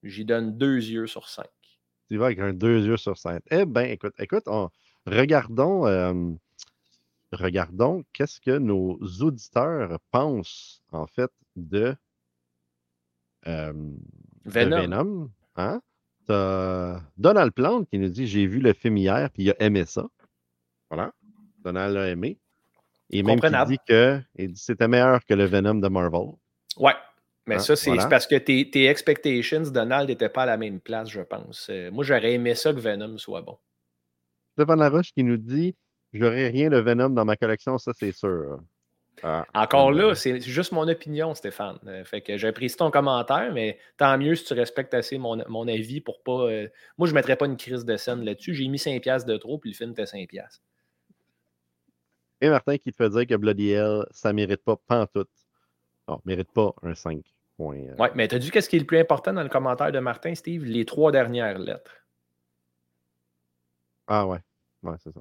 j'y 0.04 0.24
donne 0.24 0.56
deux 0.56 0.76
yeux 0.76 1.08
sur 1.08 1.28
cinq. 1.28 1.48
Tu 2.08 2.18
vas 2.18 2.26
avec 2.26 2.38
un 2.38 2.52
2 2.52 2.86
yeux 2.86 2.96
sur 2.96 3.16
5. 3.18 3.42
Eh 3.50 3.64
bien, 3.64 3.84
écoute, 3.84 4.14
écoute, 4.18 4.44
on- 4.46 4.68
regardons, 5.06 5.86
euh, 5.86 6.12
regardons 7.32 8.04
qu'est-ce 8.12 8.40
que 8.40 8.58
nos 8.58 8.98
auditeurs 9.22 9.98
pensent, 10.10 10.82
en 10.92 11.06
fait, 11.06 11.30
de, 11.56 11.96
euh, 13.46 13.72
de 13.72 14.50
Venom. 14.50 14.80
Venom. 14.82 15.30
Hein? 15.56 15.80
Donald 16.28 17.52
Plante 17.52 17.88
qui 17.90 17.98
nous 17.98 18.08
dit 18.08 18.26
J'ai 18.26 18.46
vu 18.46 18.60
le 18.60 18.72
film 18.72 18.96
hier, 18.96 19.30
puis 19.30 19.44
il 19.44 19.50
a 19.50 19.62
aimé 19.62 19.84
ça. 19.84 20.06
Voilà. 20.90 21.12
Donald 21.58 21.94
l'a 21.94 22.08
aimé. 22.08 22.38
Et 23.10 23.22
même 23.22 23.38
il 23.42 23.64
dit 23.66 23.78
que 23.86 24.20
c'était 24.54 24.88
meilleur 24.88 25.24
que 25.24 25.34
le 25.34 25.44
Venom 25.44 25.74
de 25.74 25.88
Marvel. 25.88 26.32
Ouais. 26.78 26.94
Mais 27.46 27.56
Hein, 27.56 27.58
ça, 27.58 27.76
c'est 27.76 27.90
voilà. 27.90 28.02
c'est 28.02 28.08
parce 28.08 28.26
que 28.26 28.36
tes, 28.36 28.70
tes 28.70 28.86
expectations, 28.86 29.62
Donald, 29.62 30.08
n'étaient 30.08 30.28
pas 30.28 30.44
à 30.44 30.46
la 30.46 30.56
même 30.56 30.80
place, 30.80 31.08
je 31.10 31.20
pense. 31.20 31.68
Euh, 31.70 31.90
moi, 31.90 32.04
j'aurais 32.04 32.34
aimé 32.34 32.54
ça 32.54 32.72
que 32.72 32.78
Venom 32.78 33.18
soit 33.18 33.42
bon. 33.42 33.58
Stéphane 34.52 34.78
Laroche 34.78 35.12
qui 35.12 35.24
nous 35.24 35.36
dit 35.36 35.74
J'aurais 36.12 36.48
rien 36.48 36.70
de 36.70 36.76
Venom 36.78 37.10
dans 37.10 37.24
ma 37.24 37.36
collection, 37.36 37.78
ça 37.78 37.92
c'est 37.98 38.12
sûr. 38.12 38.60
Ah, 39.22 39.46
Encore 39.54 39.92
là, 39.92 40.14
c'est 40.14 40.40
juste 40.40 40.72
mon 40.72 40.88
opinion, 40.88 41.34
Stéphane. 41.34 41.78
Euh, 41.86 42.04
fait 42.04 42.20
que 42.22 42.36
j'apprécie 42.38 42.76
ton 42.76 42.90
commentaire, 42.90 43.52
mais 43.52 43.78
tant 43.96 44.18
mieux 44.18 44.34
si 44.34 44.44
tu 44.44 44.54
respectes 44.54 44.94
assez 44.94 45.16
mon, 45.18 45.42
mon 45.48 45.68
avis 45.68 46.00
pour 46.00 46.22
pas. 46.22 46.48
euh, 46.50 46.68
Moi, 46.98 47.06
je 47.06 47.12
ne 47.12 47.16
mettrais 47.16 47.36
pas 47.36 47.46
une 47.46 47.56
crise 47.56 47.84
de 47.84 47.96
scène 47.96 48.24
là-dessus. 48.24 48.54
J'ai 48.54 48.66
mis 48.68 48.78
5$ 48.78 49.24
de 49.24 49.36
trop, 49.36 49.58
puis 49.58 49.70
le 49.70 49.76
film 49.76 49.92
était 49.92 50.04
5$. 50.04 50.60
Et 52.40 52.48
Martin 52.50 52.76
qui 52.78 52.90
te 52.90 52.96
fait 52.96 53.08
dire 53.10 53.26
que 53.26 53.36
Bloody 53.36 53.70
Hell, 53.70 54.04
ça 54.10 54.32
mérite 54.32 54.64
pas 54.64 54.76
pantoute. 54.76 55.30
Non, 56.08 56.20
mérite 56.24 56.50
pas 56.52 56.74
un 56.82 56.94
5. 56.94 57.20
Point, 57.56 57.76
euh, 57.90 57.94
Ouais, 57.98 58.10
mais 58.14 58.26
t'as 58.26 58.38
dit 58.38 58.50
qu'est-ce 58.50 58.68
qui 58.68 58.76
est 58.76 58.80
le 58.80 58.86
plus 58.86 58.98
important 58.98 59.32
dans 59.32 59.42
le 59.42 59.48
commentaire 59.48 59.92
de 59.92 59.98
Martin, 60.00 60.34
Steve? 60.34 60.64
Les 60.64 60.84
trois 60.86 61.12
dernières 61.12 61.58
lettres. 61.58 61.92
Ah 64.08 64.26
ouais, 64.26 64.38
ouais, 64.82 64.96
c'est 64.98 65.12
ça. 65.12 65.20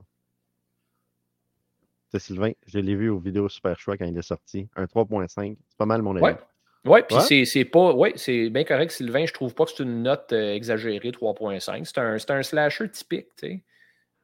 Sylvain, 2.19 2.51
je 2.67 2.79
l'ai 2.79 2.95
vu 2.95 3.09
aux 3.09 3.19
vidéos 3.19 3.47
Super 3.49 3.79
Choix 3.79 3.97
quand 3.97 4.05
il 4.05 4.17
est 4.17 4.21
sorti. 4.21 4.69
Un 4.75 4.85
3.5, 4.85 5.57
c'est 5.69 5.77
pas 5.77 5.85
mal 5.85 6.01
mon 6.01 6.15
avis. 6.15 6.23
Ouais. 6.23 6.37
Ouais, 6.83 7.03
puis 7.03 7.15
Ouais? 7.17 7.45
c'est- 7.45 7.65
pas. 7.65 7.93
Ouais, 7.93 8.13
c'est 8.15 8.49
bien 8.49 8.63
correct, 8.63 8.91
Sylvain. 8.91 9.25
Je 9.25 9.33
trouve 9.33 9.53
pas 9.53 9.65
que 9.65 9.71
c'est 9.71 9.83
une 9.83 10.01
note 10.01 10.33
euh, 10.33 10.53
exagérée, 10.55 11.11
3.5. 11.11 11.85
C'est 11.85 11.99
un, 12.31 12.37
un 12.37 12.43
slasher 12.43 12.89
typique, 12.89 13.27
tu 13.37 13.47
sais. 13.47 13.63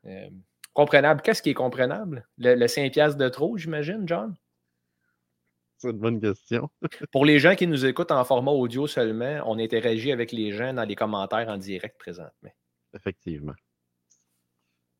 Euh, 0.07 0.29
comprenable. 0.73 1.21
Qu'est-ce 1.21 1.41
qui 1.43 1.51
est 1.51 1.53
comprenable? 1.53 2.27
Le, 2.37 2.55
le 2.55 2.65
5$ 2.67 2.89
piastres 2.91 3.17
de 3.17 3.29
trop, 3.29 3.57
j'imagine, 3.57 4.03
John? 4.07 4.35
C'est 5.77 5.91
une 5.91 5.99
bonne 5.99 6.19
question. 6.19 6.69
Pour 7.11 7.25
les 7.25 7.37
gens 7.37 7.55
qui 7.55 7.67
nous 7.67 7.85
écoutent 7.85 8.11
en 8.11 8.23
format 8.25 8.51
audio 8.51 8.87
seulement, 8.87 9.43
on 9.45 9.59
interagit 9.59 10.11
avec 10.11 10.31
les 10.31 10.51
gens 10.51 10.73
dans 10.73 10.83
les 10.85 10.95
commentaires 10.95 11.49
en 11.49 11.57
direct 11.57 11.99
présentement. 11.99 12.49
Effectivement. 12.95 13.53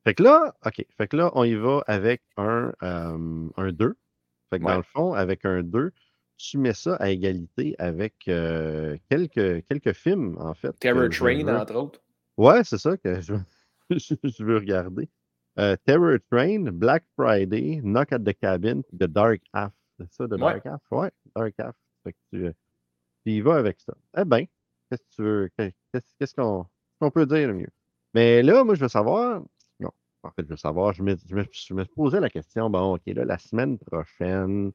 Fait 0.04 0.14
que 0.14 0.22
là, 0.22 0.54
OK. 0.64 0.84
Fait 0.96 1.08
que 1.08 1.16
là, 1.16 1.30
on 1.34 1.44
y 1.44 1.54
va 1.54 1.82
avec 1.86 2.22
un, 2.36 2.72
euh, 2.82 3.48
un 3.56 3.72
2. 3.72 3.94
Fait 4.50 4.58
que 4.58 4.64
Ouais. 4.64 4.70
dans 4.72 4.76
le 4.78 4.82
fond, 4.82 5.12
avec 5.12 5.44
un 5.44 5.62
2, 5.62 5.92
tu 6.38 6.56
mets 6.58 6.72
ça 6.74 6.94
à 6.96 7.10
égalité 7.10 7.74
avec 7.78 8.14
euh, 8.28 8.96
quelques, 9.10 9.66
quelques 9.66 9.92
films, 9.92 10.36
en 10.38 10.54
fait. 10.54 10.72
Terror 10.78 11.08
Train, 11.10 11.44
veux- 11.44 11.56
entre 11.56 11.74
autres. 11.74 12.00
Ouais, 12.36 12.62
c'est 12.64 12.78
ça 12.78 12.96
que 12.96 13.20
je, 13.90 14.14
je 14.24 14.44
veux 14.44 14.56
regarder. 14.58 15.08
Euh, 15.58 15.76
Terror 15.84 16.18
Train, 16.30 16.70
Black 16.70 17.04
Friday, 17.16 17.80
Knock 17.82 18.12
at 18.12 18.20
the 18.20 18.32
Cabin, 18.38 18.82
The 18.96 19.04
Dark 19.08 19.40
Half. 19.52 19.72
C'est 19.98 20.12
ça, 20.12 20.28
The 20.28 20.32
Ouais. 20.32 20.38
Dark 20.38 20.66
Half? 20.66 20.80
Ouais, 20.92 21.10
Dark 21.34 21.54
Half. 21.58 21.74
Fait 22.04 22.12
que 22.12 22.18
tu, 22.32 22.52
tu 23.26 23.32
y 23.32 23.40
vas 23.40 23.56
avec 23.56 23.80
ça. 23.80 23.92
Eh 24.16 24.24
bien, 24.24 24.44
qu'est-ce 24.88 25.02
que 25.02 25.14
tu 25.16 25.22
veux? 25.22 25.50
que- 25.58 25.72
Qu'est-ce 26.20 26.34
qu'on 26.36 27.10
peut 27.10 27.26
dire 27.26 27.48
de 27.48 27.54
mieux? 27.54 27.70
Mais 28.14 28.42
là, 28.42 28.62
moi, 28.62 28.76
je 28.76 28.80
veux 28.82 28.88
savoir. 28.88 29.42
En 30.28 30.32
fait, 30.32 30.42
je 30.44 30.50
veux 30.50 30.56
savoir. 30.56 30.92
Je 30.92 31.02
me, 31.02 31.16
je 31.28 31.34
me, 31.34 31.44
je 31.50 31.74
me 31.74 31.84
posais 31.84 32.20
la 32.20 32.28
question. 32.28 32.68
Bon, 32.68 32.94
OK, 32.94 33.02
là, 33.06 33.24
la 33.24 33.38
semaine 33.38 33.78
prochaine, 33.78 34.72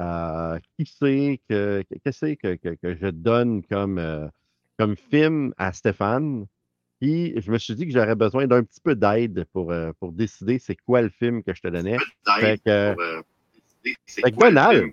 euh, 0.00 0.58
qui 0.76 0.86
c'est 0.86 1.40
que, 1.48 1.84
que, 1.88 1.94
qu'est-ce 2.04 2.34
que, 2.34 2.56
que, 2.56 2.74
que 2.74 2.96
je 2.96 3.06
donne 3.06 3.62
comme, 3.64 3.98
euh, 3.98 4.26
comme 4.78 4.96
film 4.96 5.54
à 5.56 5.72
Stéphane? 5.72 6.46
Puis 7.00 7.40
je 7.40 7.50
me 7.50 7.58
suis 7.58 7.74
dit 7.74 7.86
que 7.86 7.92
j'aurais 7.92 8.16
besoin 8.16 8.46
d'un 8.46 8.64
petit 8.64 8.80
peu 8.80 8.94
d'aide 8.94 9.44
pour, 9.52 9.70
euh, 9.70 9.92
pour 10.00 10.12
décider 10.12 10.58
c'est 10.58 10.76
quoi 10.76 11.02
le 11.02 11.10
film 11.10 11.42
que 11.42 11.54
je 11.54 11.60
te 11.60 11.68
donnais. 11.68 11.98
Fait 12.40 12.58
que, 12.58 12.70
euh, 12.70 13.22
fait 14.06 14.30
que 14.30 14.36
Donald, 14.36 14.92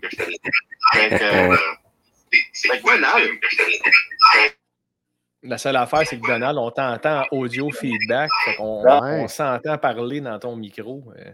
La 5.43 5.57
seule 5.57 5.77
affaire, 5.77 6.05
c'est 6.05 6.19
que 6.19 6.27
Donald, 6.27 6.57
on 6.57 6.69
t'entend 6.69 7.21
en 7.21 7.37
audio 7.37 7.69
feedback. 7.71 8.29
Ouais. 8.59 8.59
on 9.23 9.27
s'entend 9.27 9.77
parler 9.77 10.19
dans 10.19 10.37
ton 10.37 10.55
micro. 10.55 11.03
euh. 11.17 11.31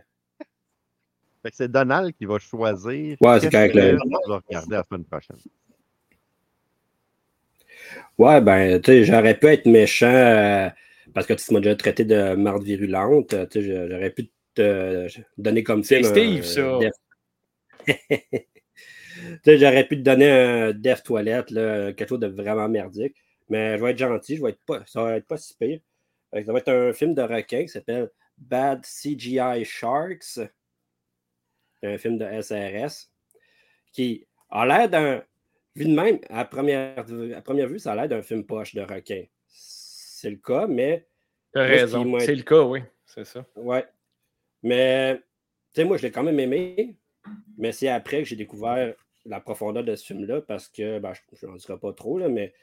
fait 1.41 1.49
que 1.51 1.56
c'est 1.56 1.72
Donald 1.72 2.14
qui 2.16 2.26
va 2.26 2.38
choisir 2.38 3.18
Ouais, 3.20 3.39
c'est 3.39 3.49
correct, 3.51 3.72
tu 3.74 4.30
vas 4.30 4.41
regarder 4.47 4.76
la 4.76 4.84
semaine 4.84 5.06
prochaine. 5.06 5.38
Ouais, 8.18 8.41
ben, 8.41 8.80
tu 8.82 8.91
sais, 8.91 9.03
j'aurais 9.06 9.38
pu 9.38 9.47
être 9.47 9.66
méchant 9.66 10.06
euh, 10.08 10.70
parce 11.14 11.26
que 11.28 11.34
tu 11.34 11.53
m'as 11.53 11.60
déjà 11.60 11.76
traité 11.76 12.06
de 12.06 12.36
marde 12.36 12.64
virulente. 12.64 13.34
euh, 13.34 13.45
Tu 13.47 13.62
sais, 13.62 13.88
j'aurais 13.89 14.10
pu 14.12 14.30
te 14.53 15.08
donner 15.38 15.64
comme 15.64 15.84
C'est 15.84 15.97
film. 16.03 16.10
Steve, 16.10 16.39
un 16.39 16.43
ça. 16.43 16.80
Def- 16.80 16.91
Tu 19.16 19.39
sais, 19.45 19.58
j'aurais 19.58 19.88
pu 19.88 19.97
te 19.97 20.01
donner 20.03 20.30
un 20.30 20.72
Def 20.74 21.01
Toilette, 21.03 21.49
là, 21.51 21.93
quelque 21.93 22.10
chose 22.10 22.20
de 22.20 22.28
vraiment 22.28 22.68
merdique. 22.70 23.16
Mais 23.50 23.78
je 23.78 23.84
vais 23.84 23.91
être 23.91 23.98
gentil, 23.98 24.38
je 24.38 24.43
vais 24.43 24.50
être 24.50 24.66
pas, 24.66 24.84
ça 24.86 25.04
va 25.04 25.18
être 25.18 25.28
pas 25.28 25.38
si 25.38 25.56
pire. 25.56 25.80
Ça 26.34 26.52
va 26.52 26.60
être 26.60 26.70
un 26.70 26.93
film 26.93 27.14
de 27.14 27.22
requin 27.22 27.62
qui 27.62 27.70
s'appelle 27.70 28.10
Bad 28.38 28.82
CGI 28.84 29.64
Sharks. 29.64 30.24
C'est 30.24 30.52
un 31.84 31.98
film 31.98 32.18
de 32.18 32.41
SRS 32.41 33.10
qui 33.91 34.28
a 34.50 34.66
l'air 34.66 34.89
d'un 34.89 35.24
vu 35.76 35.86
de 35.86 35.93
même, 35.93 36.20
à 36.30 36.46
première, 36.46 37.06
à 37.36 37.41
première 37.41 37.68
vue, 37.68 37.80
ça 37.80 37.91
a 37.91 37.96
l'air 37.96 38.08
d'un 38.08 38.22
film 38.22 38.46
poche 38.46 38.74
de 38.74 38.82
requin. 38.82 39.24
C'est 39.48 40.30
le 40.30 40.38
cas, 40.38 40.68
mais. 40.68 41.06
T'as 41.52 41.64
raison. 41.64 42.20
C'est 42.20 42.36
le 42.36 42.43
cas, 42.43 42.62
oui. 42.64 42.82
C'est 43.06 43.26
ça. 43.26 43.46
Ouais. 43.56 43.86
Mais, 44.64 45.18
tu 45.18 45.22
sais, 45.82 45.84
moi, 45.84 45.98
je 45.98 46.04
l'ai 46.04 46.12
quand 46.12 46.24
même 46.24 46.39
aimé, 46.39 46.96
mais 47.58 47.72
c'est 47.72 47.88
après 47.88 48.20
que 48.20 48.26
j'ai 48.26 48.36
découvert 48.36 48.93
la 49.26 49.39
profondeur 49.39 49.84
de 49.84 49.96
ce 49.96 50.06
film-là 50.06 50.41
parce 50.41 50.68
que, 50.68 51.00
ben, 51.00 51.14
je 51.34 51.46
n'en 51.46 51.56
dirai 51.56 51.78
pas 51.78 51.93
trop, 51.93 52.18
là, 52.18 52.28
mais 52.28 52.54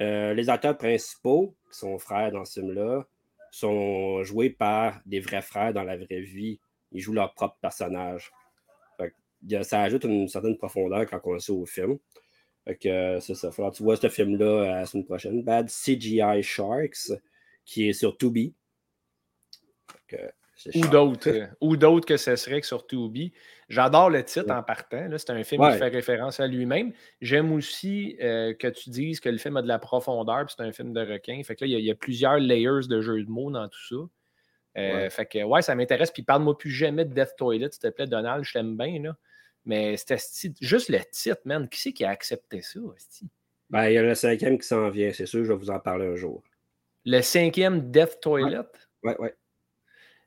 euh, 0.00 0.34
les 0.34 0.48
acteurs 0.48 0.76
principaux, 0.76 1.54
qui 1.70 1.78
sont 1.78 1.98
frères 1.98 2.32
dans 2.32 2.44
ce 2.44 2.60
film-là, 2.60 3.06
sont 3.50 4.22
joués 4.24 4.50
par 4.50 5.00
des 5.04 5.20
vrais 5.20 5.42
frères 5.42 5.72
dans 5.72 5.84
la 5.84 5.96
vraie 5.96 6.20
vie. 6.20 6.58
Ils 6.92 7.00
jouent 7.00 7.12
leur 7.12 7.34
propre 7.34 7.56
personnage. 7.60 8.32
Ça 9.62 9.82
ajoute 9.82 10.04
une 10.04 10.28
certaine 10.28 10.56
profondeur 10.56 11.04
quand 11.06 11.20
on 11.24 11.32
le 11.32 11.40
sait 11.40 11.52
au 11.52 11.66
film. 11.66 11.98
Fait 12.64 12.76
que, 12.76 12.88
euh, 12.88 13.20
c'est 13.20 13.34
ça. 13.34 13.50
Que 13.50 13.74
tu 13.74 13.82
vois 13.82 13.96
ce 13.96 14.08
film-là 14.08 14.46
euh, 14.46 14.66
la 14.66 14.86
semaine 14.86 15.04
prochaine. 15.04 15.42
Bad 15.42 15.68
CGI 15.68 16.42
Sharks, 16.42 17.12
qui 17.64 17.88
est 17.88 17.92
sur 17.92 18.16
Tubi. 18.16 18.54
Fait 20.08 20.32
Ou 20.74 20.86
d'autres. 20.88 21.28
euh, 21.28 21.46
ou 21.60 21.76
d'autres 21.76 22.06
que 22.06 22.16
ce 22.16 22.36
serait 22.36 22.60
que 22.60 22.66
sur 22.66 22.86
Tubi. 22.86 23.32
J'adore 23.68 24.10
le 24.10 24.22
titre 24.24 24.46
Ouais. 24.46 24.52
en 24.52 24.62
partant. 24.62 25.08
C'est 25.16 25.30
un 25.30 25.42
film 25.44 25.62
Ouais. 25.62 25.72
qui 25.72 25.78
fait 25.78 25.88
référence 25.88 26.40
à 26.40 26.46
lui-même. 26.46 26.92
J'aime 27.20 27.52
aussi 27.52 28.16
euh, 28.20 28.52
que 28.54 28.66
tu 28.68 28.90
dises 28.90 29.20
que 29.20 29.28
le 29.28 29.38
film 29.38 29.56
a 29.56 29.62
de 29.62 29.68
la 29.68 29.78
profondeur, 29.78 30.44
puis 30.46 30.54
c'est 30.56 30.62
un 30.64 30.72
film 30.72 30.92
de 30.92 31.00
requin. 31.00 31.40
Fait 31.44 31.56
que 31.56 31.64
là, 31.64 31.68
il 31.68 31.72
y, 31.72 31.76
a- 31.76 31.78
il 31.78 31.84
y 31.86 31.90
a 31.90 31.94
plusieurs 31.94 32.38
layers 32.38 32.86
de 32.88 33.00
jeux 33.00 33.22
de 33.24 33.30
mots 33.30 33.50
dans 33.50 33.68
tout 33.68 33.86
ça. 33.88 33.94
Euh, 34.78 34.92
Ouais. 34.94 35.10
Fait 35.10 35.26
que 35.26 35.42
ouais, 35.42 35.62
ça 35.62 35.74
m'intéresse. 35.74 36.10
Puis 36.10 36.22
parle-moi 36.22 36.56
plus 36.56 36.70
jamais 36.70 37.04
de 37.04 37.12
Death 37.14 37.34
Toilet, 37.36 37.68
s'il 37.70 37.80
te 37.80 37.88
plaît, 37.88 38.06
Donald, 38.06 38.44
je 38.44 38.52
t'aime 38.52 38.76
bien. 38.76 39.00
Là. 39.02 39.16
Mais 39.64 39.96
c'était 39.96 40.18
juste 40.60 40.88
le 40.88 40.98
titre, 41.10 41.40
man. 41.44 41.68
Qui 41.68 41.80
c'est 41.80 41.92
qui 41.92 42.04
a 42.04 42.10
accepté 42.10 42.62
ça? 42.62 42.80
Ben, 43.70 43.88
il 43.88 43.94
y 43.94 43.98
a 43.98 44.02
le 44.02 44.14
cinquième 44.14 44.58
qui 44.58 44.66
s'en 44.66 44.90
vient, 44.90 45.12
c'est 45.12 45.24
sûr, 45.26 45.44
je 45.44 45.52
vais 45.52 45.58
vous 45.58 45.70
en 45.70 45.78
parler 45.78 46.06
un 46.06 46.16
jour. 46.16 46.42
Le 47.04 47.20
cinquième 47.22 47.90
Death 47.90 48.20
Toilet? 48.20 48.58
Ouais, 49.02 49.16
ouais. 49.18 49.34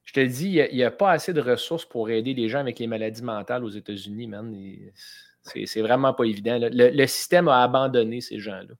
Je 0.05 0.13
te 0.13 0.19
dis, 0.19 0.49
il 0.71 0.75
n'y 0.75 0.83
a, 0.83 0.91
pas 0.91 1.11
assez 1.11 1.33
de 1.33 1.41
ressources 1.41 1.85
pour 1.85 2.09
aider 2.09 2.33
les 2.33 2.47
gens 2.47 2.59
avec 2.59 2.79
les 2.79 2.87
maladies 2.87 3.23
mentales 3.23 3.63
aux 3.63 3.69
États-Unis, 3.69 4.27
man. 4.27 4.55
C'est 5.43 5.81
vraiment 5.81 6.13
pas 6.13 6.23
évident. 6.25 6.57
Le, 6.59 6.89
le 6.91 7.07
système 7.07 7.47
a 7.47 7.63
abandonné 7.63 8.21
ces 8.21 8.39
gens-là. 8.39 8.73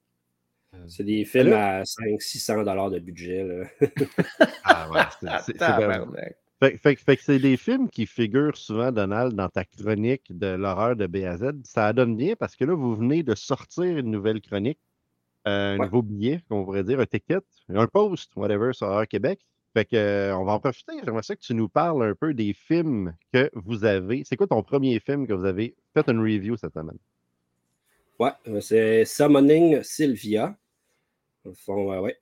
C'est 0.88 1.04
des 1.04 1.24
films 1.24 1.52
à 1.54 1.82
500-600 1.82 2.64
dollars 2.64 2.90
de 2.90 2.98
budget. 2.98 3.44
Là. 3.44 3.64
Ah 4.64 4.90
ouais, 4.90 5.00
c'est- 5.46 5.56
vraiment-. 5.58 6.14
Fait, 6.60 6.76
fait- 6.78 6.96
fait 6.96 7.16
que 7.16 7.22
c'est 7.22 7.38
des 7.38 7.56
films 7.56 7.88
qui 7.88 8.06
figurent 8.06 8.56
souvent, 8.56 8.90
Donald, 8.92 9.34
dans 9.34 9.48
ta 9.48 9.64
chronique 9.64 10.24
de 10.36 10.46
l'horreur 10.48 10.96
de 10.96 11.06
BAZ. 11.06 11.52
Ça 11.64 11.92
donne 11.92 12.16
bien 12.16 12.34
parce 12.36 12.56
que 12.56 12.64
là, 12.64 12.74
vous 12.74 12.94
venez 12.94 13.22
de 13.22 13.34
sortir 13.34 13.84
une 13.98 14.10
nouvelle 14.10 14.40
chronique, 14.40 14.78
euh, 15.46 15.74
un 15.74 15.78
Ouais. 15.78 15.84
nouveau 15.86 16.02
billet, 16.02 16.40
qu'on 16.48 16.64
pourrait 16.64 16.84
dire, 16.84 16.98
un 17.00 17.06
ticket, 17.06 17.38
un 17.68 17.86
post, 17.86 18.34
whatever, 18.36 18.72
sur 18.72 18.86
Horreur 18.88 19.06
Québec. 19.08 19.40
Fait 19.76 19.92
euh, 19.92 20.32
on 20.32 20.44
va 20.44 20.52
en 20.52 20.58
profiter. 20.58 20.92
J'aimerais 21.04 21.22
ça 21.22 21.36
que 21.36 21.42
tu 21.42 21.52
nous 21.52 21.68
parles 21.68 22.02
un 22.02 22.14
peu 22.14 22.32
des 22.32 22.54
films 22.54 23.14
que 23.30 23.50
vous 23.52 23.84
avez. 23.84 24.22
C'est 24.24 24.34
quoi 24.34 24.46
ton 24.46 24.62
premier 24.62 24.98
film 25.00 25.26
que 25.26 25.34
vous 25.34 25.44
avez 25.44 25.74
fait 25.92 26.08
une 26.08 26.20
review 26.20 26.56
cette 26.56 26.72
semaine? 26.72 26.96
Ouais, 28.18 28.30
euh, 28.48 28.62
c'est 28.62 29.04
Summoning 29.04 29.82
Sylvia. 29.82 30.56
Dans 31.44 31.74
le 31.74 32.00
ouais. 32.00 32.16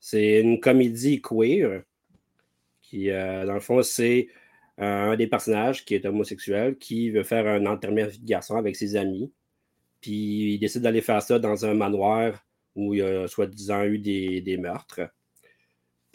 C'est 0.00 0.40
une 0.40 0.58
comédie 0.58 1.20
queer 1.20 1.82
qui, 2.80 3.10
euh, 3.10 3.44
dans 3.44 3.54
le 3.54 3.60
fond, 3.60 3.82
c'est 3.82 4.28
un 4.78 5.16
des 5.16 5.26
personnages 5.26 5.84
qui 5.84 5.96
est 5.96 6.06
homosexuel 6.06 6.78
qui 6.78 7.10
veut 7.10 7.24
faire 7.24 7.46
un 7.46 7.66
enterrement 7.66 8.06
de 8.06 8.24
garçon 8.24 8.56
avec 8.56 8.74
ses 8.74 8.96
amis. 8.96 9.30
Puis 10.00 10.54
il 10.54 10.58
décide 10.58 10.80
d'aller 10.80 11.02
faire 11.02 11.20
ça 11.20 11.38
dans 11.38 11.66
un 11.66 11.74
manoir 11.74 12.42
où 12.74 12.94
il 12.94 13.00
y 13.00 13.02
a 13.02 13.28
soi-disant 13.28 13.84
eu 13.84 13.98
des 13.98 14.56
meurtres. 14.56 15.10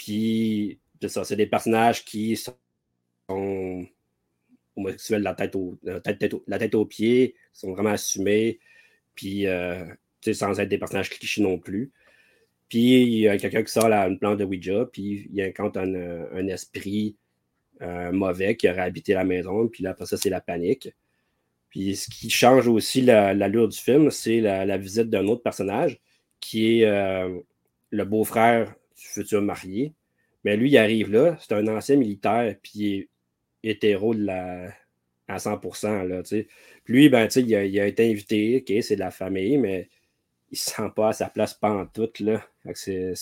Puis, 0.01 0.79
c'est 0.99 1.09
ça, 1.09 1.23
c'est 1.23 1.35
des 1.35 1.45
personnages 1.45 2.03
qui 2.03 2.35
sont 2.35 2.55
homosexuels 4.75 5.21
la 5.21 5.35
tête, 5.35 5.55
au, 5.55 5.77
la 5.83 5.99
tête, 6.01 6.35
la 6.47 6.57
tête 6.57 6.73
aux 6.73 6.85
pieds, 6.85 7.35
sont 7.53 7.71
vraiment 7.73 7.91
assumés, 7.91 8.59
puis 9.13 9.45
euh, 9.45 9.85
sans 10.33 10.59
être 10.59 10.69
des 10.69 10.79
personnages 10.79 11.11
clichés 11.11 11.43
non 11.43 11.59
plus. 11.59 11.91
Puis 12.67 13.03
il 13.03 13.19
y 13.19 13.27
a 13.27 13.37
quelqu'un 13.37 13.61
qui 13.63 13.71
sort 13.71 13.89
la- 13.89 14.07
une 14.07 14.17
plante 14.17 14.39
de 14.39 14.45
Ouija, 14.45 14.87
puis 14.91 15.29
il 15.31 15.39
incarne 15.43 15.71
un, 15.77 16.31
un 16.35 16.47
esprit 16.47 17.15
euh, 17.83 18.11
mauvais 18.11 18.57
qui 18.57 18.67
aurait 18.69 18.81
habité 18.81 19.13
la 19.13 19.23
maison, 19.23 19.67
puis 19.67 19.83
là, 19.83 19.91
après 19.91 20.07
ça, 20.07 20.17
c'est 20.17 20.31
la 20.31 20.41
panique. 20.41 20.89
Puis 21.69 21.95
ce 21.95 22.09
qui 22.09 22.29
change 22.31 22.67
aussi 22.67 23.01
la- 23.03 23.35
l'allure 23.35 23.67
du 23.69 23.77
film, 23.77 24.09
c'est 24.11 24.41
la, 24.41 24.77
visite 24.79 25.11
d'un 25.11 25.27
autre 25.27 25.43
personnage 25.43 25.99
qui 26.39 26.81
est 26.81 26.85
euh, 26.87 27.39
le 27.91 28.05
beau-frère 28.05 28.75
futur 29.07 29.41
marié. 29.41 29.93
Mais 30.43 30.57
lui, 30.57 30.71
il 30.71 30.77
arrive 30.77 31.11
là, 31.11 31.37
c'est 31.39 31.53
un 31.53 31.67
ancien 31.67 31.97
militaire, 31.97 32.55
puis 32.61 32.71
il 32.79 32.95
est 33.63 33.71
hétéro 33.71 34.15
de 34.15 34.23
la, 34.23 34.73
à 35.27 35.37
100%. 35.37 36.07
Là. 36.07 36.23
Puis 36.23 36.47
lui, 36.87 37.09
ben, 37.09 37.27
il, 37.35 37.55
a, 37.55 37.63
il 37.63 37.79
a 37.79 37.87
été 37.87 38.09
invité, 38.09 38.57
ok, 38.57 38.83
c'est 38.83 38.95
de 38.95 39.01
la 39.01 39.11
famille, 39.11 39.57
mais 39.57 39.89
il 40.49 40.57
se 40.57 40.71
sent 40.71 40.89
pas 40.95 41.09
à 41.09 41.13
sa 41.13 41.29
place 41.29 41.53
pantoute. 41.53 42.19
Là. 42.19 42.43
C'est, 42.73 43.13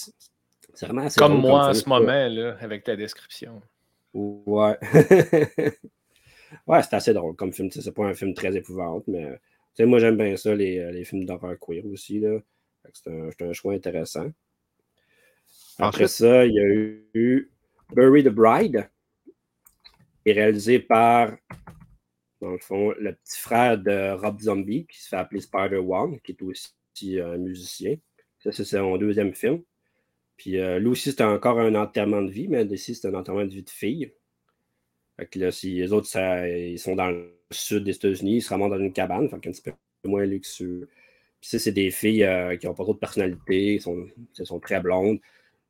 vraiment 0.81 1.03
assez 1.03 1.19
Comme 1.19 1.41
moi 1.41 1.69
en 1.69 1.73
ce 1.73 1.87
moment, 1.87 2.27
là, 2.27 2.57
avec 2.61 2.83
ta 2.83 2.95
description. 2.95 3.61
Ouais. 4.13 4.77
ouais, 6.67 6.81
c'est 6.83 6.93
assez 6.93 7.13
drôle 7.13 7.35
comme 7.35 7.53
film. 7.53 7.69
C'est 7.69 7.93
pas 7.93 8.05
un 8.05 8.13
film 8.13 8.33
très 8.33 8.55
épouvante, 8.55 9.03
mais 9.07 9.39
moi 9.79 9.99
j'aime 9.99 10.17
bien 10.17 10.35
ça, 10.35 10.55
les, 10.55 10.91
les 10.91 11.05
films 11.05 11.25
d'horreur 11.25 11.57
queer 11.59 11.85
aussi. 11.85 12.19
Là. 12.19 12.39
Un, 13.07 13.29
c'est 13.37 13.45
un 13.45 13.53
choix 13.53 13.73
intéressant. 13.73 14.31
Après 15.79 16.07
ça, 16.07 16.45
il 16.45 16.53
y 16.53 16.59
a 16.59 16.63
eu 17.13 17.51
Bury 17.93 18.23
the 18.23 18.29
Bride, 18.29 18.89
qui 20.23 20.29
est 20.31 20.33
réalisé 20.33 20.79
par, 20.79 21.35
dans 22.41 22.51
le 22.51 22.57
fond, 22.59 22.93
le 22.99 23.13
petit 23.13 23.39
frère 23.39 23.77
de 23.77 24.11
Rob 24.13 24.39
Zombie, 24.39 24.85
qui 24.87 25.01
se 25.01 25.09
fait 25.09 25.15
appeler 25.17 25.41
Spider-One, 25.41 26.19
qui 26.21 26.31
est 26.33 26.41
aussi 26.41 27.19
un 27.19 27.37
musicien. 27.37 27.95
Ça, 28.39 28.51
c'est 28.51 28.63
son 28.65 28.97
deuxième 28.97 29.33
film. 29.33 29.61
Puis 30.37 30.57
euh, 30.59 30.79
lui 30.79 30.87
aussi, 30.87 31.11
c'était 31.11 31.23
encore 31.23 31.59
un 31.59 31.75
enterrement 31.75 32.21
de 32.21 32.31
vie, 32.31 32.47
mais 32.47 32.65
ici, 32.65 32.95
c'est 32.95 33.07
un 33.07 33.13
enterrement 33.13 33.45
de 33.45 33.51
vie 33.53 33.63
de 33.63 33.69
fille. 33.69 34.13
Fait 35.17 35.25
que 35.27 35.39
là, 35.39 35.51
si 35.51 35.75
les 35.75 35.91
autres, 35.91 36.07
ça- 36.07 36.47
ils 36.49 36.79
sont 36.79 36.95
dans 36.95 37.09
le 37.11 37.37
sud 37.51 37.83
des 37.83 37.95
États-Unis, 37.95 38.37
ils 38.37 38.41
se 38.41 38.49
ramassent 38.49 38.71
dans 38.71 38.79
une 38.79 38.93
cabane, 38.93 39.29
fait 39.29 39.39
qu'un 39.39 39.51
petit 39.51 39.61
peu 39.61 39.73
moins 40.05 40.25
luxueux. 40.25 40.87
Puis 41.41 41.49
ça, 41.49 41.59
c'est 41.59 41.71
des 41.73 41.91
filles 41.91 42.23
euh, 42.23 42.55
qui 42.57 42.67
n'ont 42.67 42.73
pas 42.73 42.83
trop 42.83 42.93
de 42.93 42.99
personnalité, 42.99 43.79
sont, 43.79 44.07
elles 44.37 44.45
sont 44.45 44.59
très 44.59 44.81
blondes. 44.81 45.19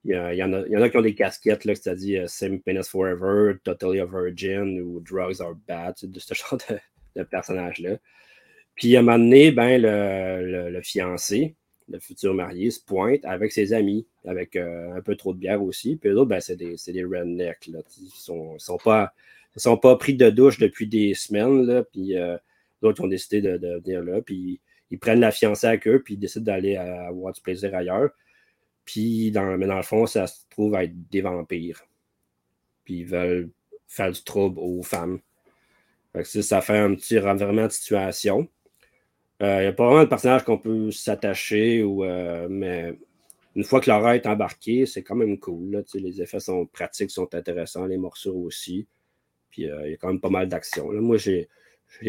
Il 0.05 0.11
y, 0.11 0.15
a- 0.15 0.33
y 0.33 0.41
en 0.43 0.53
a, 0.53 0.65
y 0.67 0.77
en 0.77 0.81
a 0.81 0.89
qui 0.89 0.97
ont 0.97 1.01
des 1.01 1.15
casquettes, 1.15 1.63
c'est-à-dire 1.63 2.23
euh, 2.23 2.27
Same 2.27 2.59
Penis 2.61 2.87
Forever, 2.89 3.55
Totally 3.63 3.99
a 3.99 4.05
Virgin 4.05 4.79
ou 4.81 5.01
Drugs 5.01 5.41
are 5.41 5.55
Bad, 5.67 5.95
de 6.01 6.19
ce 6.19 6.33
genre 6.35 6.57
de, 6.69 6.77
de 7.17 7.23
personnages-là. 7.23 7.97
Puis 8.75 8.95
à 8.95 8.99
un 8.99 9.03
moment 9.03 9.19
donné, 9.19 9.51
ben, 9.51 9.81
le, 9.81 10.69
le- 10.71 10.81
fiancé, 10.81 11.55
le 11.89 11.99
futur 11.99 12.33
marié, 12.33 12.71
se 12.71 12.79
pointe 12.83 13.25
avec 13.25 13.51
ses 13.51 13.73
amis, 13.73 14.07
avec 14.25 14.55
euh, 14.55 14.93
un 14.95 15.01
peu 15.01 15.15
trop 15.15 15.33
de 15.33 15.39
bière 15.39 15.61
aussi. 15.61 15.97
Puis 15.97 16.09
eux 16.09 16.17
autres, 16.17 16.29
ben, 16.29 16.39
c'est 16.39 16.55
des, 16.55 17.03
rednecks. 17.03 17.67
Là. 17.67 17.79
Ils 18.01 18.09
sont, 18.15 18.57
sont 18.57 18.77
pas, 18.77 19.13
sont 19.57 19.77
pas 19.77 19.97
pris 19.97 20.13
de 20.15 20.29
douche 20.29 20.59
depuis 20.59 20.87
des 20.87 21.13
semaines. 21.13 21.65
Là, 21.65 21.83
puis 21.83 22.15
euh, 22.17 22.37
d'autres 22.81 23.03
ont 23.03 23.07
décidé 23.07 23.41
de, 23.41 23.57
de 23.57 23.81
venir 23.83 24.01
là. 24.03 24.21
Puis 24.21 24.61
ils 24.91 24.99
prennent 24.99 25.19
la 25.19 25.31
fiancée 25.31 25.67
avec 25.67 25.87
eux, 25.87 26.01
puis 26.03 26.13
ils 26.13 26.17
décident 26.19 26.45
d'aller 26.45 26.77
euh, 26.77 27.07
avoir 27.09 27.33
du 27.33 27.41
plaisir 27.41 27.75
ailleurs. 27.75 28.11
Puis, 28.89 29.29
dans, 29.29 29.55
mais 29.55 29.67
dans 29.67 29.77
le 29.77 29.83
fond, 29.83 30.07
ça 30.07 30.25
se 30.25 30.39
trouve 30.49 30.73
à 30.73 30.83
être 30.83 31.09
des 31.11 31.21
vampires. 31.21 31.85
Puis 32.85 33.01
ils 33.01 33.05
veulent 33.05 33.51
faire 33.87 34.11
du 34.11 34.23
trouble 34.23 34.57
aux 34.59 34.81
femmes. 34.81 35.19
Ça, 36.23 36.41
ça 36.41 36.61
fait 36.61 36.79
un 36.79 36.95
petit 36.95 37.19
renversement 37.19 37.67
de 37.67 37.71
situation. 37.71 38.47
Il 39.41 39.45
n'y 39.45 39.67
a 39.67 39.73
pas 39.73 39.85
vraiment 39.85 40.03
de 40.03 40.09
personnage 40.09 40.43
qu'on 40.43 40.57
peut 40.57 40.89
s'attacher, 40.89 41.83
euh, 41.83 42.47
mais 42.49 42.95
une 43.55 43.63
fois 43.63 43.79
que 43.79 43.91
l'horreur 43.91 44.13
est 44.13 44.25
embarquée, 44.25 44.87
c'est 44.87 45.03
quand 45.03 45.15
même 45.15 45.37
cool. 45.37 45.83
Les 45.93 46.23
effets 46.23 46.39
sont 46.39 46.65
pratiques, 46.65 47.11
sont 47.11 47.35
intéressants, 47.35 47.85
les 47.85 47.97
morceaux 47.97 48.37
aussi. 48.37 48.87
Puis 49.51 49.69
euh, 49.69 49.85
il 49.85 49.91
y 49.91 49.93
a 49.93 49.97
quand 49.97 50.07
même 50.07 50.19
pas 50.19 50.31
mal 50.31 50.49
d'action. 50.49 50.91
Moi, 50.93 51.17
j'ai 51.17 51.47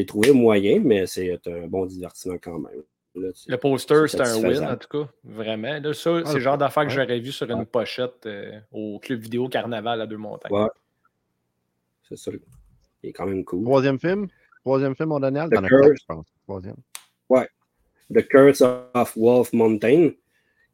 trouvé 0.06 0.32
moyen, 0.32 0.80
mais 0.82 1.06
c'est 1.06 1.46
un 1.46 1.66
bon 1.66 1.84
divertissement 1.84 2.38
quand 2.38 2.58
même. 2.58 2.82
Là. 3.14 3.28
Le 3.48 3.56
poster, 3.56 4.08
C'est 4.08 4.20
un 4.20 4.36
win, 4.36 4.64
en 4.64 4.76
tout 4.76 4.88
cas. 4.88 5.10
Vraiment. 5.24 5.80
Là, 5.80 5.92
ça, 5.92 6.22
c'est 6.24 6.34
le 6.34 6.40
genre 6.40 6.58
d'affaire 6.58 6.84
que 6.84 6.90
j'aurais 6.90 7.18
vu 7.18 7.32
sur 7.32 7.50
une 7.50 7.66
pochette 7.66 8.24
euh, 8.26 8.60
au 8.70 8.98
club 9.00 9.20
vidéo 9.20 9.48
Carnaval 9.48 10.00
à 10.00 10.06
Deux-Montagnes. 10.06 10.52
Ouais. 10.52 10.68
C'est 12.08 12.16
ça. 12.16 12.30
Il 13.02 13.10
est 13.10 13.12
quand 13.12 13.26
même 13.26 13.44
cool. 13.44 13.64
Troisième 13.64 13.98
film? 13.98 14.28
Troisième 14.64 14.94
film, 14.94 15.08
mon 15.08 15.20
Daniel? 15.20 15.48
Quatre, 15.50 15.66
Curse. 15.68 16.00
je 16.00 16.06
pense. 16.06 16.26
Troisième. 16.46 16.76
The 18.12 18.26
Curse 18.26 18.60
of 18.60 19.16
Wolf 19.16 19.52
Mountain, 19.52 20.10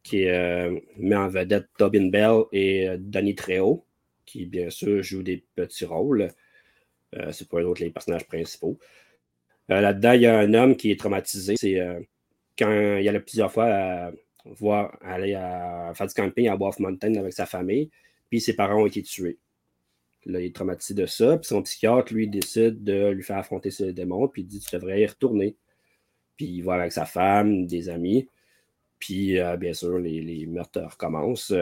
qui 0.01 0.27
euh, 0.27 0.79
met 0.97 1.15
en 1.15 1.27
vedette 1.27 1.67
Tobin 1.77 2.09
Bell 2.09 2.45
et 2.51 2.89
euh, 2.89 2.97
Danny 2.99 3.35
Trejo, 3.35 3.85
qui 4.25 4.47
bien 4.47 4.71
sûr 4.71 5.03
jouent 5.03 5.21
des 5.21 5.45
petits 5.55 5.85
rôles. 5.85 6.29
Euh, 7.15 7.31
c'est 7.31 7.47
pas 7.47 7.61
eux 7.61 7.67
autres 7.67 7.83
les 7.83 7.91
personnages 7.91 8.27
principaux. 8.27 8.79
Euh, 9.69 9.81
Là-dedans, 9.81 10.13
il 10.13 10.21
y 10.21 10.25
a 10.25 10.39
un 10.39 10.53
homme 10.55 10.75
qui 10.75 10.89
est 10.89 10.99
traumatisé. 10.99 11.55
C'est 11.57 11.79
euh, 11.79 11.99
quand 12.57 12.71
il 12.71 13.07
allait 13.07 13.19
plusieurs 13.19 13.51
fois 13.51 13.65
à 13.65 14.11
voir, 14.45 14.97
aller 15.01 15.33
à 15.35 15.91
faire 15.95 16.07
du 16.07 16.13
camping 16.13 16.47
à 16.47 16.55
Wolf 16.55 16.79
Mountain 16.79 17.15
avec 17.15 17.33
sa 17.33 17.45
famille, 17.45 17.89
puis 18.29 18.41
ses 18.41 18.55
parents 18.55 18.81
ont 18.81 18.85
été 18.85 19.01
tués. 19.01 19.37
Là, 20.25 20.41
il 20.41 20.47
est 20.47 20.55
traumatisé 20.55 20.93
de 20.93 21.05
ça, 21.05 21.37
puis 21.37 21.47
son 21.47 21.61
psychiatre, 21.63 22.13
lui, 22.13 22.27
décide 22.27 22.83
de 22.83 23.09
lui 23.09 23.23
faire 23.23 23.37
affronter 23.37 23.71
ce 23.71 23.85
démon, 23.85 24.27
puis 24.27 24.41
il 24.41 24.45
dit 24.45 24.59
Tu 24.59 24.75
devrais 24.75 25.01
y 25.01 25.05
retourner. 25.05 25.55
Puis 26.35 26.45
il 26.47 26.61
va 26.61 26.75
avec 26.75 26.91
sa 26.91 27.05
femme, 27.05 27.65
des 27.65 27.89
amis, 27.89 28.27
puis 28.99 29.39
euh, 29.39 29.57
bien 29.57 29.73
sûr, 29.73 29.99
les, 29.99 30.45
meurtres 30.47 30.81
recommencent. 30.81 31.53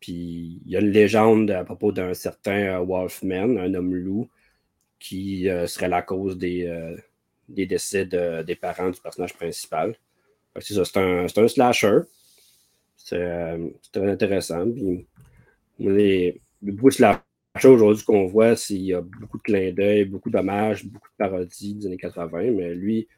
Puis 0.00 0.60
il 0.64 0.70
y 0.70 0.76
a 0.76 0.80
une 0.80 0.90
légende 0.90 1.50
à 1.50 1.64
propos 1.64 1.92
d'un 1.92 2.14
certain 2.14 2.80
euh, 2.80 2.84
Wolfman, 2.84 3.56
un 3.58 3.74
homme 3.74 3.94
loup, 3.94 4.28
qui 4.98 5.48
euh, 5.48 5.66
serait 5.66 5.88
la 5.88 6.02
cause 6.02 6.38
des, 6.38 6.66
euh, 6.66 6.96
décès 7.48 8.06
de- 8.06 8.42
des 8.42 8.56
parents 8.56 8.90
du 8.90 9.00
personnage 9.00 9.34
principal. 9.34 9.96
C'est 10.60 10.74
ça, 10.74 10.84
c'est 10.84 10.96
un, 10.98 11.28
c'est 11.28 11.40
un 11.40 11.48
slasher. 11.48 12.00
C'est 12.96 13.16
euh, 13.16 13.68
c'est 13.82 13.92
très 14.00 14.10
intéressant. 14.10 14.70
Puis, 14.70 15.06
les, 15.78 16.40
le 16.62 16.72
beaucoup 16.72 16.90
de 16.90 16.94
slasher 16.94 17.20
aujourd'hui 17.64 18.04
qu'on 18.04 18.26
voit, 18.26 18.54
c'est 18.56 18.74
qu'il 18.74 18.84
y 18.84 18.94
a 18.94 19.00
beaucoup 19.00 19.38
de 19.38 19.42
clins 19.42 19.72
d'œil, 19.72 20.04
beaucoup 20.04 20.30
d'hommages, 20.30 20.84
beaucoup 20.84 21.08
de 21.08 21.16
parodies 21.16 21.74
des 21.74 21.86
années 21.86 21.96
80, 21.96 22.50
mais 22.52 22.74
lui, 22.74 23.08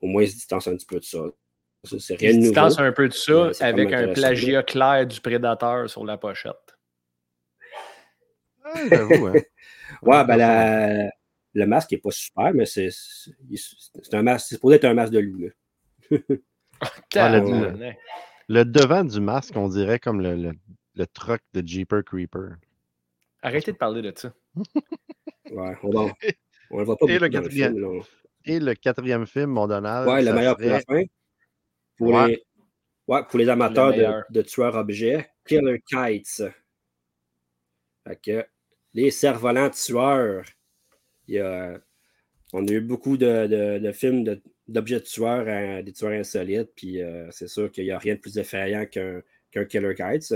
au 0.00 0.06
moins, 0.06 0.22
il 0.22 0.28
se 0.28 0.34
distance 0.34 0.66
un 0.68 0.76
petit 0.76 0.86
peu 0.86 0.98
de 1.00 1.04
ça. 1.04 1.18
Ça, 1.84 1.98
C'est 1.98 2.14
rien 2.14 2.30
Il 2.30 2.36
de 2.38 2.40
se 2.44 2.48
nouveau. 2.48 2.52
distance 2.68 2.78
un 2.78 2.92
peu 2.92 3.08
de 3.08 3.12
ça 3.12 3.50
avec 3.60 3.92
un 3.92 4.08
plagiat 4.12 4.62
clair 4.62 5.06
du 5.06 5.20
prédateur 5.20 5.90
sur 5.90 6.04
la 6.04 6.16
pochette. 6.16 6.54
Ouais, 8.64 8.88
j'avoue, 8.88 9.26
hein. 9.26 9.34
Ouais, 10.02 10.24
ben 10.24 10.36
la- 10.36 11.10
le 11.52 11.66
masque 11.66 11.92
n'est 11.92 11.98
pas 11.98 12.10
super, 12.10 12.52
mais 12.54 12.64
c'est 12.66 12.88
c'est 12.90 13.30
c'est 14.02 14.14
un 14.14 14.22
masque, 14.22 14.46
c'est 14.48 14.54
supposé 14.56 14.76
être 14.76 14.86
un 14.86 14.94
masque 14.94 15.12
de 15.12 15.18
loup. 15.20 15.38
là. 16.10 16.18
Ah, 17.16 17.38
le- 18.48 18.64
devant 18.64 19.04
du 19.04 19.20
masque, 19.20 19.56
on 19.56 19.68
dirait 19.68 19.98
comme 19.98 20.20
le, 20.20 20.34
le, 20.34 20.52
le 20.94 21.06
truck 21.06 21.40
de 21.54 21.66
Jeeper 21.66 22.04
Creeper. 22.04 22.56
Arrêtez 23.42 23.72
de 23.72 23.76
parler 23.76 24.02
de 24.02 24.12
ça. 24.16 24.32
Ouais, 25.50 25.76
on 25.82 25.90
va- 25.90 26.12
on 26.70 26.78
le 26.78 26.84
voit 26.84 26.96
pas 26.96 27.06
Et 27.06 27.18
le 27.18 27.28
quatrième. 27.28 27.74
film. 27.74 28.02
Et 28.46 28.58
le 28.58 28.74
quatrième 28.74 29.26
film, 29.26 29.50
mon 29.50 29.66
Donald. 29.66 30.08
Ouais, 30.08 30.22
le 30.22 30.32
meilleur 30.32 30.56
pour 30.56 30.66
la 30.66 30.80
serait- 30.80 31.02
fin. 31.02 31.06
Pour, 31.96 32.08
Ouais. 32.08 32.28
les, 32.28 32.42
ouais, 33.06 33.20
pour 33.28 33.38
les 33.38 33.48
amateurs 33.50 33.92
de, 33.92 34.32
de 34.32 34.42
tueurs 34.42 34.74
objets, 34.74 35.28
Killer 35.46 35.80
Kites. 35.86 36.42
Fait 38.06 38.16
que 38.20 38.46
les 38.94 39.10
cerfs-volants 39.10 39.70
tueurs. 39.70 40.44
Il 41.28 41.34
y 41.34 41.38
a, 41.40 41.78
on 42.52 42.66
a 42.66 42.70
eu 42.72 42.80
beaucoup 42.80 43.16
de, 43.16 43.46
de- 43.46 43.78
de 43.78 43.92
films 43.92 44.24
de- 44.24 44.42
d'objets 44.68 45.00
de 45.00 45.04
tueurs, 45.04 45.82
des 45.84 45.92
tueurs 45.92 46.12
insolites, 46.12 46.70
puis 46.76 47.02
euh, 47.02 47.28
c'est 47.30 47.48
sûr 47.48 47.70
qu'il 47.70 47.84
n'y 47.84 47.90
a 47.90 47.98
rien 47.98 48.14
de 48.14 48.20
plus 48.20 48.38
effrayant 48.38 48.86
qu'un 48.86 49.22
qu'un 49.50 49.64
Killer 49.66 49.94
Kites. 49.94 50.34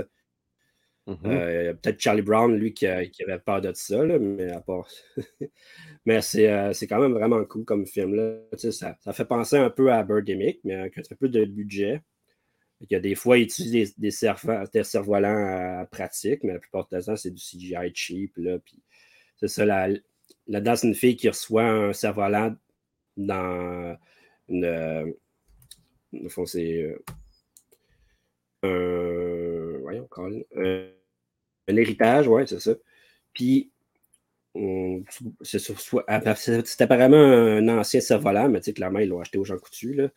Mhm. 1.06 1.18
Euh, 1.24 1.74
Peut-être 1.74 2.00
Charlie 2.00 2.22
Brown, 2.22 2.54
lui, 2.54 2.74
qui, 2.74 2.86
a- 2.86 3.06
qui 3.06 3.22
avait 3.22 3.38
peur 3.38 3.60
de 3.62 3.72
ça, 3.74 4.04
là, 4.04 4.18
mais 4.18 4.50
à 4.52 4.60
part. 4.60 4.86
mais 6.06 6.20
c'est 6.20 6.50
euh, 6.52 6.72
c'est 6.72 6.86
quand 6.86 7.00
même 7.00 7.12
vraiment 7.12 7.42
cool 7.44 7.64
comme 7.64 7.86
film. 7.86 8.14
Là. 8.14 8.38
Ça, 8.56 8.96
ça 9.00 9.12
fait 9.12 9.24
penser 9.24 9.56
un 9.56 9.70
peu 9.70 9.92
à 9.92 10.02
Birdemic, 10.02 10.60
mais 10.64 10.74
avec 10.74 10.98
un 10.98 11.02
petit 11.02 11.14
peu 11.14 11.28
de 11.28 11.44
budget. 11.46 12.02
Il 12.82 12.88
y 12.92 12.96
a 12.96 13.00
des 13.00 13.14
fois, 13.16 13.38
ils 13.38 13.44
utilisent 13.44 13.96
des, 13.96 14.08
des 14.08 14.10
cerfs- 14.10 14.70
des 14.72 14.84
cerfs-volants 14.84 15.82
euh, 15.82 15.84
pratiques, 15.86 16.44
mais 16.44 16.54
la 16.54 16.58
plupart 16.60 16.86
du 16.92 16.98
temps, 17.04 17.16
c'est 17.16 17.30
du 17.32 17.40
CGI 17.42 17.92
cheap. 17.94 18.32
Là, 18.36 18.58
puis 18.60 18.82
c'est 19.36 19.48
ça, 19.48 19.64
la, 19.66 19.88
là-dedans, 20.46 20.76
c'est 20.76 20.88
une 20.88 20.94
fille 20.94 21.16
qui 21.16 21.28
reçoit 21.28 21.64
un 21.64 21.92
cerf-volant 21.92 22.54
dans 23.16 23.96
une. 24.48 24.64
euh, 24.64 25.12
fond, 26.28 26.46
c'est 26.46 26.82
euh, 26.82 26.98
un. 28.62 29.78
Voyons, 29.80 30.08
un, 30.56 30.88
un 31.68 31.76
héritage, 31.76 32.28
ouais, 32.28 32.46
c'est 32.46 32.60
ça. 32.60 32.74
Puis, 33.34 33.70
ah, 36.08 36.34
c'est 36.34 36.66
c'est 36.66 36.82
apparemment 36.82 37.16
un 37.16 37.68
ancien 37.68 38.00
cerf-volant, 38.00 38.48
mais 38.48 38.60
tu 38.60 38.66
sais, 38.66 38.72
clairement, 38.74 38.98
ils 39.00 39.08
l'ont 39.08 39.20
acheté 39.20 39.38
aux 39.38 39.44
gens 39.44 39.58
coutus, 39.58 39.96
là. 39.96 40.08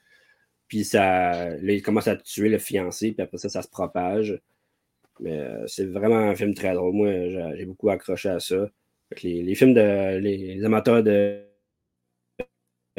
Puis, 0.68 0.86
ça, 0.86 1.50
là, 1.58 1.74
il 1.74 1.82
commence 1.84 2.08
à 2.08 2.16
tuer 2.18 2.50
le 2.50 2.60
fiancé, 2.60 3.14
puis 3.14 3.24
après 3.24 3.38
ça, 3.40 3.50
ça 3.50 3.62
se 3.64 3.70
propage. 3.70 4.42
Mais 5.20 5.40
euh, 5.40 5.68
c'est 5.68 5.86
vraiment 5.88 6.18
un 6.18 6.36
film 6.36 6.54
très 6.56 6.74
drôle. 6.76 6.94
Moi, 6.96 7.30
j'ai 7.58 7.66
beaucoup 7.66 7.90
accroché 7.90 8.30
à 8.30 8.40
ça. 8.40 8.70
Les 9.24 9.56
films 9.56 9.74
de. 9.76 10.18
Les, 10.20 10.56
les 10.56 10.66
amateurs 10.66 11.04
de. 11.04 11.46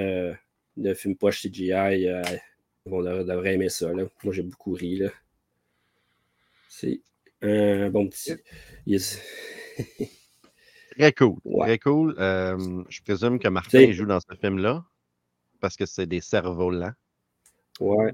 euh, 0.01 0.35
de 0.77 0.95
films 0.95 1.17
poche 1.17 1.43
CGI, 1.43 2.09
euh, 2.09 2.23
on 2.87 3.03
devrait, 3.03 3.55
aimer 3.55 3.69
ça. 3.69 3.93
Là. 3.93 4.05
Moi, 4.25 4.33
j'ai 4.33 4.43
beaucoup 4.43 4.73
ri. 4.73 4.97
Là. 4.97 5.11
C'est 6.69 7.01
un 7.43 7.91
bon 7.91 8.09
petit. 8.09 8.35
Yes. 8.87 9.21
Très 10.99 11.13
cool. 11.13 11.39
Ouais. 11.45 11.67
Très 11.67 11.79
cool. 11.79 12.15
Euh, 12.19 12.85
je 12.89 13.03
présume 13.03 13.39
que 13.39 13.49
Martin 13.49 13.91
joue 13.93 14.07
dans 14.07 14.21
ce 14.21 14.35
film-là 14.41 14.85
parce 15.61 15.77
que 15.77 15.87
c'est 15.87 16.07
des 16.07 16.21
cerfs-volants. 16.21 16.93
Ouais, 17.81 18.13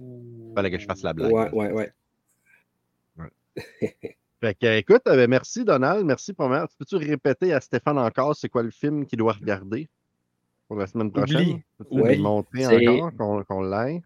Fallait 0.54 0.70
que 0.70 0.78
je 0.78 0.86
fasse 0.86 1.02
la 1.02 1.12
blague. 1.12 1.32
ouais, 1.32 1.50
ouais, 1.52 1.72
ouais. 1.72 1.92
Fait 4.40 4.54
que, 4.54 4.78
écoute, 4.78 5.02
euh, 5.08 5.16
ben, 5.16 5.28
merci 5.28 5.64
Donald, 5.64 6.06
merci 6.06 6.32
pour. 6.32 6.48
Peux-tu 6.48 6.94
répéter 6.94 7.52
à 7.52 7.60
Stéphane 7.60 7.98
encore 7.98 8.36
c'est 8.36 8.48
quoi 8.48 8.62
le 8.62 8.70
film 8.70 9.04
qu'il 9.04 9.18
doit 9.18 9.32
regarder? 9.32 9.88
Pour 10.68 10.76
la 10.76 10.86
semaine 10.86 11.10
prochaine? 11.10 11.60
C'est- 12.54 12.88
encore 12.88 13.16
qu'on 13.16 13.42
qu'on 13.44 13.60
l'aille? 13.62 14.02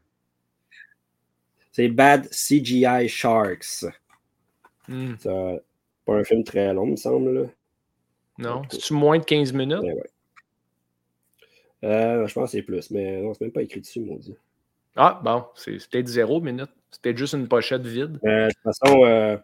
C'est 1.73 1.89
Bad 1.89 2.29
CGI 2.31 3.09
Sharks. 3.09 3.85
Hmm. 4.89 5.15
C'est 5.19 5.63
pas 6.05 6.15
un 6.15 6.25
film 6.25 6.45
très 6.45 6.73
long, 6.73 6.87
il 6.87 6.93
me 6.93 6.97
semble. 6.97 7.33
Là. 7.33 7.49
Non. 8.39 8.63
C'est-tu 8.71 8.95
moins 8.95 9.19
de 9.19 9.25
15 9.25 9.53
minutes? 9.53 9.81
Ouais, 9.83 9.93
ouais. 9.93 10.11
Euh, 11.85 12.27
je 12.27 12.35
pense 12.35 12.51
que 12.51 12.59
c'est 12.59 12.63
plus, 12.63 12.91
mais 12.91 13.21
non, 13.21 13.35
c'est 13.35 13.45
même 13.45 13.53
pas 13.53 13.63
écrit 13.63 13.81
dessus, 13.81 14.01
maudit. 14.01 14.37
Ah, 14.95 15.21
bon, 15.25 15.45
c'est 15.55 15.79
c'est 15.79 15.91
peut-être 15.91 16.07
zéro 16.07 16.41
minute. 16.41 16.71
C'est 16.91 17.01
peut-être 17.03 17.17
juste 17.17 17.35
une 17.35 17.49
pochette 17.49 17.83
vide. 17.83 18.21
Euh, 18.25 18.49
de 18.49 18.53
toute 18.53 18.63
façon, 18.63 19.05
euh, 19.05 19.37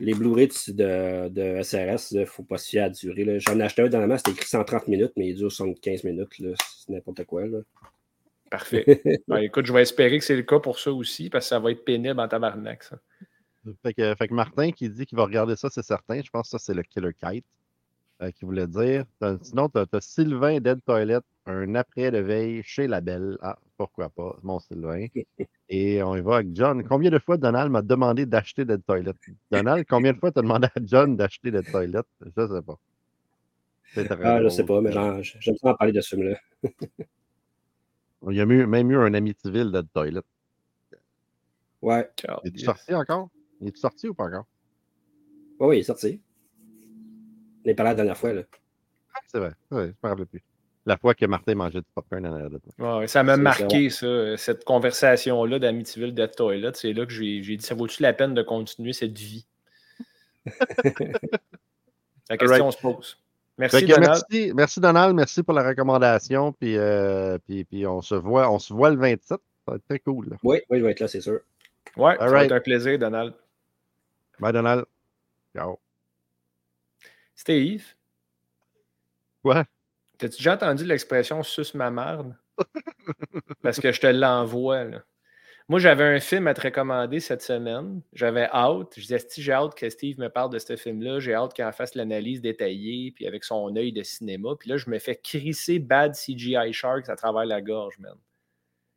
les 0.00 0.14
Blu-ray 0.14 0.48
de, 0.68 1.28
de 1.28 1.62
SRS, 1.62 2.12
il 2.12 2.20
ne 2.20 2.24
faut 2.24 2.42
pas 2.44 2.58
se 2.58 2.68
fier 2.68 2.80
à 2.80 2.84
la 2.84 2.90
durée. 2.90 3.24
là. 3.24 3.38
J'en 3.38 3.58
ai 3.58 3.62
acheté 3.64 3.82
un 3.82 3.88
dernièrement, 3.88 4.16
c'était 4.16 4.30
écrit 4.32 4.46
130 4.48 4.88
minutes, 4.88 5.12
mais 5.16 5.28
il 5.28 5.34
dure 5.36 5.50
75 5.50 6.04
minutes. 6.04 6.38
là. 6.38 6.50
C'est 6.76 6.92
n'importe 6.92 7.24
quoi. 7.24 7.46
Là. 7.46 7.58
Parfait. 8.50 8.84
Ben, 9.28 9.38
écoute, 9.38 9.66
je 9.66 9.72
vais 9.72 9.82
espérer 9.82 10.18
que 10.18 10.24
c'est 10.24 10.36
le 10.36 10.42
cas 10.42 10.60
pour 10.60 10.78
ça 10.78 10.92
aussi, 10.92 11.28
parce 11.30 11.46
que 11.46 11.48
ça 11.50 11.58
va 11.58 11.70
être 11.72 11.84
pénible 11.84 12.18
en 12.20 12.28
tabarnak, 12.28 12.82
ça. 12.84 12.98
Fait 13.82 13.92
que, 13.92 14.14
fait 14.14 14.28
que 14.28 14.34
Martin 14.34 14.70
qui 14.70 14.88
dit 14.88 15.04
qu'il 15.04 15.18
va 15.18 15.24
regarder 15.24 15.54
ça, 15.56 15.68
c'est 15.68 15.82
certain. 15.82 16.22
Je 16.22 16.30
pense 16.30 16.46
que 16.46 16.50
ça, 16.52 16.58
c'est 16.58 16.74
le 16.74 16.82
Killer 16.82 17.12
Kite 17.12 17.44
euh, 18.22 18.30
qui 18.30 18.44
voulait 18.46 18.66
dire. 18.68 19.04
T'as- 19.20 19.36
Sinon, 19.42 19.68
tu 19.68 19.78
as, 19.78 20.00
Sylvain 20.00 20.58
Dead 20.60 20.78
Toilet, 20.86 21.18
un 21.44 21.74
après 21.74 22.10
de 22.10 22.18
veille 22.18 22.62
chez 22.62 22.86
la 22.86 23.00
Belle. 23.02 23.36
Ah, 23.42 23.58
pourquoi 23.78 24.10
pas, 24.10 24.36
mon 24.42 24.58
Sylvain. 24.58 25.06
Et 25.70 26.02
on 26.02 26.16
y 26.16 26.20
va 26.20 26.36
avec 26.36 26.48
John. 26.54 26.82
Combien 26.86 27.10
de 27.10 27.18
fois 27.18 27.36
Donald 27.38 27.70
m'a 27.70 27.80
demandé 27.80 28.26
d'acheter 28.26 28.64
Dead 28.64 28.84
Toilet? 28.84 29.14
Donald, 29.50 29.86
combien 29.88 30.12
de 30.12 30.18
fois 30.18 30.32
t'as 30.32 30.42
demandé 30.42 30.66
à 30.66 30.80
John 30.84 31.16
d'acheter 31.16 31.50
Dead 31.50 31.64
Toilet? 31.70 32.02
Je 32.20 32.46
sais 32.46 32.62
pas. 32.62 32.78
Ah, 34.22 34.42
je 34.42 34.48
sais 34.48 34.64
pas, 34.64 34.80
mais 34.80 34.92
j'aime 35.22 35.56
ça 35.56 35.70
en 35.70 35.74
parler 35.74 35.92
de 35.92 36.00
ce 36.00 36.14
film-là. 36.16 36.38
Il 38.28 38.36
y 38.36 38.40
a 38.40 38.46
mieux- 38.46 38.66
même 38.66 38.90
eu 38.90 38.96
un 38.96 39.14
Amityville 39.14 39.70
Dead 39.72 39.86
Toilet. 39.94 40.20
Ouais, 41.80 42.10
Il 42.44 42.60
est 42.60 42.64
sorti 42.64 42.94
encore? 42.94 43.28
Il 43.60 43.68
est 43.68 43.76
sorti 43.76 44.08
ou 44.08 44.14
pas 44.14 44.24
encore? 44.24 44.46
ouais, 45.60 45.66
ouais, 45.68 45.76
il 45.78 45.80
est 45.80 45.84
sorti. 45.84 46.20
On 47.64 47.68
est 47.70 47.74
parlé 47.74 47.90
la 47.90 47.94
dernière 47.94 48.16
fois. 48.16 48.32
Là. 48.32 48.42
Ah, 49.14 49.20
c'est 49.28 49.38
vrai. 49.38 49.52
Ouais, 49.70 49.86
je 49.88 49.92
me 50.02 50.08
rappelle 50.08 50.26
plus. 50.26 50.42
La 50.88 50.96
fois 50.96 51.12
que 51.12 51.26
Martin 51.26 51.54
mangeait 51.54 51.80
du 51.80 51.86
popcorn 51.94 52.24
en 52.26 52.32
arrière 52.32 52.48
de 52.48 52.58
toi. 52.58 53.00
Ouais, 53.00 53.06
ça 53.06 53.22
m'a 53.22 53.36
marqué, 53.36 53.90
ça, 53.90 54.38
cette 54.38 54.64
conversation-là 54.64 55.58
d'Amityville 55.58 56.14
Dead 56.14 56.34
Toilet. 56.34 56.70
C'est 56.72 56.94
là 56.94 57.04
que 57.04 57.12
j'ai 57.12 57.40
dit 57.40 57.60
ça 57.60 57.74
vaut-tu 57.74 58.02
la 58.02 58.14
peine 58.14 58.32
de 58.32 58.40
continuer 58.42 58.94
cette 58.94 59.18
vie? 59.18 59.46
la 62.30 62.38
question 62.38 62.70
se 62.70 62.78
pose. 62.78 63.18
Merci, 63.58 63.84
Donald. 63.84 64.22
merci, 64.30 64.52
merci 64.54 64.80
Donald, 64.80 65.14
merci 65.14 65.42
pour 65.42 65.52
la 65.52 65.68
recommandation. 65.68 66.52
Puis, 66.52 66.78
euh, 66.78 67.36
puis, 67.46 67.64
puis 67.64 67.86
on, 67.86 68.00
se 68.00 68.14
voit, 68.14 68.50
on 68.50 68.58
se 68.58 68.72
voit 68.72 68.88
le 68.88 68.96
27. 68.96 69.28
Ça 69.28 69.36
va 69.66 69.76
être 69.76 69.84
très 69.84 69.98
cool. 69.98 70.30
là. 70.30 70.36
Oui, 70.42 70.62
oui, 70.70 70.78
je 70.78 70.84
vais 70.84 70.92
être 70.92 71.00
là, 71.00 71.08
c'est 71.08 71.20
sûr. 71.20 71.40
Ouais, 71.98 72.16
ça 72.18 72.28
va 72.28 72.44
être 72.44 72.52
un 72.52 72.60
plaisir, 72.60 72.98
Donald. 72.98 73.34
Bye 74.40 74.54
Donald. 74.54 74.86
Ciao. 75.54 75.78
Steve, 77.34 77.84
Quoi? 79.42 79.64
T'as-tu 80.18 80.38
déjà 80.38 80.54
entendu 80.54 80.84
l'expression 80.84 81.42
suce 81.42 81.74
ma 81.74 81.90
marde? 81.90 82.34
Parce 83.62 83.80
que 83.80 83.92
je 83.92 84.00
te 84.00 84.06
l'envoie, 84.06 84.84
là. 84.84 85.04
Moi, 85.68 85.80
j'avais 85.80 86.04
un 86.04 86.20
film 86.20 86.46
à 86.46 86.54
te 86.54 86.62
recommander 86.62 87.20
cette 87.20 87.42
semaine. 87.42 88.00
J'avais 88.14 88.48
hâte. 88.52 88.94
Je 88.96 89.02
disais, 89.02 89.18
si 89.18 89.42
j'ai 89.42 89.52
hâte 89.52 89.74
que 89.74 89.90
Steve 89.90 90.18
me 90.18 90.28
parle 90.30 90.50
de 90.50 90.58
ce 90.58 90.76
film-là, 90.76 91.20
j'ai 91.20 91.34
hâte 91.34 91.52
qu'il 91.54 91.64
en 91.64 91.72
fasse 91.72 91.94
l'analyse 91.94 92.40
détaillée, 92.40 93.12
puis 93.12 93.26
avec 93.26 93.44
son 93.44 93.76
œil 93.76 93.92
de 93.92 94.02
cinéma. 94.02 94.56
Puis 94.58 94.70
là, 94.70 94.78
je 94.78 94.88
me 94.88 94.98
fais 94.98 95.16
crisser 95.16 95.78
Bad 95.78 96.14
CGI 96.14 96.72
Sharks 96.72 97.10
à 97.10 97.16
travers 97.16 97.44
la 97.44 97.60
gorge, 97.60 97.98
man. 97.98 98.16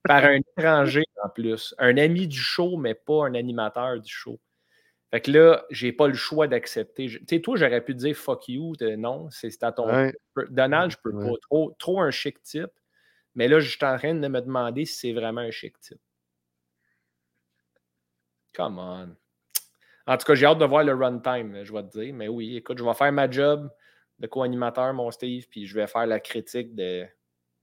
par 0.07 0.24
un 0.26 0.36
étranger 0.57 1.03
en 1.24 1.30
plus. 1.30 1.76
Un 1.80 1.97
ami 1.97 2.28
du 2.28 2.39
show, 2.39 2.78
mais 2.78 2.95
pas 2.95 3.26
un 3.28 3.36
animateur 3.36 3.99
du 4.01 4.11
show. 4.13 4.39
Fait 5.12 5.20
que 5.22 5.30
là, 5.32 5.66
j'ai 5.70 5.91
pas 5.91 6.07
le 6.07 6.14
choix 6.14 6.47
d'accepter. 6.47 7.07
Tu 7.07 7.26
sais, 7.30 7.41
toi, 7.41 7.57
j'aurais 7.57 7.84
pu 7.84 7.93
te 7.93 7.99
dire 7.99 8.16
fuck 8.16 8.47
you. 8.47 8.74
Non, 8.97 9.30
c'est 9.30 9.62
à 9.64 9.72
ton. 9.74 9.88
Ouais. 9.93 10.16
Donald, 10.49 10.91
je 10.91 10.97
peux 11.03 11.12
Ouais. 11.12 11.30
pas. 11.30 11.36
Trop, 11.41 11.76
trop 11.78 12.01
un 12.01 12.12
chic 12.12 12.41
type. 12.41 12.72
Mais 13.36 13.47
là, 13.47 13.59
je 13.59 13.70
suis 13.70 13.86
en 13.86 13.97
train 13.97 14.14
de 14.16 14.28
me 14.28 14.41
demander 14.41 14.86
si 14.86 14.95
c'est 14.95 15.14
vraiment 15.14 15.41
un 15.41 15.51
chic 15.51 15.78
type. 15.82 15.99
Come 18.55 18.80
on. 18.80 19.16
En 20.07 20.18
tout 20.18 20.26
cas, 20.26 20.36
j'ai 20.36 20.45
hâte 20.45 20.57
de 20.59 20.66
voir 20.66 20.84
le 20.84 20.93
runtime, 20.93 21.64
je 21.64 21.72
vais 21.72 21.84
te 21.84 21.99
dire. 21.99 22.14
Mais 22.14 22.28
oui, 22.28 22.57
écoute, 22.57 22.78
je 22.78 22.84
vais 22.84 22.93
faire 22.93 23.12
ma 23.12 23.30
job 23.30 23.70
de 24.20 24.28
co-animateur, 24.28 24.93
mon 24.93 25.12
Steve, 25.12 25.45
puis 25.49 25.66
je 25.66 25.76
vais 25.76 25.88
faire 25.88 26.05
la 26.05 26.20
critique 26.20 26.76
de 26.76 27.05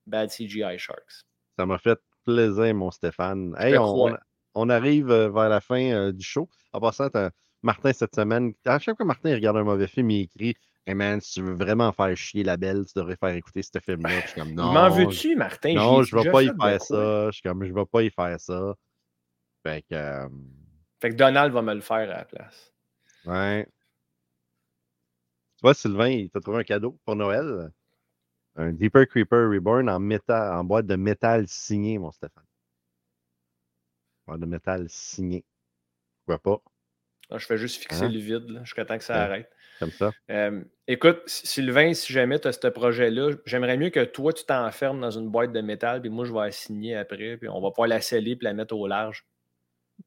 Bad 0.07 0.31
CGI 0.31 0.79
Sharks. 0.79 1.25
Ça 1.59 1.67
m'a 1.67 1.79
fait 1.79 1.99
plaisir, 2.25 2.75
mon 2.75 2.91
Stéphane. 2.91 3.55
Hey, 3.59 3.77
on, 3.77 3.95
on- 4.07 4.17
on 4.55 4.69
arrive 4.69 5.11
euh, 5.11 5.31
vers 5.31 5.49
la 5.49 5.61
fin 5.61 5.81
euh, 5.93 6.13
du 6.13 6.25
show. 6.25 6.49
En 6.73 6.81
passant, 6.81 7.09
Martin 7.63 7.93
cette 7.93 8.15
semaine, 8.15 8.53
à 8.65 8.79
chaque 8.79 8.97
fois 8.97 9.05
que 9.05 9.09
Martin 9.09 9.35
regarde 9.35 9.57
un 9.57 9.65
mauvais 9.65 9.89
film, 9.89 10.11
il 10.11 10.23
écrit 10.23 10.55
Hey 10.87 10.95
man, 10.95 11.21
si 11.21 11.35
tu 11.35 11.43
veux 11.43 11.53
vraiment 11.53 11.93
faire 11.93 12.17
chier 12.17 12.43
la 12.45 12.57
belle, 12.57 12.87
tu 12.87 12.93
devrais 12.97 13.17
faire 13.17 13.35
écouter 13.35 13.63
ce 13.63 13.79
film-là. 13.79 14.21
Je 14.21 14.29
suis 14.29 14.41
comme 14.41 14.55
non. 14.55 14.73
M'en 14.73 14.89
veut-tu, 14.89 15.37
Martin? 15.37 15.75
Non, 15.75 16.03
je 16.03 16.17
vais 16.17 16.23
déjà 16.23 16.33
pas 16.33 16.43
y 16.43 16.47
faire 16.47 16.81
ça. 16.81 17.27
Je 17.27 17.33
suis 17.33 17.43
comme 17.43 17.63
je 17.63 17.75
vais 17.75 17.85
pas 17.85 18.03
y 18.03 18.11
faire 18.11 18.41
ça. 18.41 18.75
Fait 19.63 19.83
que 19.83 19.95
euh, 19.95 20.29
Fait 21.01 21.11
que 21.11 21.15
Donald 21.17 21.53
va 21.53 21.61
me 21.61 21.75
le 21.75 21.83
faire 21.83 21.97
à 21.97 22.07
la 22.07 22.25
place. 22.25 22.73
ouais. 23.27 23.67
Tu 25.59 25.63
vois, 25.63 25.75
Sylvain, 25.75 26.09
il 26.09 26.31
t'a 26.31 26.41
trouvé 26.41 26.59
un 26.59 26.65
cadeau 26.65 26.99
pour 27.05 27.17
Noël. 27.17 27.71
Un 28.57 28.73
Deeper 28.73 29.07
Creeper 29.09 29.51
Reborn 29.51 29.91
en 29.91 29.99
métal, 30.01 30.57
en 30.57 30.65
boîte 30.65 30.87
de 30.87 30.97
métal 30.97 31.47
signé, 31.49 31.99
mon 31.99 32.13
Stéphane. 32.13 32.45
De 34.37 34.47
métal 34.47 34.87
signé. 34.89 35.45
Pourquoi 36.27 36.39
pas? 36.59 36.63
Ah, 37.31 37.39
Je 37.39 37.47
fais 37.47 37.57
juste 37.59 37.81
fixer 37.81 38.05
Hein? 38.05 38.09
le 38.11 38.19
vide 38.19 38.61
jusqu'à 38.65 38.85
temps 38.85 38.99
que 38.99 39.05
ça 39.05 39.15
Ouais. 39.15 39.21
arrête. 39.21 39.51
Comme 39.79 39.93
ça. 39.93 40.11
Euh, 40.31 40.65
écoute, 40.89 41.23
Sylvain, 41.27 41.95
si 41.95 42.13
jamais 42.13 42.41
tu 42.41 42.49
as 42.49 42.53
ce 42.53 42.67
projet-là, 42.67 43.37
j'aimerais 43.47 43.77
mieux 43.77 43.91
que 43.91 44.03
toi, 44.05 44.33
tu 44.33 44.45
t'enfermes 44.45 45.01
dans 45.01 45.11
une 45.13 45.29
boîte 45.31 45.53
de 45.53 45.61
métal, 45.61 46.01
puis 46.01 46.11
moi, 46.11 46.25
je 46.25 46.33
vais 46.33 46.41
la 46.41 46.51
signer 46.51 46.97
après, 46.97 47.37
puis 47.37 47.49
on 47.49 47.61
va 47.61 47.71
pouvoir 47.71 47.87
la 47.89 48.01
sceller 48.01 48.35
puis 48.37 48.45
la 48.45 48.55
mettre 48.55 48.75
au 48.75 48.87
large. 48.87 49.25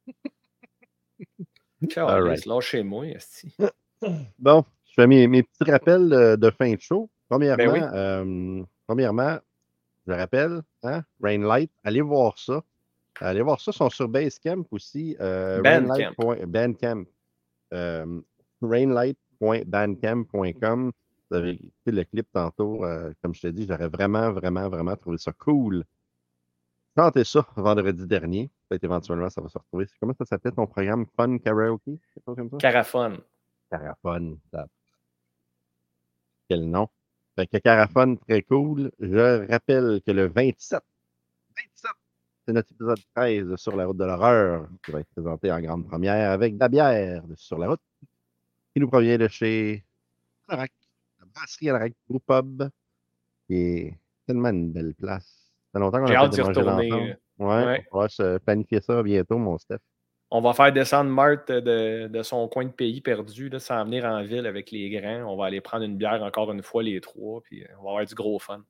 All 1.97 2.21
right. 2.23 2.45
Lâchez-moi. 2.45 3.05
Bon, 4.39 4.65
je 4.87 4.93
fais 4.95 5.05
mes, 5.07 5.27
mes 5.27 5.43
petits 5.43 5.69
rappels 5.69 6.09
de 6.09 6.49
fin 6.49 6.73
de 6.73 6.81
show. 6.81 7.09
Premièrement, 7.29 7.63
Ben 7.63 7.71
oui. 7.71 7.79
euh, 7.93 8.63
premièrement, 8.87 9.37
je 10.07 10.13
rappelle, 10.13 10.61
hein, 10.83 11.03
Rainlight, 11.21 11.71
allez 11.83 12.01
voir 12.01 12.37
ça. 12.39 12.63
Allez 13.19 13.41
voir 13.41 13.59
ça, 13.59 13.71
ils 13.73 13.77
sont 13.77 13.89
sur 13.89 14.07
Basecamp 14.07 14.63
aussi. 14.71 15.17
Euh, 15.19 15.61
Bandcamp. 15.61 15.89
Rainlight 15.89 16.15
point- 16.15 16.45
Bandcamp. 16.47 17.03
Euh, 17.73 18.21
Rainlight.bandcamp.com. 18.61 20.91
Vous 21.29 21.37
avez 21.37 21.51
écouté 21.51 21.91
le 21.91 22.03
clip 22.03 22.27
tantôt. 22.33 22.83
euh, 22.85 23.13
comme 23.21 23.33
je 23.33 23.41
te 23.41 23.47
dis, 23.47 23.65
j'aurais 23.67 23.87
vraiment, 23.89 24.31
vraiment, 24.31 24.69
vraiment 24.69 24.95
trouvé 24.95 25.17
ça 25.17 25.31
cool. 25.33 25.83
Chantez 26.97 27.23
ça 27.23 27.47
vendredi 27.55 28.05
dernier. 28.05 28.49
Peut-être 28.67 28.83
éventuellement, 28.83 29.29
ça 29.29 29.41
va 29.41 29.47
se 29.49 29.57
retrouver. 29.57 29.85
Comment 29.99 30.13
ça 30.17 30.25
s'appelle 30.25 30.51
ton 30.53 30.67
programme? 30.67 31.05
Fun 31.15 31.37
Karaoke? 31.37 31.99
Comme 32.25 32.49
ça? 32.49 32.57
Caraphone. 32.57 33.19
Caraphone. 33.69 34.37
ça- 34.51 34.67
Quel 36.49 36.69
nom? 36.69 36.87
Fait 37.37 37.47
que 37.47 37.57
Caraphone, 37.59 38.17
très 38.17 38.41
cool. 38.41 38.91
Je 38.99 39.47
rappelle 39.49 40.01
que 40.05 40.11
le 40.11 40.27
27, 40.27 40.27
27, 40.27 40.83
c'est 42.45 42.53
notre 42.53 42.71
épisode 42.71 42.99
13 43.15 43.55
sur 43.55 43.75
la 43.75 43.85
route 43.85 43.97
de 43.97 44.05
l'horreur 44.05 44.67
qui 44.85 44.91
va 44.91 44.99
être 45.01 45.09
présenté 45.09 45.51
en 45.51 45.59
grande 45.61 45.87
première 45.87 46.31
avec 46.31 46.55
de 46.55 46.59
la 46.59 46.69
bière 46.69 47.23
de 47.27 47.35
sur 47.35 47.57
la 47.57 47.67
route 47.69 47.81
qui 48.73 48.79
nous 48.79 48.87
provient 48.89 49.17
de 49.17 49.27
chez 49.27 49.83
Alarac, 50.47 50.71
la 51.19 51.25
brasserie 51.33 51.69
Alarac 51.69 51.93
Brew 52.09 52.19
Pub 52.19 52.69
qui 53.47 53.55
est 53.55 53.99
tellement 54.25 54.49
une 54.49 54.71
belle 54.71 54.93
place. 54.95 55.51
Ça 55.73 55.77
fait 55.77 55.79
longtemps 55.79 55.99
qu'on 55.99 56.11
a 56.11 56.15
hâte 56.15 56.31
d'y 56.33 56.41
retourner, 56.41 56.89
là. 56.89 56.97
Ouais, 57.39 57.65
Ouais. 57.65 57.87
on 57.91 57.99
va 58.01 58.09
se 58.09 58.37
planifier 58.39 58.81
ça 58.81 59.01
bientôt, 59.01 59.37
mon 59.37 59.57
Steph. 59.57 59.79
On 60.29 60.41
va 60.41 60.53
faire 60.53 60.71
descendre 60.71 61.09
Marthe 61.09 61.51
de, 61.51 62.07
de 62.07 62.23
son 62.23 62.47
coin 62.47 62.63
de 62.65 62.69
pays 62.71 63.01
perdu, 63.01 63.49
là, 63.49 63.59
sans 63.59 63.83
venir 63.83 64.05
en 64.05 64.23
ville 64.23 64.45
avec 64.45 64.71
les 64.71 64.89
grands. 64.89 65.23
On 65.33 65.35
va 65.35 65.45
aller 65.47 65.59
prendre 65.59 65.83
une 65.83 65.97
bière 65.97 66.21
encore 66.23 66.51
une 66.51 66.61
fois, 66.63 66.83
les 66.83 67.01
trois, 67.01 67.41
puis 67.41 67.65
on 67.79 67.83
va 67.83 67.89
avoir 67.89 68.05
du 68.05 68.15
gros 68.15 68.39
fun. 68.39 68.63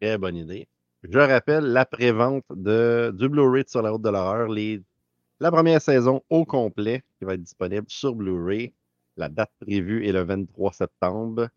Très 0.00 0.16
bonne 0.16 0.36
idée. 0.36 0.66
Je 1.10 1.18
rappelle 1.18 1.64
la 1.64 1.84
prévente 1.84 2.44
de, 2.50 3.12
du 3.14 3.28
Blu-ray 3.28 3.64
de 3.64 3.68
Sur 3.68 3.82
la 3.82 3.90
route 3.90 4.02
de 4.02 4.08
l'horreur, 4.08 4.48
la 5.40 5.50
première 5.50 5.82
saison 5.82 6.22
au 6.30 6.46
complet 6.46 7.02
qui 7.18 7.26
va 7.26 7.34
être 7.34 7.42
disponible 7.42 7.84
sur 7.88 8.14
Blu-ray. 8.14 8.72
La 9.18 9.28
date 9.28 9.52
prévue 9.60 10.06
est 10.06 10.12
le 10.12 10.22
23 10.22 10.72
septembre 10.72 11.48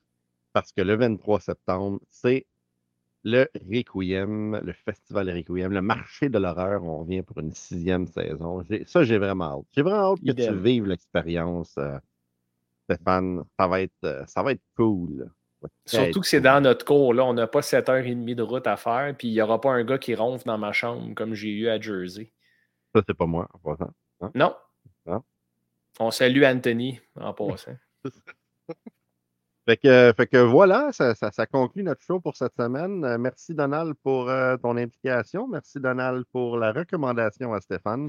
parce 0.52 0.74
que 0.74 0.82
le 0.82 0.95
23 0.95 1.39
septembre, 1.39 2.00
c'est 2.10 2.45
le 3.24 3.48
Requiem, 3.72 4.60
le 4.64 4.74
festival 4.74 5.30
Requiem, 5.30 5.72
le 5.72 5.82
marché 5.82 6.28
de 6.28 6.38
l'horreur. 6.39 6.84
On 6.84 7.00
revient 7.00 7.22
pour 7.22 7.39
une 7.39 7.54
sixième 7.54 8.08
saison. 8.08 8.64
Ça, 8.86 9.04
j'ai 9.04 9.18
vraiment 9.18 9.60
hâte. 9.60 9.66
J'ai 9.72 9.82
vraiment 9.82 10.14
hâte 10.14 10.20
que 10.26 10.32
tu 10.32 10.56
vives 10.58 10.88
l'expérience, 10.88 11.74
euh, 11.78 11.98
Stéphane. 12.84 13.43
Ça 13.58 13.68
va 13.68 13.82
être, 13.82 13.93
euh, 14.04 14.26
ça 14.28 14.43
va 14.43 14.52
être 14.52 14.64
cool. 14.76 15.30
Surtout 15.86 16.22
que 16.22 16.28
c'est 16.28 16.41
dans 16.41 16.62
notre 16.62 16.86
cours, 16.86 17.14
là. 17.14 17.24
On 17.26 17.34
n'a 17.34 17.47
pas 17.47 17.62
7h30 17.62 18.36
de 18.36 18.43
route 18.43 18.68
à 18.68 18.78
faire, 18.78 19.16
puis 19.18 19.28
il 19.30 19.32
n'y 19.34 19.41
aura 19.41 19.60
pas 19.60 19.72
un 19.72 19.84
gars 19.84 19.97
qui 19.97 20.14
ronfle 20.16 20.45
dans 20.45 20.58
ma 20.58 20.72
chambre 20.72 21.14
comme 21.16 21.34
j'ai 21.34 21.49
eu 21.49 21.68
à 21.68 21.80
Jersey. 21.80 22.32
Ça, 22.93 23.01
c'est 23.08 23.14
pas 23.18 23.26
moi, 23.26 23.47
en 23.53 23.58
passant. 23.60 23.91
Non. 24.36 24.55
Non? 25.05 25.24
On 25.99 26.12
salue 26.12 26.43
Anthony 26.43 26.99
en 27.20 27.34
passant. 27.34 27.76
Fait 29.66 29.76
que, 29.76 30.14
fait 30.16 30.28
que 30.28 30.38
voilà, 30.38 30.93
ça, 30.93 31.14
ça- 31.14 31.30
ça 31.34 31.45
conclut 31.45 31.84
notre 31.84 32.01
show 32.01 32.22
pour 32.22 32.38
cette 32.38 32.55
semaine. 32.55 33.03
Euh, 33.03 33.18
merci 33.18 33.53
Donald 33.53 33.95
pour 34.01 34.30
euh, 34.30 34.55
ton 34.55 34.78
implication. 34.78 35.45
Merci 35.45 35.82
Donald 35.82 36.24
pour 36.32 36.55
la 36.58 36.72
recommandation 36.72 37.53
à 37.53 37.60
Stéphane. 37.60 38.08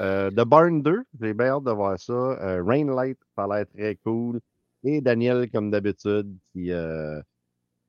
Euh, 0.00 0.30
The 0.30 0.44
Barn 0.44 0.82
2, 0.82 1.04
j'ai 1.18 1.32
bien 1.32 1.46
hâte 1.46 1.64
de 1.64 1.70
voir 1.70 1.98
ça. 1.98 2.12
Euh, 2.12 2.62
Rainlight, 2.62 3.18
ça 3.34 3.44
a 3.44 3.56
l'air 3.56 3.64
très 3.74 3.96
cool. 4.04 4.38
Et 4.84 5.00
Daniel, 5.00 5.50
comme 5.50 5.70
d'habitude, 5.70 6.36
qui, 6.52 6.70
euh, 6.72 7.20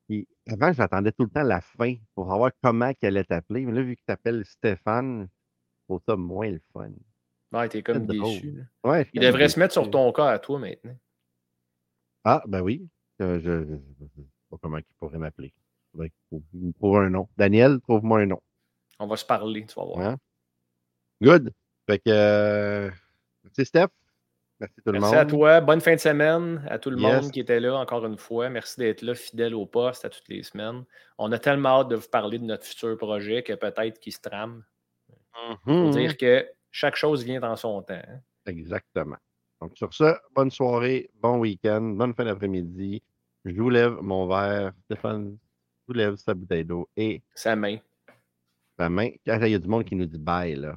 qui- 0.08 0.28
Avant, 0.48 0.74
j'attendais 0.74 1.12
tout 1.12 1.24
le 1.24 1.30
temps 1.30 1.44
la 1.44 1.62
fin 1.62 1.96
pour 2.16 2.30
savoir 2.30 2.52
comment 2.64 2.94
qu'elle 2.96 3.18
allait 3.18 3.24
t'appeler. 3.26 3.66
Mais 3.66 3.72
là, 3.74 3.82
vu 3.84 3.96
que 3.96 4.02
tu 4.02 4.06
t'appelles 4.06 4.44
Stéphane, 4.46 5.28
je 5.30 5.84
trouve 5.86 6.02
ça 6.08 6.16
moins 6.16 6.50
le 6.50 6.62
fun. 6.74 6.90
Ouais, 7.52 7.70
t'es 7.70 7.84
comme 7.84 8.08
C'est 8.08 8.08
déçu. 8.08 8.66
Ouais, 8.84 9.08
Il 9.14 9.22
devrait 9.22 9.50
se 9.50 9.60
mettre 9.60 9.74
sur 9.74 9.90
ton 9.90 10.12
cas 10.12 10.28
à 10.30 10.40
toi 10.40 10.60
maintenant. 10.60 10.98
Ah, 12.24 12.44
ben 12.48 12.62
oui. 12.62 12.88
Euh, 13.22 13.40
je 13.40 13.52
ne 13.52 13.78
sais 14.16 14.24
pas 14.50 14.58
comment 14.62 14.78
il 14.78 14.84
pourrait 14.98 15.18
m'appeler. 15.18 15.54
Il 15.96 16.10
me 16.54 16.72
trouve 16.74 16.98
un 16.98 17.10
nom. 17.10 17.28
Daniel, 17.38 17.80
trouve-moi 17.82 18.22
un 18.22 18.26
nom. 18.28 18.42
On 19.00 19.08
va 19.08 19.18
se 19.18 19.26
parler, 19.26 19.66
tu 19.66 19.76
vas 19.76 19.86
voir. 19.86 20.00
Hein? 20.00 20.18
Good. 21.22 21.52
Fait 21.88 22.00
que, 22.00 22.10
euh, 22.10 22.92
merci 23.44 23.66
Steph. 23.66 23.88
Merci 24.60 24.76
tout 24.86 24.92
le 24.92 25.00
Merci 25.00 25.06
monde. 25.16 25.16
à 25.22 25.26
toi. 25.26 25.62
Bonne 25.62 25.82
fin 25.82 25.96
de 25.96 26.00
semaine 26.00 26.66
à 26.70 26.78
tout 26.80 26.90
le 26.90 26.98
Yes. 27.00 27.22
monde 27.24 27.32
qui 27.32 27.40
était 27.40 27.60
là 27.60 27.76
encore 27.78 28.06
une 28.06 28.18
fois. 28.18 28.50
Merci 28.50 28.80
d'être 28.80 29.02
là, 29.02 29.16
fidèle 29.16 29.56
au 29.56 29.66
poste 29.66 30.04
à 30.06 30.10
toutes 30.10 30.28
les 30.28 30.44
semaines. 30.44 30.84
On 31.18 31.32
a 31.32 31.40
tellement 31.40 31.80
hâte 31.82 31.88
de 31.90 31.96
vous 31.96 32.10
parler 32.10 32.40
de 32.40 32.44
notre 32.44 32.66
futur 32.66 32.98
projet 32.98 33.42
que 33.44 33.54
peut-être 33.54 34.00
qu'il 34.00 34.14
se 34.14 34.20
trame. 34.22 34.64
Mhm. 35.66 35.92
dire 35.92 36.18
que 36.18 36.46
chaque 36.72 36.96
chose 36.98 37.24
vient 37.24 37.40
dans 37.40 37.56
son 37.56 37.82
temps. 37.82 37.94
hein. 37.94 38.20
Exactement. 38.46 39.16
Donc, 39.62 39.78
sur 39.78 39.94
ça, 39.94 40.20
bonne 40.36 40.52
soirée, 40.52 41.10
bon 41.16 41.38
week-end, 41.38 41.82
bonne 41.82 42.14
fin 42.14 42.26
d'après-midi. 42.26 43.02
Je 43.46 43.56
vous 43.62 43.70
lève 43.70 43.94
mon 44.02 44.28
verre. 44.28 44.74
Stéphane 44.86 45.38
vous 45.88 45.94
lève 45.94 46.16
sa 46.18 46.34
bouteille 46.34 46.66
d'eau 46.66 46.90
et 46.98 47.22
Sa 47.34 47.56
main. 47.56 47.78
sa 48.78 48.90
main. 48.90 49.10
Ah, 49.28 49.38
Il 49.48 49.52
y 49.52 49.56
a 49.56 49.60
du 49.60 49.68
monde 49.68 49.86
qui 49.86 49.96
nous 49.96 50.06
dit 50.06 50.18
bye, 50.20 50.56
là. 50.56 50.76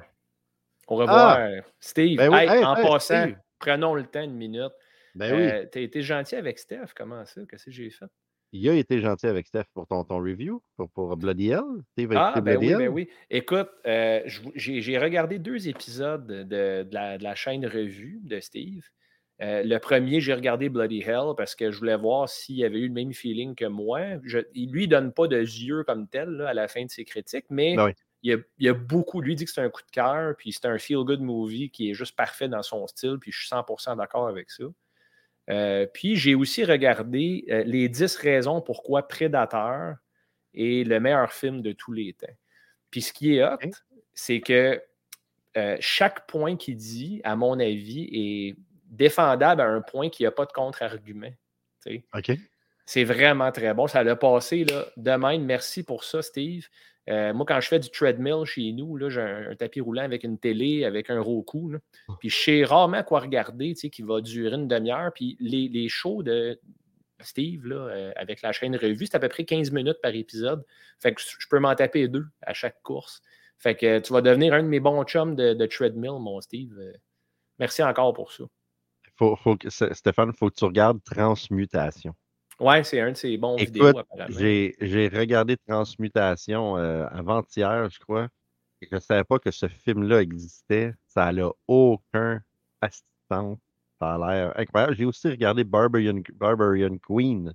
Au 0.87 0.95
revoir. 0.95 1.39
Steve, 1.79 2.17
Ben 2.17 2.29
oui, 2.29 2.37
hey, 2.39 2.49
hey, 2.49 2.63
en 2.65 2.75
hey, 2.77 2.83
passant, 2.83 2.99
Steve. 3.23 3.37
Prenons 3.63 3.93
le 3.95 4.03
temps 4.03 4.23
une 4.23 4.35
minute. 4.35 4.73
Ben 5.15 5.33
oui. 5.35 5.41
Euh, 5.43 5.65
T'as 5.71 5.79
été 5.81 6.01
gentil 6.01 6.35
avec 6.35 6.59
Steph. 6.59 6.87
Comment 6.95 7.25
ça? 7.25 7.41
Qu'est-ce 7.49 7.65
que 7.65 7.71
j'ai 7.71 7.89
fait? 7.89 8.05
Il 8.51 8.67
a 8.69 8.73
été 8.75 8.99
gentil 8.99 9.25
avec 9.27 9.47
Steph 9.47 9.65
pour 9.73 9.87
ton, 9.87 10.03
ton 10.03 10.17
review, 10.17 10.61
pour, 10.75 10.89
pour 10.91 11.17
Bloody 11.17 11.49
Hell. 11.49 11.61
Steve 11.93 12.11
Ah, 12.15 12.39
ben 12.41 12.57
Bloody 12.57 12.67
oui, 12.67 12.71
Hell? 12.71 12.77
ben 12.77 12.87
oui. 12.89 13.09
Écoute, 13.29 13.69
euh, 13.87 14.21
j'ai 14.55 14.81
j'ai 14.81 14.97
regardé 14.99 15.39
deux 15.39 15.67
épisodes 15.67 16.27
de, 16.27 16.43
de 16.83 16.93
la, 16.93 17.17
de 17.17 17.23
la 17.23 17.35
chaîne 17.35 17.65
revue 17.65 18.19
de 18.23 18.39
Steve. 18.39 18.85
Euh, 19.41 19.63
le 19.63 19.77
premier, 19.79 20.21
j'ai 20.21 20.33
regardé 20.35 20.69
Bloody 20.69 21.01
Hell 21.01 21.33
parce 21.35 21.55
que 21.55 21.71
je 21.71 21.77
voulais 21.79 21.97
voir 21.97 22.29
s'il 22.29 22.63
avait 22.63 22.77
eu 22.79 22.87
le 22.87 22.93
même 22.93 23.13
feeling 23.13 23.55
que 23.55 23.65
moi. 23.65 24.01
Je, 24.23 24.39
il 24.53 24.71
lui 24.71 24.87
donne 24.87 25.11
pas 25.13 25.27
de 25.27 25.39
yeux 25.39 25.83
comme 25.83 26.07
tel 26.07 26.29
là, 26.29 26.49
à 26.49 26.53
la 26.53 26.67
fin 26.67 26.85
de 26.85 26.91
ses 26.91 27.05
critiques, 27.05 27.45
mais 27.49 27.75
Ben 27.75 27.85
oui. 27.85 27.91
Il, 28.23 28.31
y 28.31 28.33
a, 28.33 28.37
il 28.57 28.69
a 28.69 28.73
beaucoup. 28.73 29.21
Lui 29.21 29.35
dit 29.35 29.45
que 29.45 29.51
c'est 29.51 29.61
un 29.61 29.69
coup 29.69 29.81
de 29.81 29.91
cœur, 29.91 30.35
puis 30.37 30.51
c'est 30.51 30.65
un 30.65 30.77
feel-good 30.77 31.21
movie 31.21 31.69
qui 31.69 31.91
est 31.91 31.93
juste 31.93 32.15
parfait 32.15 32.47
dans 32.47 32.63
son 32.63 32.87
style, 32.87 33.17
puis 33.19 33.31
je 33.31 33.39
suis 33.39 33.49
100% 33.49 33.97
d'accord 33.97 34.27
avec 34.27 34.49
ça. 34.49 34.63
Euh, 35.49 35.85
puis 35.93 36.15
j'ai 36.15 36.35
aussi 36.35 36.63
regardé 36.63 37.45
euh, 37.49 37.63
les 37.63 37.89
10 37.89 38.15
raisons 38.15 38.61
pourquoi 38.61 39.07
Predator 39.07 39.95
est 40.53 40.87
le 40.87 40.99
meilleur 40.99 41.33
film 41.33 41.61
de 41.61 41.73
tous 41.73 41.91
les 41.91 42.13
temps. 42.13 42.33
Puis 42.89 43.01
ce 43.01 43.11
qui 43.11 43.35
est 43.35 43.43
hot, 43.43 43.57
c'est 44.13 44.39
que 44.39 44.81
euh, 45.57 45.77
chaque 45.79 46.25
point 46.27 46.55
qu'il 46.55 46.77
dit, 46.77 47.21
à 47.23 47.35
mon 47.35 47.59
avis, 47.59 48.09
est 48.13 48.55
défendable 48.85 49.61
à 49.61 49.65
un 49.65 49.81
point 49.81 50.09
qui 50.09 50.23
n'a 50.23 50.31
pas 50.31 50.45
de 50.45 50.51
contre-argument. 50.51 51.33
OK. 52.13 52.31
C'est 52.85 53.03
vraiment 53.03 53.51
très 53.51 53.73
bon. 53.73 53.87
Ça 53.87 54.03
l'a 54.03 54.15
passé 54.15 54.63
là, 54.63 54.85
de 54.97 55.11
même. 55.11 55.45
Merci 55.45 55.83
pour 55.83 56.03
ça, 56.03 56.21
Steve. 56.21 56.67
Euh, 57.09 57.33
moi, 57.33 57.45
quand 57.45 57.59
je 57.59 57.67
fais 57.67 57.79
du 57.79 57.89
treadmill 57.89 58.45
chez 58.45 58.71
nous, 58.71 58.97
j'ai 59.09 59.21
un, 59.21 59.51
un 59.51 59.55
tapis 59.55 59.81
roulant 59.81 60.03
avec 60.03 60.23
une 60.23 60.37
télé, 60.37 60.85
avec 60.85 61.09
un 61.09 61.19
Roku. 61.19 61.71
là. 61.71 61.79
Puis 62.19 62.29
je 62.29 62.37
sais 62.37 62.63
rarement 62.63 63.03
quoi 63.03 63.19
regarder, 63.19 63.73
tu 63.73 63.81
sais, 63.81 63.89
qui 63.89 64.01
va 64.01 64.21
durer 64.21 64.55
une 64.55 64.67
demi-heure. 64.67 65.11
Puis 65.13 65.35
les, 65.39 65.67
les 65.67 65.89
shows 65.89 66.23
de 66.23 66.59
Steve, 67.19 67.67
là, 67.67 67.75
euh, 67.75 68.11
avec 68.15 68.41
la 68.41 68.51
chaîne 68.51 68.75
revue, 68.75 69.05
c'est 69.05 69.15
à 69.15 69.19
peu 69.19 69.29
près 69.29 69.43
15 69.43 69.71
minutes 69.71 69.99
par 70.01 70.15
épisode. 70.15 70.65
Fait 70.99 71.13
que 71.13 71.21
je 71.21 71.47
peux 71.49 71.59
m'en 71.59 71.75
taper 71.75 72.07
deux 72.07 72.25
à 72.41 72.53
chaque 72.53 72.81
course. 72.83 73.21
Fait 73.59 73.75
que 73.75 73.99
tu 73.99 74.13
vas 74.13 74.21
devenir 74.21 74.53
un 74.53 74.63
de 74.63 74.67
mes 74.67 74.79
bons 74.79 75.03
chums 75.03 75.35
de, 75.35 75.53
de 75.53 75.65
treadmill, 75.65 76.19
mon 76.19 76.39
Steve. 76.41 76.77
Euh, 76.79 76.93
Merci 77.59 77.83
encore 77.83 78.13
pour 78.13 78.31
ça. 78.31 78.43
Faut, 79.15 79.35
faut 79.35 79.55
que, 79.55 79.69
Stéphane, 79.69 80.31
il 80.33 80.37
faut 80.37 80.49
que 80.49 80.55
tu 80.55 80.65
regardes 80.65 81.03
Transmutation. 81.03 82.13
Ouais, 82.63 82.83
c'est 82.83 83.01
un 83.01 83.11
de 83.11 83.17
ces 83.17 83.37
bons 83.37 83.57
vidéos, 83.57 83.87
apparemment. 83.97 84.27
j'ai 84.39 85.09
regardé 85.13 85.57
Transmutation 85.67 86.77
euh, 86.77 87.05
avant-hier, 87.11 87.89
je 87.89 87.99
crois. 87.99 88.29
Et 88.81 88.87
je 88.89 88.95
ne 88.95 88.99
savais 89.01 89.23
pas 89.23 89.37
que 89.39 89.51
ce 89.51 89.67
film-là 89.67 90.21
existait. 90.21 90.93
Ça 91.07 91.31
n'a 91.33 91.49
aucun 91.67 92.41
assistant. 92.81 93.59
Ça 93.99 94.15
a 94.15 94.17
l'air 94.17 94.59
incroyable. 94.59 94.95
J'ai 94.95 95.05
aussi 95.05 95.29
regardé 95.29 95.63
Barbarian, 95.63 96.21
Barbarian 96.35 96.97
Queen, 96.97 97.53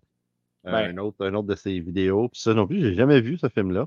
euh, 0.66 0.72
Ouais. 0.72 0.84
un, 0.88 0.98
autre, 0.98 1.24
un 1.26 1.34
autre 1.34 1.48
de 1.48 1.54
ses 1.54 1.80
vidéos. 1.80 2.28
Puis 2.28 2.40
ça 2.40 2.52
non 2.54 2.66
plus, 2.66 2.80
j'ai 2.82 2.94
jamais 2.94 3.20
vu 3.20 3.38
ce 3.38 3.48
film-là. 3.48 3.86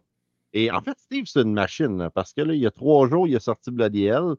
Et 0.54 0.70
en 0.72 0.82
fait, 0.82 0.98
Steve, 1.00 1.26
c'est 1.28 1.42
une 1.42 1.54
machine. 1.54 2.10
parce 2.14 2.34
que 2.34 2.42
là, 2.42 2.54
il 2.54 2.60
y 2.60 2.66
a 2.68 2.72
trois 2.72 3.08
jours, 3.08 3.28
il 3.28 3.36
a 3.36 3.40
sorti 3.40 3.72
Bloody 3.72 4.06
Hell. 4.06 4.36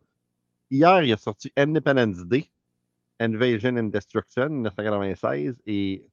Hier, 0.70 1.02
il 1.04 1.12
a 1.12 1.16
sorti 1.16 1.52
Independence 1.56 2.24
Day, 2.26 2.50
Invasion 3.20 3.76
and 3.76 3.84
Destruction, 3.84 4.48
1996. 4.50 5.60
Et 5.66 6.08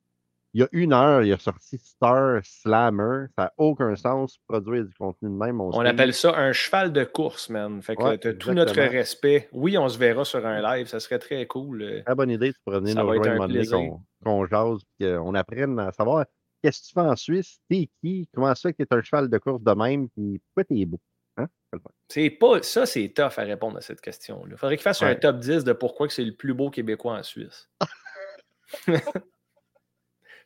il 0.54 0.62
y 0.62 0.64
a 0.64 0.68
une 0.72 0.93
heure, 0.93 1.24
il 1.24 1.32
a 1.32 1.38
sorti 1.38 1.78
Star 1.78 2.41
Slammer. 2.43 3.28
Ça 3.38 3.43
n'a 3.45 3.54
aucun 3.58 3.95
sens 3.95 4.39
produire 4.47 4.86
du 4.86 4.93
contenu 4.95 5.30
de 5.30 5.36
même. 5.36 5.62
On 5.62 5.86
appelle 5.86 6.14
ça 6.14 6.36
un 6.36 6.54
cheval 6.54 6.91
de 6.91 7.04
course, 7.04 7.50
man. 7.50 7.82
Fait 7.82 7.95
que 7.95 8.04
Ouais, 8.04 8.18
t'as 8.18 8.34
tout 8.34 8.52
notre 8.54 8.74
respect. 8.74 9.47
Oui, 9.52 9.78
on 9.78 9.88
se 9.88 9.97
verra 9.97 10.26
sur 10.26 10.45
un 10.45 10.62
live. 10.62 10.88
Ça 10.88 11.00
serait 11.00 11.20
très 11.20 11.45
cool. 11.45 11.82
euh. 11.82 12.04
Très 12.04 12.16
bonne 12.16 12.32
idée, 12.32 12.52
tu 12.52 12.60
pourrais 12.66 12.80
venir 12.80 12.95
Ça 12.95 13.04
nous 13.04 13.10
rejoindre 13.10 14.00
qu'on 14.24 14.45
jase, 14.47 14.82
puis 14.97 15.08
qu'on 15.08 15.36
apprenne 15.36 15.80
à 15.80 15.91
savoir 15.91 16.26
qu'est-ce 16.62 16.82
que 16.82 16.88
tu 16.88 16.93
fais 16.93 17.00
en 17.02 17.16
Suisse, 17.16 17.60
t'es 17.70 17.89
qui, 18.02 18.28
comment 18.34 18.54
ça 18.56 18.70
fait 18.70 18.74
que 18.74 18.84
t'es 18.84 18.95
un 18.95 19.02
cheval 19.02 19.30
de 19.30 19.38
course 19.38 19.62
de 19.62 19.72
même, 19.72 20.10
puis 20.10 20.41
pourquoi 20.47 20.64
t'es 20.66 20.86
beau. 20.86 21.00
Hein? 21.38 21.47
C'est 22.10 22.30
pas, 22.32 22.62
ça, 22.64 22.86
c'est 22.86 23.08
tough 23.10 23.38
à 23.38 23.43
répondre 23.43 23.78
à 23.78 23.82
cette 23.82 24.02
question-là. 24.02 24.52
Il 24.52 24.58
faudrait 24.58 24.76
qu'il 24.76 24.84
fasse 24.84 25.02
un 25.04 25.16
top 25.16 25.38
10 25.39 25.64
de 25.64 25.74
pourquoi 25.74 26.10
c'est 26.10 26.26
le 26.26 26.34
plus 26.34 26.54
beau 26.54 26.70
Québécois 26.70 27.18
en 27.20 27.24
Suisse. 27.24 27.70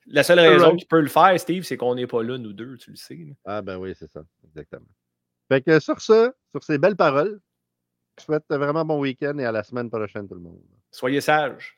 La 0.08 0.24
seule 0.24 0.40
raison 0.40 0.66
Right. 0.68 0.78
qu'il 0.80 0.88
peut 0.88 1.00
le 1.02 1.08
faire, 1.08 1.40
Steve, 1.40 1.64
c'est 1.64 1.78
qu'on 1.78 1.96
n'est 1.96 2.08
pas 2.08 2.24
là, 2.24 2.38
nous 2.38 2.54
deux, 2.54 2.78
tu 2.78 2.92
le 2.92 2.96
sais. 2.96 3.16
là. 3.16 3.34
Ah 3.46 3.62
ben 3.62 3.78
oui, 3.78 3.94
c'est 3.98 4.10
ça, 4.12 4.24
exactement. 4.46 4.86
Fait 5.50 5.62
que 5.62 5.80
sur 5.80 6.00
ça, 6.02 6.32
sur 6.52 6.64
ces 6.64 6.78
belles 6.78 6.96
paroles, 6.96 7.40
je 8.20 8.24
vous 8.24 8.26
souhaite 8.26 8.44
vraiment 8.50 8.86
bon 8.86 9.00
week-end 9.00 9.38
et 9.40 9.46
à 9.46 9.52
la 9.52 9.64
semaine 9.64 9.90
prochaine 9.90 10.28
tout 10.28 10.36
le 10.36 10.42
monde. 10.42 10.62
Soyez 10.92 11.22
sages. 11.22 11.76